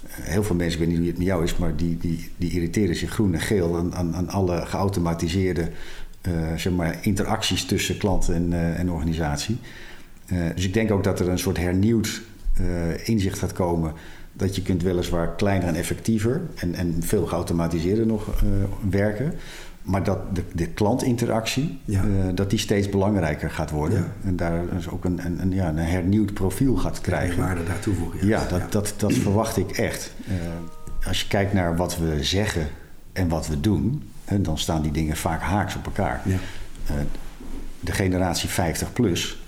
Uh, 0.04 0.26
heel 0.26 0.42
veel 0.42 0.56
mensen, 0.56 0.80
ik 0.80 0.86
weet 0.86 0.88
niet 0.88 0.98
hoe 0.98 1.06
het 1.06 1.18
met 1.18 1.26
jou 1.26 1.44
is, 1.44 1.56
maar 1.56 1.76
die, 1.76 1.96
die, 1.98 2.30
die 2.36 2.50
irriteren 2.50 2.96
zich 2.96 3.10
groen 3.10 3.34
en 3.34 3.40
geel 3.40 3.76
aan, 3.76 4.14
aan, 4.14 4.28
alle 4.28 4.66
geautomatiseerde 4.66 5.70
zeg 6.56 6.72
maar, 6.72 6.98
interacties 7.02 7.64
tussen 7.64 7.98
klanten 7.98 8.34
en, 8.34 8.76
en 8.76 8.90
organisatie. 8.90 9.58
dus 10.54 10.64
ik 10.64 10.74
denk 10.74 10.90
ook 10.90 11.04
dat 11.04 11.20
er 11.20 11.28
een 11.28 11.38
soort 11.38 11.56
hernieuwd 11.56 12.22
inzicht 13.04 13.38
gaat 13.38 13.52
komen 13.52 13.92
dat 14.40 14.56
je 14.56 14.62
kunt 14.62 14.82
weliswaar 14.82 15.34
kleiner 15.34 15.68
en 15.68 15.74
effectiever 15.74 16.40
en, 16.54 16.74
en 16.74 17.02
veel 17.02 17.26
geautomatiseerder 17.26 18.06
nog 18.06 18.26
uh, 18.26 18.50
werken. 18.90 19.34
Maar 19.82 20.04
dat 20.04 20.34
de, 20.34 20.42
de 20.52 20.66
klantinteractie, 20.66 21.78
ja. 21.84 22.04
uh, 22.04 22.24
dat 22.34 22.50
die 22.50 22.58
steeds 22.58 22.88
belangrijker 22.88 23.50
gaat 23.50 23.70
worden. 23.70 23.98
Ja. 23.98 24.12
En 24.24 24.36
daar 24.36 24.62
dus 24.72 24.88
ook 24.88 25.04
een, 25.04 25.24
een, 25.24 25.40
een, 25.40 25.52
ja, 25.52 25.68
een 25.68 25.76
hernieuwd 25.76 26.34
profiel 26.34 26.76
gaat 26.76 27.00
krijgen. 27.00 27.36
Ja, 27.36 27.42
waarde 27.42 27.64
daartoe 27.64 27.94
voegen. 27.94 28.26
Ja, 28.26 28.46
dat, 28.48 28.72
Dat, 28.72 28.94
dat 28.96 29.12
verwacht 29.12 29.56
ik 29.56 29.70
echt. 29.70 30.12
Uh, 30.28 30.34
als 31.06 31.20
je 31.20 31.28
kijkt 31.28 31.52
naar 31.52 31.76
wat 31.76 31.98
we 31.98 32.24
zeggen 32.24 32.68
en 33.12 33.28
wat 33.28 33.46
we 33.46 33.60
doen, 33.60 34.10
hè, 34.24 34.40
dan 34.40 34.58
staan 34.58 34.82
die 34.82 34.92
dingen 34.92 35.16
vaak 35.16 35.40
haaks 35.40 35.76
op 35.76 35.84
elkaar. 35.84 36.22
de 37.80 37.92
generatie 37.92 38.48
50 38.48 38.92
plus, 38.92 39.42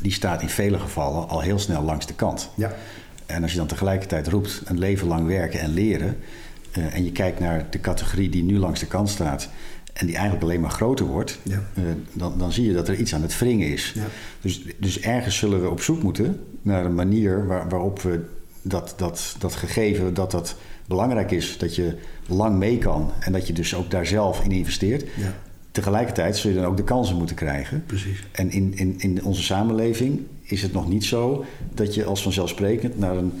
die 0.00 0.12
staat 0.12 0.42
in 0.42 0.48
vele 0.48 0.78
gevallen 0.78 1.28
al 1.28 1.40
heel 1.40 1.58
snel 1.58 1.82
langs 1.82 2.06
de 2.06 2.14
kant. 2.14 2.50
Ja. 2.54 2.72
En 3.26 3.42
als 3.42 3.52
je 3.52 3.58
dan 3.58 3.66
tegelijkertijd 3.66 4.28
roept 4.28 4.62
een 4.64 4.78
leven 4.78 5.06
lang 5.06 5.26
werken 5.26 5.60
en 5.60 5.72
leren. 5.72 6.16
Uh, 6.78 6.94
en 6.94 7.04
je 7.04 7.12
kijkt 7.12 7.40
naar 7.40 7.66
de 7.70 7.80
categorie 7.80 8.28
die 8.28 8.42
nu 8.42 8.58
langs 8.58 8.80
de 8.80 8.86
kant 8.86 9.08
staat. 9.08 9.48
En 9.92 10.06
die 10.06 10.14
eigenlijk 10.14 10.44
alleen 10.44 10.60
maar 10.60 10.70
groter 10.70 11.06
wordt. 11.06 11.38
Ja. 11.42 11.62
Uh, 11.78 11.84
dan, 12.12 12.38
dan 12.38 12.52
zie 12.52 12.66
je 12.66 12.72
dat 12.72 12.88
er 12.88 12.96
iets 12.96 13.14
aan 13.14 13.22
het 13.22 13.38
wringen 13.38 13.68
is. 13.68 13.92
Ja. 13.94 14.04
Dus, 14.40 14.62
dus 14.78 15.00
ergens 15.00 15.36
zullen 15.36 15.62
we 15.62 15.70
op 15.70 15.80
zoek 15.80 16.02
moeten 16.02 16.40
naar 16.62 16.84
een 16.84 16.94
manier 16.94 17.46
waar, 17.46 17.68
waarop 17.68 18.00
we 18.02 18.24
dat, 18.62 18.94
dat, 18.96 19.36
dat 19.38 19.54
gegeven 19.54 20.14
dat 20.14 20.30
dat 20.30 20.56
belangrijk 20.86 21.30
is. 21.30 21.58
Dat 21.58 21.74
je 21.74 21.96
lang 22.26 22.58
mee 22.58 22.78
kan. 22.78 23.12
En 23.20 23.32
dat 23.32 23.46
je 23.46 23.52
dus 23.52 23.74
ook 23.74 23.90
daar 23.90 24.06
zelf 24.06 24.44
in 24.44 24.50
investeert. 24.50 25.04
Ja. 25.16 25.34
Tegelijkertijd 25.70 26.36
zul 26.36 26.50
je 26.50 26.56
dan 26.56 26.64
ook 26.64 26.76
de 26.76 26.84
kansen 26.84 27.16
moeten 27.16 27.36
krijgen. 27.36 27.84
Precies. 27.86 28.24
En 28.32 28.50
in, 28.50 28.72
in, 28.76 28.94
in 28.98 29.24
onze 29.24 29.42
samenleving 29.42 30.20
is 30.44 30.62
het 30.62 30.72
nog 30.72 30.88
niet 30.88 31.04
zo 31.04 31.44
dat 31.74 31.94
je 31.94 32.04
als 32.04 32.22
vanzelfsprekend 32.22 32.98
naar 32.98 33.16
een 33.16 33.32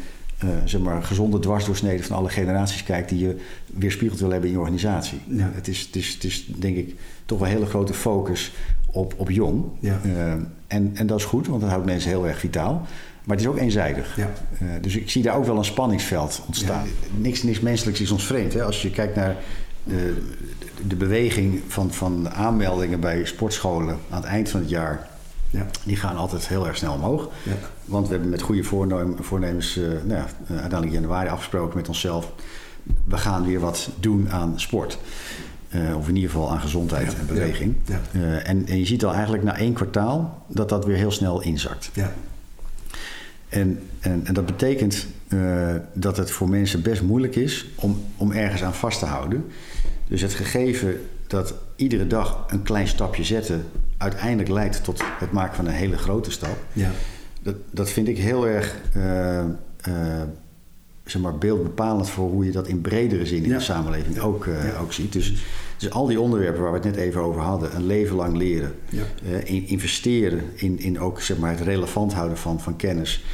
uh, 0.44 0.50
zeg 0.64 0.80
maar, 0.80 1.02
gezonde 1.02 1.38
dwarsdoorsnede 1.38 2.02
van 2.02 2.16
alle 2.16 2.28
generaties 2.28 2.84
kijkt 2.84 3.08
die 3.08 3.18
je 3.18 3.36
weerspiegeld 3.66 4.20
wil 4.20 4.30
hebben 4.30 4.48
in 4.48 4.54
je 4.54 4.60
organisatie. 4.60 5.20
Ja. 5.26 5.50
Het, 5.54 5.68
is, 5.68 5.80
het, 5.80 5.96
is, 5.96 6.12
het 6.14 6.24
is 6.24 6.46
denk 6.58 6.76
ik 6.76 6.94
toch 7.26 7.38
wel 7.38 7.48
een 7.48 7.54
hele 7.54 7.66
grote 7.66 7.94
focus 7.94 8.52
op, 8.86 9.14
op 9.16 9.30
jong. 9.30 9.64
Ja. 9.80 10.00
Uh, 10.06 10.32
en, 10.66 10.90
en 10.94 11.06
dat 11.06 11.18
is 11.18 11.24
goed, 11.24 11.46
want 11.46 11.60
dat 11.60 11.70
houdt 11.70 11.84
mensen 11.86 12.10
heel 12.10 12.26
erg 12.26 12.38
vitaal. 12.38 12.86
Maar 13.24 13.36
het 13.36 13.44
is 13.44 13.50
ook 13.50 13.58
eenzijdig. 13.58 14.16
Ja. 14.16 14.32
Uh, 14.62 14.68
dus 14.80 14.96
ik 14.96 15.10
zie 15.10 15.22
daar 15.22 15.36
ook 15.36 15.44
wel 15.44 15.56
een 15.56 15.64
spanningsveld 15.64 16.42
ontstaan. 16.46 16.86
Niks, 17.16 17.42
niks 17.42 17.60
menselijks 17.60 18.00
is 18.00 18.10
ons 18.10 18.26
vreemd. 18.26 18.52
Hè? 18.52 18.64
Als 18.64 18.82
je 18.82 18.90
kijkt 18.90 19.16
naar 19.16 19.36
de, 19.84 20.16
de 20.86 20.96
beweging 20.96 21.60
van, 21.68 21.92
van 21.92 22.30
aanmeldingen 22.30 23.00
bij 23.00 23.24
sportscholen 23.24 23.98
aan 24.10 24.20
het 24.20 24.30
eind 24.30 24.48
van 24.48 24.60
het 24.60 24.68
jaar 24.68 25.08
ja. 25.54 25.66
Die 25.84 25.96
gaan 25.96 26.16
altijd 26.16 26.48
heel 26.48 26.66
erg 26.66 26.76
snel 26.76 26.92
omhoog. 26.92 27.28
Ja. 27.42 27.52
Want 27.84 28.06
we 28.06 28.12
hebben 28.12 28.30
met 28.30 28.42
goede 28.42 28.64
voornemens 29.20 29.76
uh, 29.76 29.86
nou 29.86 30.08
ja, 30.08 30.26
uiteindelijk 30.48 30.92
in 30.92 31.00
januari 31.00 31.28
afgesproken 31.28 31.76
met 31.76 31.88
onszelf. 31.88 32.32
We 33.04 33.16
gaan 33.16 33.46
weer 33.46 33.60
wat 33.60 33.88
doen 34.00 34.30
aan 34.30 34.60
sport. 34.60 34.98
Uh, 35.70 35.96
of 35.96 36.08
in 36.08 36.14
ieder 36.14 36.30
geval 36.30 36.50
aan 36.50 36.60
gezondheid 36.60 37.12
ja. 37.12 37.18
en 37.18 37.26
beweging. 37.26 37.76
En, 38.44 38.66
en, 38.66 38.78
je 38.78 38.86
ziet 38.86 39.04
al 39.04 39.12
eigenlijk 39.12 39.42
na 39.42 39.56
één 39.56 39.72
kwartaal 39.72 40.44
dat 40.48 40.68
dat 40.68 40.84
weer 40.84 40.96
heel 40.96 41.10
snel 41.10 41.42
inzakt. 41.42 41.90
En, 43.48 43.78
en, 44.00 44.20
en, 44.24 44.34
dat 44.34 44.46
betekent 44.46 45.06
dat 45.92 46.16
het 46.16 46.30
voor 46.30 46.48
mensen 46.48 46.82
best 46.82 47.02
moeilijk 47.02 47.36
is 47.36 47.66
om, 47.74 48.04
om 48.16 48.32
ergens 48.32 48.62
aan 48.62 48.74
vast 48.74 48.98
te 48.98 49.06
houden. 49.06 49.44
Dus 50.08 50.20
het 50.20 50.34
gegeven 50.34 51.00
dat 51.26 51.54
iedere 51.76 52.06
dag 52.06 52.44
een 52.48 52.62
klein 52.62 52.88
stapje 52.88 53.24
zetten 53.24 53.64
uiteindelijk 53.98 54.48
leidt 54.48 54.84
tot 54.84 55.02
het 55.18 55.32
maken 55.32 55.56
van 55.56 55.66
een 55.66 55.72
hele 55.72 55.98
grote 55.98 56.30
stap. 56.30 56.56
Ja. 56.72 56.90
Dat, 57.42 57.54
dat 57.70 57.90
vind 57.90 58.08
ik 58.08 58.18
heel 58.18 58.46
erg 58.46 58.76
uh, 58.96 59.38
uh, 59.88 60.22
zeg 61.04 61.22
maar 61.22 61.38
beeldbepalend 61.38 62.10
voor 62.10 62.30
hoe 62.30 62.44
je 62.44 62.52
dat 62.52 62.68
in 62.68 62.80
bredere 62.80 63.26
zin 63.26 63.44
in 63.44 63.48
de 63.48 63.60
samenleving 63.60 64.18
ook, 64.18 64.44
uh, 64.44 64.80
ook 64.80 64.92
ziet. 64.92 65.12
Dus, 65.12 65.44
dus 65.78 65.90
al 65.90 66.06
die 66.06 66.20
onderwerpen 66.20 66.62
waar 66.62 66.72
we 66.72 66.76
het 66.76 66.86
net 66.86 66.96
even 66.96 67.20
over 67.20 67.40
hadden, 67.40 67.76
een 67.76 67.86
leven 67.86 68.16
lang 68.16 68.36
leren, 68.36 68.74
in, 69.44 69.66
investeren 69.66 70.42
in, 70.54 70.78
in 70.78 71.00
ook 71.00 71.20
zeg 71.20 71.38
maar, 71.38 71.50
het 71.50 71.60
relevant 71.60 72.12
houden 72.12 72.38
van, 72.38 72.60
van 72.60 72.76
kennis. 72.76 73.24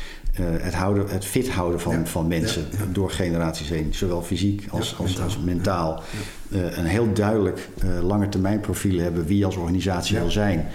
Uh, 0.40 0.46
het, 0.62 0.74
houden, 0.74 1.08
het 1.08 1.24
fit 1.24 1.48
houden 1.48 1.80
van, 1.80 2.06
van 2.06 2.28
mensen 2.28 2.64
door 2.92 3.10
generaties 3.10 3.68
heen, 3.68 3.94
zowel 3.94 4.22
fysiek 4.22 4.66
als, 4.70 4.96
als, 4.98 5.08
mentaal. 5.08 5.24
Als 5.24 5.38
mentaal. 5.44 6.02
Uh, 6.48 6.78
een 6.78 6.84
heel 6.84 7.12
duidelijk 7.12 7.68
uh, 7.84 8.02
lange 8.02 8.28
termijn 8.28 8.60
profiel 8.60 9.00
hebben 9.00 9.26
wie 9.26 9.38
je 9.38 9.44
als 9.44 9.56
organisatie 9.56 10.18
wil 10.18 10.30
zijn. 10.30 10.66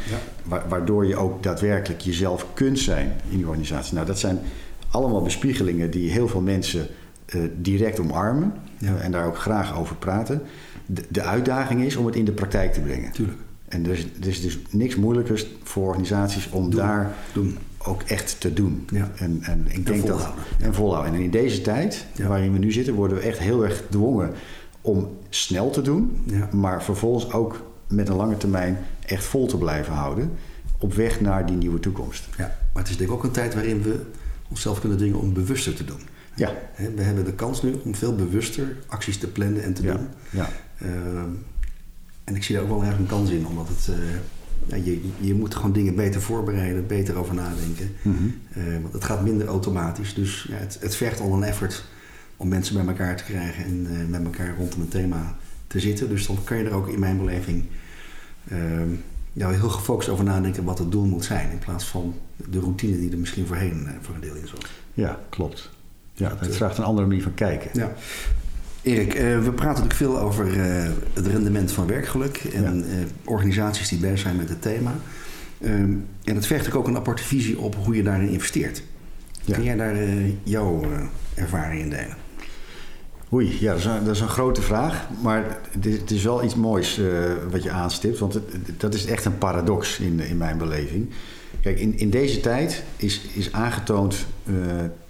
Wa 0.44 0.66
waardoor 0.70 1.06
je 1.06 1.16
ook 1.16 1.44
daadwerkelijk 1.44 2.02
jezelf 2.02 2.46
kunt 2.54 2.80
zijn 2.80 3.14
in 3.30 3.38
die 3.38 3.48
organisatie. 3.48 3.94
Nou, 3.94 4.06
dat 4.06 4.20
zijn 4.20 4.40
allemaal 4.90 5.22
bespiegelingen 5.22 5.92
die 5.92 6.12
heel 6.12 6.28
veel 6.28 6.42
mensen 6.42 6.88
direct 7.58 8.00
omarmen 8.00 8.54
en 9.00 9.12
daar 9.12 9.26
ook 9.26 9.38
graag 9.38 9.78
over 9.78 9.96
praten. 9.96 10.42
De, 10.86 11.04
de, 11.10 11.22
uitdaging 11.22 11.84
is 11.84 11.96
om 11.96 12.06
het 12.06 12.16
in 12.16 12.26
de 12.26 12.32
praktijk 12.32 12.74
te 12.74 12.80
brengen. 12.80 13.12
Tuurlijk. 13.12 13.38
En 13.68 13.86
er 13.86 13.92
is, 13.92 14.06
er 14.22 14.28
is 14.28 14.42
dus 14.42 14.60
niks 14.70 14.96
moeilijkers 14.96 15.46
voor 15.64 15.88
organisaties 15.88 16.50
om 16.50 16.70
doen. 16.70 16.80
daar 16.80 17.16
doen 17.34 17.58
ook 17.86 18.02
echt 18.02 18.40
te 18.40 18.54
doen. 18.54 18.88
Ja. 18.92 19.12
En, 19.16 19.40
en 19.42 19.66
ik 19.68 19.86
denk 19.86 20.00
volhouden. 20.08 20.44
dat. 20.58 20.68
En 20.68 20.74
volhouden. 20.74 21.14
En 21.14 21.20
in 21.22 21.32
deze 21.32 21.62
tijd 21.62 22.06
waarin 22.28 22.52
we 22.54 22.58
nu 22.60 22.72
zitten, 22.72 22.94
worden 22.94 23.18
we 23.18 23.24
echt 23.24 23.40
heel 23.40 23.64
erg 23.64 23.78
gedwongen 23.78 24.32
om 24.82 25.10
snel 25.30 25.70
te 25.70 25.82
doen, 25.82 26.22
Ja. 26.26 26.50
maar 26.52 26.84
vervolgens 26.84 27.32
ook 27.34 27.62
met 27.88 28.10
een 28.10 28.16
lange 28.16 28.38
termijn 28.38 28.78
echt 29.06 29.24
vol 29.24 29.48
te 29.48 29.58
blijven 29.58 29.94
houden. 29.94 30.32
Op 30.80 30.94
weg 30.94 31.22
naar 31.22 31.46
die 31.46 31.56
nieuwe 31.56 31.80
toekomst. 31.80 32.28
Ja, 32.38 32.58
maar 32.74 32.82
het 32.84 32.92
is 32.92 32.98
denk 32.98 33.10
ik 33.10 33.16
ook 33.16 33.24
een 33.24 33.32
tijd 33.32 33.54
waarin 33.54 33.82
we 33.82 34.00
onszelf 34.50 34.80
kunnen 34.80 34.98
dwingen 34.98 35.20
om 35.20 35.34
bewuster 35.34 35.74
te 35.76 35.86
doen. 35.86 36.00
Ja, 36.36 36.54
We 36.96 37.02
hebben 37.02 37.26
de 37.26 37.34
kans 37.34 37.62
nu 37.62 37.76
om 37.84 37.96
veel 37.96 38.16
bewuster 38.16 38.76
acties 38.88 39.18
te 39.18 39.28
plannen 39.28 39.64
en 39.64 39.74
te 39.74 39.82
doen. 39.82 40.08
ja. 40.30 40.50
Ehm, 40.78 41.30
en 42.24 42.36
ik 42.36 42.44
zie 42.44 42.56
daar 42.56 42.64
ook 42.64 42.70
wel 42.70 42.84
erg 42.84 42.98
een 42.98 43.06
kans 43.06 43.30
in, 43.30 43.48
omdat 43.48 43.68
het, 43.68 43.88
eh, 43.88 43.96
ja, 44.66 44.76
je, 44.76 45.02
je 45.20 45.34
moet 45.34 45.56
gewoon 45.56 45.72
dingen 45.72 45.96
beter 45.96 46.22
voorbereiden, 46.22 46.88
beter 46.88 47.16
over 47.18 47.36
nadenken. 47.36 47.92
Mhm. 48.02 48.16
Eh, 48.50 48.64
want 48.82 48.94
het 48.94 49.04
gaat 49.04 49.24
minder 49.24 49.48
automatisch, 49.48 50.14
dus 50.14 50.46
ja, 50.50 50.56
het, 50.56 50.78
het 50.80 50.96
vergt 50.96 51.20
al 51.20 51.34
een 51.34 51.44
effort 51.44 51.86
om 52.38 52.48
mensen 52.48 52.76
bij 52.76 52.86
elkaar 52.86 53.18
te 53.18 53.24
krijgen 53.24 53.66
en 53.66 53.88
eh, 53.92 54.08
met 54.08 54.24
elkaar 54.24 54.56
rondom 54.58 54.82
een 54.82 54.88
thema 54.88 55.38
te 55.68 55.80
zitten. 55.80 56.10
Dus 56.10 56.28
dan 56.28 56.44
kan 56.44 56.58
je 56.58 56.64
er 56.64 56.74
ook 56.74 56.88
in 56.88 57.00
mijn 57.00 57.18
beleving 57.18 57.66
ehm, 58.48 58.90
ja, 59.34 59.50
heel 59.50 59.70
gefocust 59.70 60.10
over 60.10 60.24
nadenken 60.24 60.64
wat 60.64 60.80
het 60.80 60.92
doel 60.92 61.06
moet 61.06 61.26
zijn, 61.26 61.52
in 61.52 61.60
plaats 61.60 61.86
van 61.86 62.16
de 62.50 62.60
routine 62.60 63.00
die 63.00 63.12
er 63.12 63.18
misschien 63.18 63.48
voorheen 63.48 63.88
eh, 63.88 63.94
voor 64.02 64.16
een 64.16 64.22
deel 64.22 64.36
in 64.36 64.48
zat. 64.48 64.66
ja 64.94 65.20
klopt. 65.30 65.74
Ja, 66.14 66.36
het 66.40 66.56
vraagt 66.56 66.78
een 66.78 66.84
andere 66.84 67.08
manier 67.08 67.24
van 67.24 67.34
kijken. 67.34 67.70
Ja. 67.74 67.94
Erik, 68.86 69.14
eh, 69.14 69.44
we 69.44 69.52
praten 69.52 69.84
natuurlijk 69.84 69.94
veel 69.94 70.20
over 70.20 70.60
eh, 70.60 70.90
het 71.14 71.28
rendement 71.28 71.72
van 71.72 71.88
werkgeluk 71.88 72.38
en 72.38 72.84
eh, 72.84 72.96
organisaties 73.24 73.90
die 73.90 74.00
bezig 74.00 74.20
zijn 74.20 74.36
met 74.36 74.50
het 74.50 74.62
thema. 74.62 74.96
Ehm, 75.62 75.94
en 76.24 76.36
het 76.36 76.48
vergt 76.48 76.74
ook 76.74 76.88
een 76.88 76.96
aparte 76.96 77.24
visie 77.24 77.60
op 77.60 77.76
hoe 77.76 77.96
je 77.96 78.04
daarin 78.04 78.30
investeert. 78.30 78.84
Ja. 79.42 79.54
Kun 79.54 79.64
jij 79.64 79.76
daar 79.76 79.96
jouw 80.44 80.84
ervaring 81.34 81.82
in 81.82 81.90
delen? 81.90 82.16
Oei, 83.34 83.58
ja, 83.60 83.72
dat 83.72 83.80
is, 83.80 83.86
een, 83.86 84.06
dat 84.06 84.16
is 84.16 84.22
een 84.22 84.28
grote 84.28 84.62
vraag. 84.62 85.08
Maar 85.22 85.58
het 85.72 85.86
is, 85.86 85.98
het 85.98 86.12
is 86.12 86.24
wel 86.24 86.44
iets 86.44 86.56
moois 86.56 87.02
wat 87.52 87.64
je 87.64 87.72
aanstipt. 87.72 88.20
Want 88.20 88.34
het, 88.34 88.46
dat 88.78 88.94
is 88.94 89.06
echt 89.06 89.26
een 89.26 89.38
paradox 89.38 90.00
in, 90.00 90.20
in 90.20 90.38
mijn 90.38 90.58
beleving. 90.58 91.10
Kijk, 91.62 91.80
in, 91.80 91.98
in 91.98 92.10
deze 92.10 92.40
tijd 92.40 92.84
is, 92.96 93.22
is 93.34 93.52
aangetoond 93.52 94.26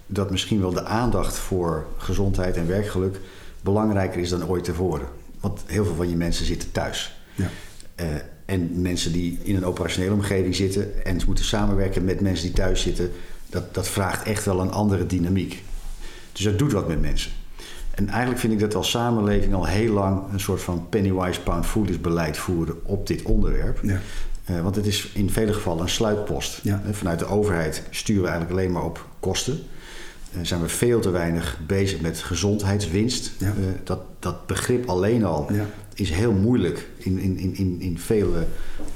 dat 0.06 0.30
misschien 0.30 0.60
wel 0.60 0.72
de 0.72 0.84
aandacht 0.84 1.36
voor 1.36 1.86
gezondheid 1.96 2.56
en 2.56 2.66
werkgeluk 2.66 3.20
belangrijker 3.66 4.20
is 4.20 4.28
dan 4.28 4.48
ooit 4.48 4.64
tevoren. 4.64 5.06
Want 5.40 5.62
heel 5.66 5.84
veel 5.84 5.94
van 5.94 6.08
je 6.08 6.16
mensen 6.16 6.46
zitten 6.46 6.72
thuis. 6.72 7.20
Ja. 7.34 7.48
Eh, 7.94 8.06
en 8.44 8.80
mensen 8.80 9.12
die 9.12 9.38
in 9.42 9.56
een 9.56 9.64
operationele 9.64 10.12
omgeving 10.12 10.54
zitten 10.54 11.04
en 11.04 11.20
moeten 11.26 11.44
samenwerken 11.44 12.04
met 12.04 12.20
mensen 12.20 12.46
die 12.46 12.54
thuis 12.54 12.82
zitten, 12.82 13.10
dat, 13.50 13.74
dat 13.74 13.88
vraagt 13.88 14.26
echt 14.26 14.44
wel 14.44 14.60
een 14.60 14.70
andere 14.70 15.06
dynamiek. 15.06 15.62
Dus 16.32 16.44
dat 16.44 16.58
doet 16.58 16.72
wat 16.72 16.88
met 16.88 17.00
mensen. 17.00 17.30
En 17.94 18.08
eigenlijk 18.08 18.40
vind 18.40 18.52
ik 18.52 18.58
dat 18.58 18.72
we 18.72 18.78
als 18.78 18.90
samenleving 18.90 19.54
al 19.54 19.66
heel 19.66 19.92
lang 19.92 20.32
een 20.32 20.40
soort 20.40 20.60
van 20.60 20.86
pennywise 20.88 21.40
pound 21.40 21.66
foolish 21.66 21.96
beleid 21.96 22.36
voeren 22.36 22.76
op 22.82 23.06
dit 23.06 23.22
onderwerp. 23.22 23.78
Ja. 23.82 24.00
Eh, 24.44 24.60
want 24.60 24.76
het 24.76 24.86
is 24.86 25.10
in 25.14 25.30
vele 25.30 25.52
gevallen 25.52 25.82
een 25.82 25.88
sluitpost. 25.88 26.60
Ja. 26.62 26.82
Eh, 26.86 26.92
Vanuit 26.92 27.18
de 27.18 27.26
overheid 27.26 27.82
sturen 27.90 28.22
we 28.22 28.28
eigenlijk 28.28 28.58
alleen 28.58 28.72
maar 28.72 28.84
op 28.84 29.06
kosten. 29.20 29.58
Eh, 30.36 30.44
zijn 30.44 30.60
we 30.60 30.68
veel 30.68 31.00
te 31.00 31.10
weinig 31.10 31.58
bezig 31.66 32.00
met 32.00 32.18
gezondheidswinst. 32.18 33.30
Ja. 33.38 33.46
Eh, 33.46 33.52
dat, 33.84 34.00
dat 34.18 34.46
begrip 34.46 34.88
alleen 34.88 35.24
al 35.24 35.52
Ja. 35.52 35.66
is 35.94 36.10
heel 36.10 36.32
moeilijk 36.32 36.88
in, 36.96 37.18
in, 37.18 37.38
in, 37.38 37.56
in, 37.56 37.80
in 37.80 37.98
vele 37.98 38.46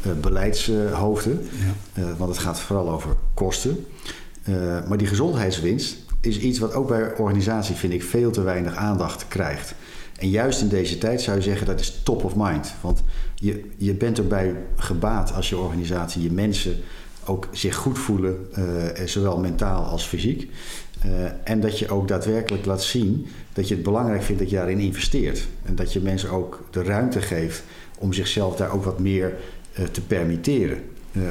eh, 0.02 0.10
beleidshoofden. 0.20 1.40
Ja. 1.94 2.14
Want 2.16 2.30
het 2.30 2.38
gaat 2.38 2.60
vooral 2.60 2.90
over 2.90 3.10
kosten. 3.34 3.86
Maar 4.88 4.98
die 4.98 5.06
gezondheidswinst 5.06 5.96
is 6.20 6.38
iets 6.38 6.58
wat 6.58 6.74
ook 6.74 6.88
bij 6.88 7.16
organisaties, 7.16 7.76
vind 7.78 7.92
ik, 7.92 8.02
veel 8.02 8.30
te 8.30 8.42
weinig 8.42 8.74
aandacht 8.74 9.28
krijgt. 9.28 9.74
En 10.18 10.28
juist 10.28 10.60
in 10.60 10.68
deze 10.68 10.98
tijd 10.98 11.20
zou 11.20 11.36
je 11.36 11.42
zeggen 11.42 11.66
dat 11.66 11.80
is 11.80 12.00
top 12.04 12.24
of 12.24 12.36
mind. 12.36 12.72
Want 12.80 13.02
je, 13.34 13.70
je 13.76 13.94
bent 13.94 14.18
erbij 14.18 14.54
gebaat 14.76 15.32
als 15.34 15.48
je 15.48 15.58
organisatie, 15.58 16.22
je 16.22 16.32
mensen 16.32 16.76
ook 17.24 17.48
zich 17.52 17.76
goed 17.76 17.98
voelen, 17.98 18.46
eh, 18.52 19.06
zowel 19.06 19.38
mentaal 19.38 19.84
als 19.84 20.04
fysiek. 20.04 20.50
Eh, 21.02 21.10
en 21.44 21.60
dat 21.60 21.78
je 21.78 21.90
ook 21.90 22.08
daadwerkelijk 22.08 22.64
laat 22.64 22.82
zien 22.82 23.26
dat 23.52 23.68
je 23.68 23.74
het 23.74 23.82
belangrijk 23.82 24.22
vindt 24.22 24.40
dat 24.40 24.50
je 24.50 24.56
daarin 24.56 24.78
investeert. 24.78 25.48
En 25.62 25.74
dat 25.74 25.92
je 25.92 26.00
mensen 26.00 26.30
ook 26.30 26.64
de 26.70 26.82
ruimte 26.82 27.20
geeft 27.20 27.62
om 27.98 28.12
zichzelf 28.12 28.56
daar 28.56 28.72
ook 28.72 28.84
wat 28.84 28.98
meer 28.98 29.34
eh, 29.72 29.84
te 29.84 30.00
permitteren. 30.00 30.82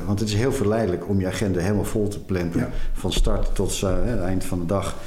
Want 0.05 0.19
het 0.19 0.29
is 0.29 0.35
heel 0.35 0.51
verleidelijk 0.51 1.07
om 1.07 1.19
je 1.19 1.27
agenda 1.27 1.59
helemaal 1.59 1.85
vol 1.85 2.07
te 2.07 2.19
plempen. 2.19 2.59
Ja. 2.59 2.69
Van 2.93 3.11
start 3.11 3.55
tot 3.55 3.81
het 3.81 4.19
eind 4.19 4.43
van 4.43 4.59
de 4.59 4.65
dag 4.65 4.97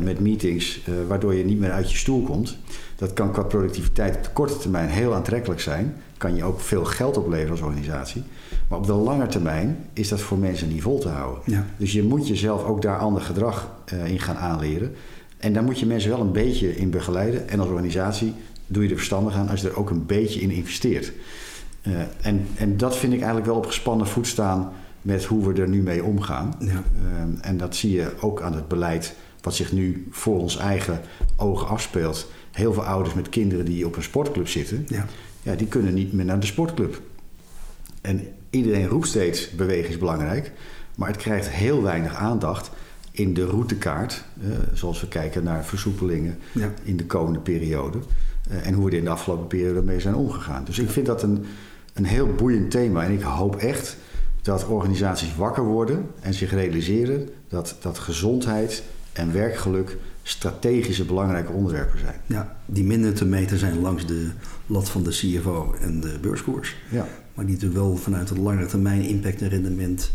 met 0.00 0.20
meetings, 0.20 0.80
waardoor 1.06 1.34
je 1.34 1.44
niet 1.44 1.58
meer 1.58 1.70
uit 1.70 1.90
je 1.90 1.96
stoel 1.96 2.22
komt. 2.22 2.56
Dat 2.96 3.12
kan 3.12 3.32
qua 3.32 3.42
productiviteit 3.42 4.16
op 4.16 4.24
de 4.24 4.30
korte 4.30 4.58
termijn 4.58 4.88
heel 4.88 5.14
aantrekkelijk 5.14 5.60
zijn. 5.60 5.96
Kan 6.16 6.36
je 6.36 6.44
ook 6.44 6.60
veel 6.60 6.84
geld 6.84 7.16
opleveren 7.16 7.50
als 7.50 7.60
organisatie. 7.60 8.22
Maar 8.68 8.78
op 8.78 8.86
de 8.86 8.92
lange 8.92 9.26
termijn 9.26 9.76
is 9.92 10.08
dat 10.08 10.20
voor 10.20 10.38
mensen 10.38 10.68
niet 10.68 10.82
vol 10.82 10.98
te 10.98 11.08
houden. 11.08 11.42
Ja. 11.44 11.66
Dus 11.76 11.92
je 11.92 12.02
moet 12.02 12.28
jezelf 12.28 12.64
ook 12.64 12.82
daar 12.82 12.98
ander 12.98 13.22
gedrag 13.22 13.70
eh, 13.84 14.06
in 14.06 14.20
gaan 14.20 14.36
aanleren. 14.36 14.94
En 15.38 15.52
daar 15.52 15.62
moet 15.62 15.78
je 15.78 15.86
mensen 15.86 16.10
wel 16.10 16.20
een 16.20 16.32
beetje 16.32 16.76
in 16.76 16.90
begeleiden. 16.90 17.48
En 17.48 17.60
als 17.60 17.68
organisatie 17.68 18.34
doe 18.66 18.82
je 18.82 18.88
er 18.88 18.96
verstandig 18.96 19.34
aan 19.34 19.48
als 19.48 19.60
je 19.60 19.68
er 19.68 19.78
ook 19.78 19.90
een 19.90 20.06
beetje 20.06 20.40
in 20.40 20.50
investeert. 20.50 21.12
Eh, 21.82 21.92
en, 22.20 22.46
en 22.54 22.76
dat 22.76 22.96
vind 22.96 23.12
ik 23.12 23.18
eigenlijk 23.18 23.46
wel 23.46 23.56
op 23.56 23.66
gespannen 23.66 24.06
voet 24.06 24.26
staan 24.26 24.72
met 25.02 25.24
hoe 25.24 25.52
we 25.52 25.60
er 25.60 25.68
nu 25.68 25.82
mee 25.82 26.04
omgaan. 26.04 26.54
Ja. 26.58 26.68
Ehm, 26.68 27.40
en 27.40 27.56
dat 27.56 27.76
zie 27.76 27.92
je 27.92 28.12
ook 28.20 28.42
aan 28.42 28.54
het 28.54 28.68
beleid 28.68 29.14
wat 29.40 29.54
zich 29.54 29.72
nu 29.72 30.06
voor 30.10 30.40
ons 30.40 30.56
eigen 30.56 31.00
ogen 31.36 31.68
afspeelt. 31.68 32.30
Heel 32.52 32.72
veel 32.72 32.84
ouders 32.84 33.14
met 33.14 33.28
kinderen 33.28 33.64
die 33.64 33.86
op 33.86 33.96
een 33.96 34.02
sportclub 34.02 34.48
zitten, 34.48 34.84
Ja. 34.88 35.06
ja, 35.42 35.54
die 35.54 35.66
kunnen 35.66 35.94
niet 35.94 36.12
meer 36.12 36.24
naar 36.24 36.40
de 36.40 36.46
sportclub. 36.46 37.00
En 38.00 38.26
iedereen 38.50 38.86
roept 38.88 39.06
steeds 39.06 39.50
bewegen 39.50 39.90
is 39.90 39.98
belangrijk, 39.98 40.52
maar 40.94 41.08
het 41.08 41.16
krijgt 41.16 41.48
heel 41.48 41.82
weinig 41.82 42.14
aandacht 42.14 42.70
in 43.10 43.34
de 43.34 43.44
routekaart, 43.44 44.24
eh, 44.42 44.48
zoals 44.74 45.00
we 45.00 45.08
kijken 45.08 45.42
naar 45.44 45.64
versoepelingen 45.64 46.38
Ja. 46.52 46.72
in 46.82 46.96
de 46.96 47.04
komende 47.06 47.38
periode. 47.40 47.98
eh, 48.50 48.66
en 48.66 48.74
hoe 48.74 48.84
we 48.84 48.90
er 48.90 48.96
in 48.98 49.04
de 49.04 49.10
afgelopen 49.10 49.46
periode 49.46 49.82
mee 49.82 50.00
zijn 50.00 50.14
omgegaan. 50.14 50.64
Dus 50.64 50.78
ik 50.78 50.90
vind 50.90 51.06
dat 51.06 51.22
een, 51.22 51.44
een 51.94 52.04
heel 52.04 52.26
boeiend 52.36 52.70
thema. 52.70 53.04
En 53.04 53.12
ik 53.12 53.20
hoop 53.20 53.56
echt 53.56 53.96
dat 54.42 54.66
organisaties 54.66 55.36
wakker 55.36 55.64
worden 55.64 56.06
en 56.20 56.34
zich 56.34 56.50
realiseren 56.50 57.28
dat, 57.48 57.76
dat 57.80 57.98
gezondheid 57.98 58.82
en 59.18 59.32
werkgeluk 59.32 59.96
strategische 60.22 61.04
belangrijke 61.04 61.52
onderwerpen 61.52 61.98
zijn. 61.98 62.14
Ja, 62.26 62.56
die 62.66 62.84
minder 62.84 63.14
te 63.14 63.24
meten 63.24 63.58
zijn 63.58 63.80
langs 63.80 64.06
de 64.06 64.28
lat 64.66 64.88
van 64.90 65.02
de 65.02 65.10
CFO 65.10 65.74
en 65.80 66.00
de 66.00 66.18
beurskoers. 66.20 66.76
Ja, 66.90 67.06
Maar 67.34 67.44
die 67.46 67.54
natuurlijk 67.54 67.80
wel 67.80 67.96
vanuit 67.96 68.28
het 68.28 68.38
lange 68.38 68.66
termijn 68.66 69.02
impact 69.02 69.42
en 69.42 69.48
rendement. 69.48 70.10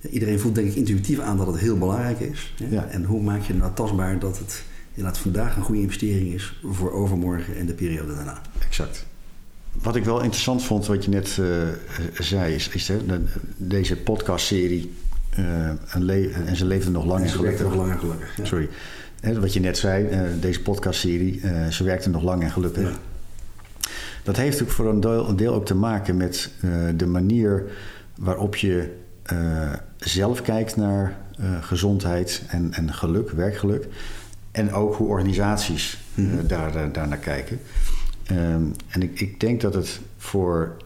Ja, 0.00 0.08
iedereen 0.10 0.40
voelt 0.40 0.54
denk 0.54 0.68
ik 0.68 0.74
intuïtief 0.74 1.18
aan 1.18 1.36
dat 1.36 1.46
het 1.46 1.58
heel 1.58 1.78
belangrijk 1.78 2.20
is. 2.20 2.54
hè. 2.62 2.66
Ja. 2.74 2.86
En 2.86 3.04
hoe 3.04 3.22
maak 3.22 3.42
je 3.42 3.54
nou 3.54 3.72
tastbaar 3.74 4.18
dat 4.18 4.38
het 4.38 4.62
inderdaad 4.94 5.20
vandaag 5.20 5.56
een 5.56 5.62
goede 5.62 5.80
investering 5.80 6.32
is 6.34 6.60
voor 6.64 6.92
overmorgen 6.92 7.56
en 7.56 7.66
de 7.66 7.74
periode 7.74 8.14
daarna. 8.14 8.40
exact. 8.66 9.06
Wat 9.82 9.96
ik 9.96 10.04
wel 10.04 10.20
interessant 10.22 10.64
vond, 10.64 10.86
wat 10.86 11.04
je 11.04 11.10
net 11.10 11.38
eh, 11.40 11.46
zei, 12.24 12.54
is, 12.54 12.68
is 12.68 12.88
hè, 12.88 13.06
de- 13.06 13.24
deze 13.56 13.96
podcastserie. 13.96 14.92
Eh, 15.30 15.70
le- 15.98 16.28
en 16.46 16.56
ze 16.56 16.64
leefden 16.64 16.92
nog 16.92 17.04
lang 17.04 17.16
en 17.18 17.24
werkt 17.24 17.36
gelukkig. 17.36 17.62
nog 17.64 17.74
langer 17.74 17.98
gelukkig. 17.98 18.36
Ja. 18.36 18.44
Sorry. 18.44 18.68
Hè, 19.20 19.40
wat 19.40 19.52
je 19.52 19.60
net 19.60 19.78
zei, 19.78 20.06
eh, 20.06 20.20
deze 20.40 20.62
podcastserie, 20.62 21.40
eh 21.40 21.66
ze 21.66 21.84
werkte 21.84 22.10
nog 22.10 22.22
lang 22.22 22.42
en 22.42 22.50
gelukkig. 22.50 22.82
Ja. 22.90 22.96
Dat 24.22 24.36
heeft 24.36 24.50
natuurlijk 24.50 24.76
voor 24.76 24.88
een 24.88 25.00
deel, 25.00 25.28
een 25.28 25.36
deel 25.36 25.54
ook 25.54 25.66
te 25.66 25.74
maken 25.74 26.16
met 26.16 26.50
de 26.96 27.06
manier 27.06 27.64
waarop 28.16 28.56
je 28.56 28.96
zelf 29.96 30.42
kijkt 30.42 30.76
naar 30.76 31.16
gezondheid 31.60 32.42
en, 32.48 32.72
en 32.72 32.92
geluk, 32.94 33.30
werkgeluk. 33.30 33.86
En 34.50 34.72
ook 34.72 34.94
hoe 34.94 35.08
organisaties 35.08 35.98
Mhm. 36.14 36.46
daar, 36.46 36.92
daar 36.92 37.08
naar 37.08 37.18
kijken. 37.18 37.60
Ehm, 38.26 38.62
en 38.88 39.02
ik, 39.02 39.20
ik 39.20 39.40
denk 39.40 39.60
dat 39.60 39.74
het 39.74 40.00
voor 40.16 40.76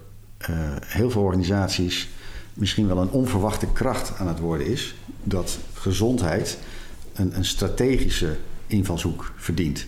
heel 0.86 1.11
veel 1.11 1.22
organisaties 1.22 2.11
misschien 2.55 2.86
wel 2.86 2.98
een 2.98 3.11
onverwachte 3.11 3.66
kracht 3.72 4.18
aan 4.18 4.28
het 4.28 4.38
worden 4.38 4.66
is. 4.66 4.94
Dat 5.22 5.59
gezondheid 5.72 6.59
een, 7.12 7.36
een 7.36 7.44
strategische 7.44 8.36
invalshoek 8.66 9.32
verdient. 9.36 9.86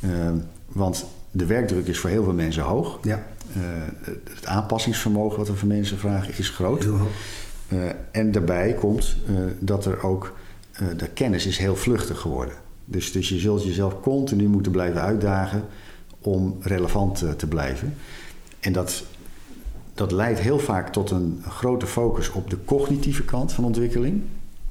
Ehm, 0.00 0.36
want 0.66 1.04
de 1.30 1.46
werkdruk 1.46 1.86
is 1.86 1.98
voor 1.98 2.10
heel 2.10 2.24
veel 2.24 2.32
mensen 2.32 2.62
hoog. 2.62 2.98
Ja, 3.02 3.26
Eh, 3.54 3.62
het 4.34 4.46
aanpassingsvermogen 4.46 5.38
wat 5.38 5.48
we 5.48 5.56
van 5.56 5.68
mensen 5.68 5.98
vragen 5.98 6.34
is 6.38 6.48
groot. 6.48 6.86
Eh, 7.68 7.78
en 8.10 8.32
daarbij 8.32 8.74
komt 8.74 9.16
eh, 9.26 9.34
dat 9.58 9.84
er 9.84 10.02
ook 10.02 10.34
de 10.96 11.08
kennis 11.08 11.46
is 11.46 11.58
heel 11.58 11.76
vluchtig 11.76 12.18
geworden. 12.18 12.54
Dus, 12.84 13.12
dus 13.12 13.28
je 13.28 13.38
zult 13.38 13.64
jezelf 13.64 14.00
continu 14.00 14.46
moeten 14.46 14.72
blijven 14.72 15.00
uitdagen 15.00 15.64
om 16.20 16.56
relevant 16.60 17.24
te 17.36 17.46
blijven. 17.46 17.94
En 18.60 18.72
dat, 18.72 19.04
dat 19.94 20.12
leidt 20.12 20.40
heel 20.40 20.58
vaak 20.58 20.92
tot 20.92 21.10
een 21.10 21.42
grote 21.48 21.86
focus 21.86 22.30
op 22.30 22.50
de 22.50 22.58
cognitieve 22.64 23.24
kant 23.24 23.52
van 23.52 23.64
ontwikkeling, 23.64 24.22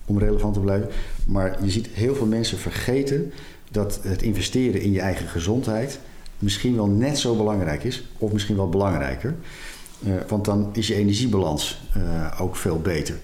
om 0.05 0.19
relevant 0.19 0.53
te 0.53 0.59
blijven. 0.59 0.89
Maar 1.26 1.63
je 1.63 1.72
ziet 1.72 1.88
heel 1.88 2.15
veel 2.15 2.26
mensen 2.26 2.57
vergeten 2.57 3.32
dat 3.72 3.99
het 4.03 4.22
investeren 4.22 4.82
in 4.82 4.91
je 4.91 4.99
eigen 4.99 5.28
gezondheid 5.28 5.99
misschien 6.39 6.76
wel 6.76 6.88
net 6.88 7.17
zo 7.17 7.36
belangrijk 7.36 7.84
is, 7.84 8.03
of 8.17 8.32
misschien 8.32 8.55
wel 8.55 8.69
belangrijker. 8.69 9.36
Uh, 9.99 10.13
want 10.28 10.45
dan 10.45 10.69
is 10.74 10.88
je 10.88 10.95
energiebalans 10.95 11.82
uh, 11.97 12.41
ook 12.41 12.55
veel 12.55 12.80
beter. 12.80 13.15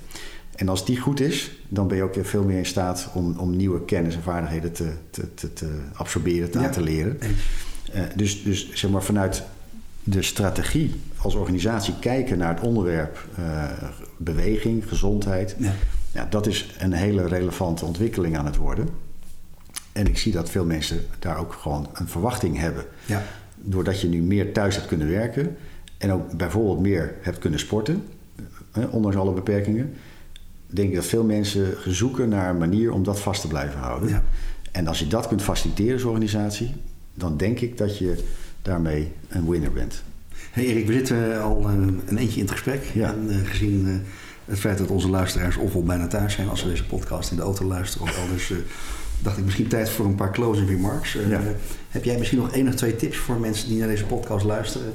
En 0.55 0.69
als 0.69 0.85
die 0.85 0.99
goed 0.99 1.19
is, 1.19 1.51
dan 1.67 1.87
ben 1.87 1.97
je 1.97 2.03
ook 2.03 2.15
veel 2.21 2.43
meer 2.43 2.57
in 2.57 2.65
staat 2.65 3.09
om, 3.13 3.37
om 3.37 3.55
nieuwe 3.55 3.85
kennis 3.85 4.15
en 4.15 4.21
vaardigheden 4.21 4.71
te, 4.71 4.91
te, 5.09 5.33
te, 5.33 5.53
te 5.53 5.79
absorberen, 5.93 6.51
te, 6.51 6.59
ja. 6.59 6.69
te 6.69 6.81
leren. 6.81 7.17
Uh, 7.95 8.01
dus, 8.15 8.43
dus 8.43 8.73
zeg 8.73 8.91
maar 8.91 9.03
vanuit 9.03 9.43
de 10.09 10.21
strategie 10.21 11.01
als 11.17 11.35
organisatie 11.35 11.93
kijken 11.99 12.37
naar 12.37 12.55
het 12.55 12.63
onderwerp 12.63 13.27
beweging, 14.17 14.87
gezondheid. 14.87 15.55
Ja. 15.57 15.73
ja. 16.11 16.27
dat 16.29 16.47
is 16.47 16.75
een 16.79 16.93
hele 16.93 17.27
relevante 17.27 17.85
ontwikkeling 17.85 18.37
aan 18.37 18.45
het 18.45 18.55
worden. 18.55 18.89
En 19.91 20.07
ik 20.07 20.17
zie 20.17 20.31
dat 20.31 20.49
veel 20.49 20.65
mensen 20.65 20.99
daar 21.19 21.37
ook 21.37 21.53
gewoon 21.53 21.89
een 21.93 22.07
verwachting 22.07 22.57
hebben. 22.57 22.85
Ja. 23.05 23.23
Doordat 23.55 24.01
je 24.01 24.07
nu 24.07 24.21
meer 24.21 24.53
thuis 24.53 24.75
hebt 24.75 24.87
kunnen 24.87 25.09
werken 25.09 25.57
en 25.97 26.11
ook 26.11 26.37
bijvoorbeeld 26.37 26.79
meer 26.79 27.15
hebt 27.21 27.39
kunnen 27.39 27.59
sporten, 27.59 28.03
ondanks 28.89 29.17
alle 29.17 29.33
beperkingen, 29.33 29.93
denk 30.65 30.89
ik 30.89 30.95
dat 30.95 31.05
veel 31.05 31.23
mensen 31.23 31.75
zoeken 31.85 32.29
naar 32.29 32.49
een 32.49 32.57
manier 32.57 32.91
om 32.91 33.03
dat 33.03 33.19
vast 33.19 33.41
te 33.41 33.47
blijven 33.47 33.79
houden. 33.79 34.09
Ja. 34.09 34.23
En 34.71 34.87
als 34.87 34.99
je 34.99 35.07
dat 35.07 35.27
kunt 35.27 35.41
faciliteren 35.41 35.93
als 35.93 36.03
organisatie, 36.03 36.75
dan 37.13 37.37
denk 37.37 37.59
ik 37.59 37.77
dat 37.77 37.97
je 37.97 38.23
daarmee 38.67 39.11
een 39.27 39.49
winner 39.49 39.71
bent. 39.71 40.03
Hey 40.51 40.65
Erik, 40.65 40.87
we 40.87 40.93
zitten 40.93 41.41
al 41.41 41.69
een, 41.69 42.01
een 42.05 42.17
eentje 42.17 42.39
in 42.39 42.45
het 42.45 42.51
gesprek. 42.51 42.83
Ja. 42.93 43.13
En, 43.13 43.27
uh, 43.29 43.47
gezien 43.49 44.03
het 44.45 44.59
feit 44.59 44.77
dat 44.77 44.87
onze 44.87 45.09
luisteraars 45.09 45.57
ofwel 45.57 45.83
bijna 45.83 46.07
thuis 46.07 46.33
zijn 46.33 46.49
als 46.49 46.59
ze 46.59 46.67
deze 46.67 46.85
podcast 46.85 47.31
in 47.31 47.37
de 47.37 47.43
auto 47.43 47.65
luisteren 47.65 48.07
of 48.07 48.19
anders. 48.19 48.53
Dacht 49.19 49.37
ik 49.37 49.43
misschien 49.43 49.67
tijd 49.67 49.89
voor 49.89 50.05
een 50.05 50.15
paar 50.15 50.31
closing 50.31 50.69
remarks. 50.69 51.13
Ja. 51.13 51.41
Heb 51.89 52.03
jij 52.03 52.17
misschien 52.17 52.39
nog 52.39 52.51
één 52.51 52.67
of 52.67 52.75
twee 52.75 52.95
tips 52.95 53.17
voor 53.17 53.39
mensen 53.39 53.69
die 53.69 53.77
naar 53.77 53.87
deze 53.87 54.05
podcast 54.05 54.45
luisteren? 54.45 54.93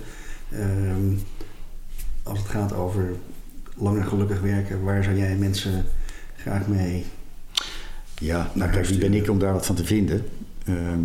Ehm, 0.50 1.14
als 2.22 2.38
het 2.38 2.48
gaat 2.48 2.74
over 2.74 3.14
langer 3.74 4.04
gelukkig 4.04 4.40
werken, 4.40 4.82
waar 4.82 5.04
zou 5.04 5.16
jij 5.16 5.36
mensen 5.36 5.84
graag 6.36 6.66
mee? 6.66 7.04
Ja, 8.18 8.50
nou 8.54 8.70
kijk, 8.70 8.86
wie 8.86 8.98
ben 8.98 9.14
ik 9.14 9.30
om 9.30 9.38
daar 9.38 9.52
wat 9.52 9.66
van 9.66 9.74
te 9.74 9.84
vinden? 9.84 10.24
Ehm, 10.64 11.00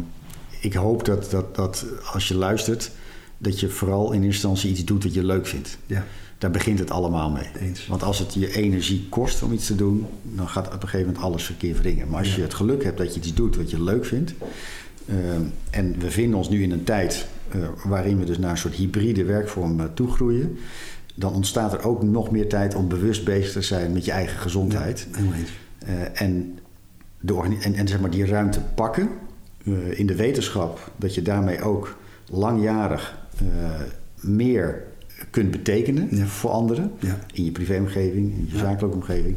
ik 0.59 0.73
hoop 0.73 1.05
dat, 1.05 1.31
dat, 1.31 1.55
dat 1.55 1.85
als 2.13 2.27
je 2.27 2.35
luistert, 2.35 2.91
dat 3.37 3.59
je 3.59 3.69
vooral 3.69 4.05
in 4.11 4.23
eerste 4.23 4.47
instantie 4.47 4.69
iets 4.69 4.85
doet 4.85 5.03
wat 5.03 5.13
je 5.13 5.25
leuk 5.25 5.47
vindt. 5.47 5.77
Ja. 5.85 6.05
Daar 6.37 6.51
begint 6.51 6.79
het 6.79 6.91
allemaal 6.91 7.29
mee. 7.29 7.49
Eens. 7.59 7.87
Want 7.87 8.03
als 8.03 8.19
het 8.19 8.33
je 8.33 8.55
energie 8.55 9.07
kost 9.09 9.43
om 9.43 9.51
iets 9.51 9.65
te 9.65 9.75
doen, 9.75 10.05
dan 10.23 10.47
gaat 10.47 10.67
op 10.67 10.73
een 10.73 10.79
gegeven 10.81 11.05
moment 11.05 11.23
alles 11.23 11.43
verkeer 11.43 11.75
wringen. 11.75 12.09
Maar 12.09 12.19
als 12.19 12.35
je 12.35 12.41
het 12.41 12.53
geluk 12.53 12.83
hebt 12.83 12.97
dat 12.97 13.13
je 13.13 13.19
iets 13.19 13.33
doet 13.33 13.55
wat 13.55 13.69
je 13.69 13.83
leuk 13.83 14.05
vindt. 14.05 14.33
Ehm, 15.07 15.41
en 15.69 15.99
we 15.99 16.11
vinden 16.11 16.37
ons 16.37 16.49
nu 16.49 16.63
in 16.63 16.71
een 16.71 16.83
tijd 16.83 17.27
uh, 17.55 17.67
waarin 17.85 18.19
we 18.19 18.25
dus 18.25 18.37
naar 18.37 18.51
een 18.51 18.57
soort 18.57 18.73
hybride 18.73 19.23
werkvorm 19.23 19.79
uh, 19.79 19.85
toegroeien. 19.93 20.57
Dan 21.15 21.33
ontstaat 21.33 21.73
er 21.73 21.85
ook 21.85 22.03
nog 22.03 22.31
meer 22.31 22.49
tijd 22.49 22.75
om 22.75 22.87
bewust 22.87 23.25
bezig 23.25 23.51
te 23.51 23.61
zijn 23.61 23.93
met 23.93 24.05
je 24.05 24.11
eigen 24.11 24.39
gezondheid. 24.39 25.07
Ja, 25.11 25.21
uh, 25.89 26.21
en, 26.21 26.59
de, 27.19 27.57
en, 27.61 27.73
en 27.73 27.87
zeg 27.87 27.99
maar 27.99 28.09
die 28.09 28.25
ruimte 28.25 28.61
pakken 28.75 29.09
in 29.89 30.05
de 30.05 30.15
wetenschap 30.15 30.91
dat 30.95 31.15
je 31.15 31.21
daarmee 31.21 31.61
ook 31.61 31.97
langjarig 32.29 33.17
meer 34.21 34.83
kunt 35.29 35.51
betekenen 35.51 36.27
voor 36.27 36.49
anderen. 36.49 36.91
Ja. 36.99 37.19
In 37.33 37.45
je 37.45 37.51
privéomgeving, 37.51 38.33
in 38.33 38.47
je 38.51 38.57
zakelijke 38.57 38.95
omgeving. 38.95 39.35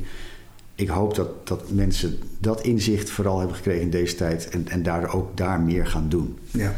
Ik 0.74 0.88
hoop 0.88 1.14
dat, 1.14 1.46
dat 1.46 1.70
mensen 1.70 2.18
dat 2.38 2.62
inzicht 2.62 3.10
vooral 3.10 3.38
hebben 3.38 3.56
gekregen 3.56 3.82
in 3.82 3.90
deze 3.90 4.14
tijd 4.14 4.48
en, 4.48 4.68
en 4.68 4.82
daar 4.82 5.14
ook 5.14 5.36
daar 5.36 5.60
meer 5.60 5.86
gaan 5.86 6.08
doen. 6.08 6.38
Ja. 6.50 6.74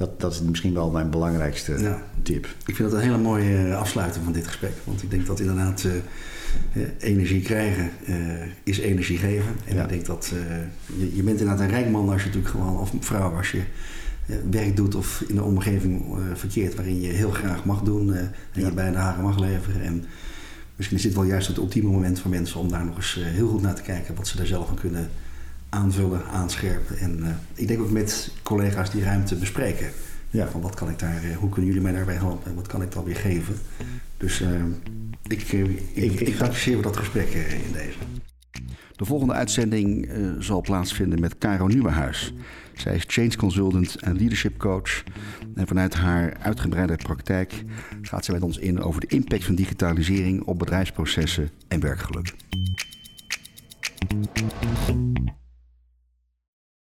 Dat, 0.00 0.20
dat 0.20 0.32
is 0.32 0.40
misschien 0.40 0.74
wel 0.74 0.90
mijn 0.90 1.10
belangrijkste 1.10 1.78
ja. 1.78 2.02
tip. 2.22 2.46
Ik 2.66 2.76
vind 2.76 2.90
dat 2.90 2.92
een 2.92 3.04
hele 3.04 3.18
mooie 3.18 3.68
eh, 3.68 3.78
afsluiting 3.78 4.24
van 4.24 4.32
dit 4.32 4.46
gesprek. 4.46 4.72
Want 4.84 5.02
ik 5.02 5.10
denk 5.10 5.26
dat 5.26 5.40
inderdaad 5.40 5.84
uh, 5.84 6.82
energie 6.98 7.42
krijgen 7.42 7.90
uh, 8.08 8.16
is 8.62 8.78
energie 8.78 9.18
geven. 9.18 9.52
En 9.66 9.78
ik 9.78 9.88
denk 9.88 10.06
dat 10.06 10.32
je, 10.98 11.16
je 11.16 11.22
bent 11.22 11.40
inderdaad 11.40 11.60
een 11.64 11.70
rijk 11.70 11.90
man 11.90 12.08
als 12.08 12.20
je 12.20 12.26
natuurlijk 12.26 12.54
gewoon, 12.54 12.78
of 12.78 12.92
vrouw 13.00 13.36
als 13.36 13.50
je 13.50 13.62
werk 14.50 14.76
doet 14.76 14.94
of 14.94 15.24
in 15.28 15.36
een 15.36 15.42
omgeving 15.42 16.04
verkeert 16.34 16.74
waarin 16.74 17.00
je 17.00 17.08
heel 17.08 17.30
graag 17.30 17.64
mag 17.64 17.82
doen 17.82 18.14
en 18.14 18.34
ja. 18.52 18.66
je 18.66 18.72
bij 18.72 18.90
de 18.90 18.96
haren 18.96 19.22
mag 19.22 19.38
leveren. 19.38 19.82
En 19.82 20.04
misschien 20.76 20.96
is 20.96 21.02
dit 21.02 21.14
wel 21.14 21.24
juist 21.24 21.46
het 21.46 21.56
ultieme 21.56 21.90
moment 21.90 22.20
voor 22.20 22.30
mensen 22.30 22.60
om 22.60 22.68
daar 22.68 22.84
nog 22.84 22.96
eens 22.96 23.18
heel 23.20 23.48
goed 23.48 23.62
naar 23.62 23.74
te 23.74 23.82
kijken 23.82 24.14
wat 24.14 24.28
ze 24.28 24.36
daar 24.36 24.46
zelf 24.46 24.68
aan 24.68 24.74
kunnen 24.74 25.10
aanvullen, 25.70 26.24
aanscherpen. 26.26 26.98
En 26.98 27.18
uh, 27.18 27.28
ik 27.54 27.68
denk 27.68 27.80
ook 27.80 27.90
met 27.90 28.32
collega's 28.42 28.90
die 28.90 29.02
ruimte 29.02 29.36
bespreken. 29.36 29.90
Ja. 30.30 30.48
Van 30.48 30.60
wat 30.60 30.74
kan 30.74 30.88
ik 30.88 30.98
daar, 30.98 31.24
uh, 31.24 31.36
hoe 31.36 31.48
kunnen 31.48 31.66
jullie 31.66 31.82
mij 31.82 31.92
daarbij 31.92 32.14
helpen 32.14 32.50
en 32.50 32.54
wat 32.54 32.66
kan 32.66 32.82
ik 32.82 32.92
dan 32.92 33.04
weer 33.04 33.16
geven. 33.16 33.54
Dus 34.16 34.40
uh, 34.40 34.48
ik, 35.22 35.42
ik, 35.92 36.20
ik, 36.20 36.82
dat 36.82 36.96
gesprek 36.96 37.28
in 37.28 37.72
deze. 37.72 37.98
De 38.96 39.04
volgende 39.04 39.32
uitzending 39.32 40.08
zal 40.38 40.60
plaatsvinden 40.60 41.20
met 41.20 41.38
Caro 41.38 41.66
Nieuwenhuis. 41.66 42.34
Zij 42.74 42.94
is 42.94 43.04
change 43.06 43.36
consultant 43.36 43.96
en 43.96 44.16
leadership 44.16 44.58
coach. 44.58 45.02
En 45.54 45.66
vanuit 45.66 45.94
haar 45.94 46.36
uitgebreide 46.42 46.96
praktijk 46.96 47.64
gaat 48.02 48.24
ze 48.24 48.32
met 48.32 48.42
ons 48.42 48.58
in 48.58 48.80
over 48.80 49.00
de 49.00 49.06
impact 49.06 49.44
van 49.44 49.54
digitalisering 49.54 50.42
op 50.42 50.58
bedrijfsprocessen 50.58 51.50
en 51.68 51.80
werkgeluk. 51.80 52.34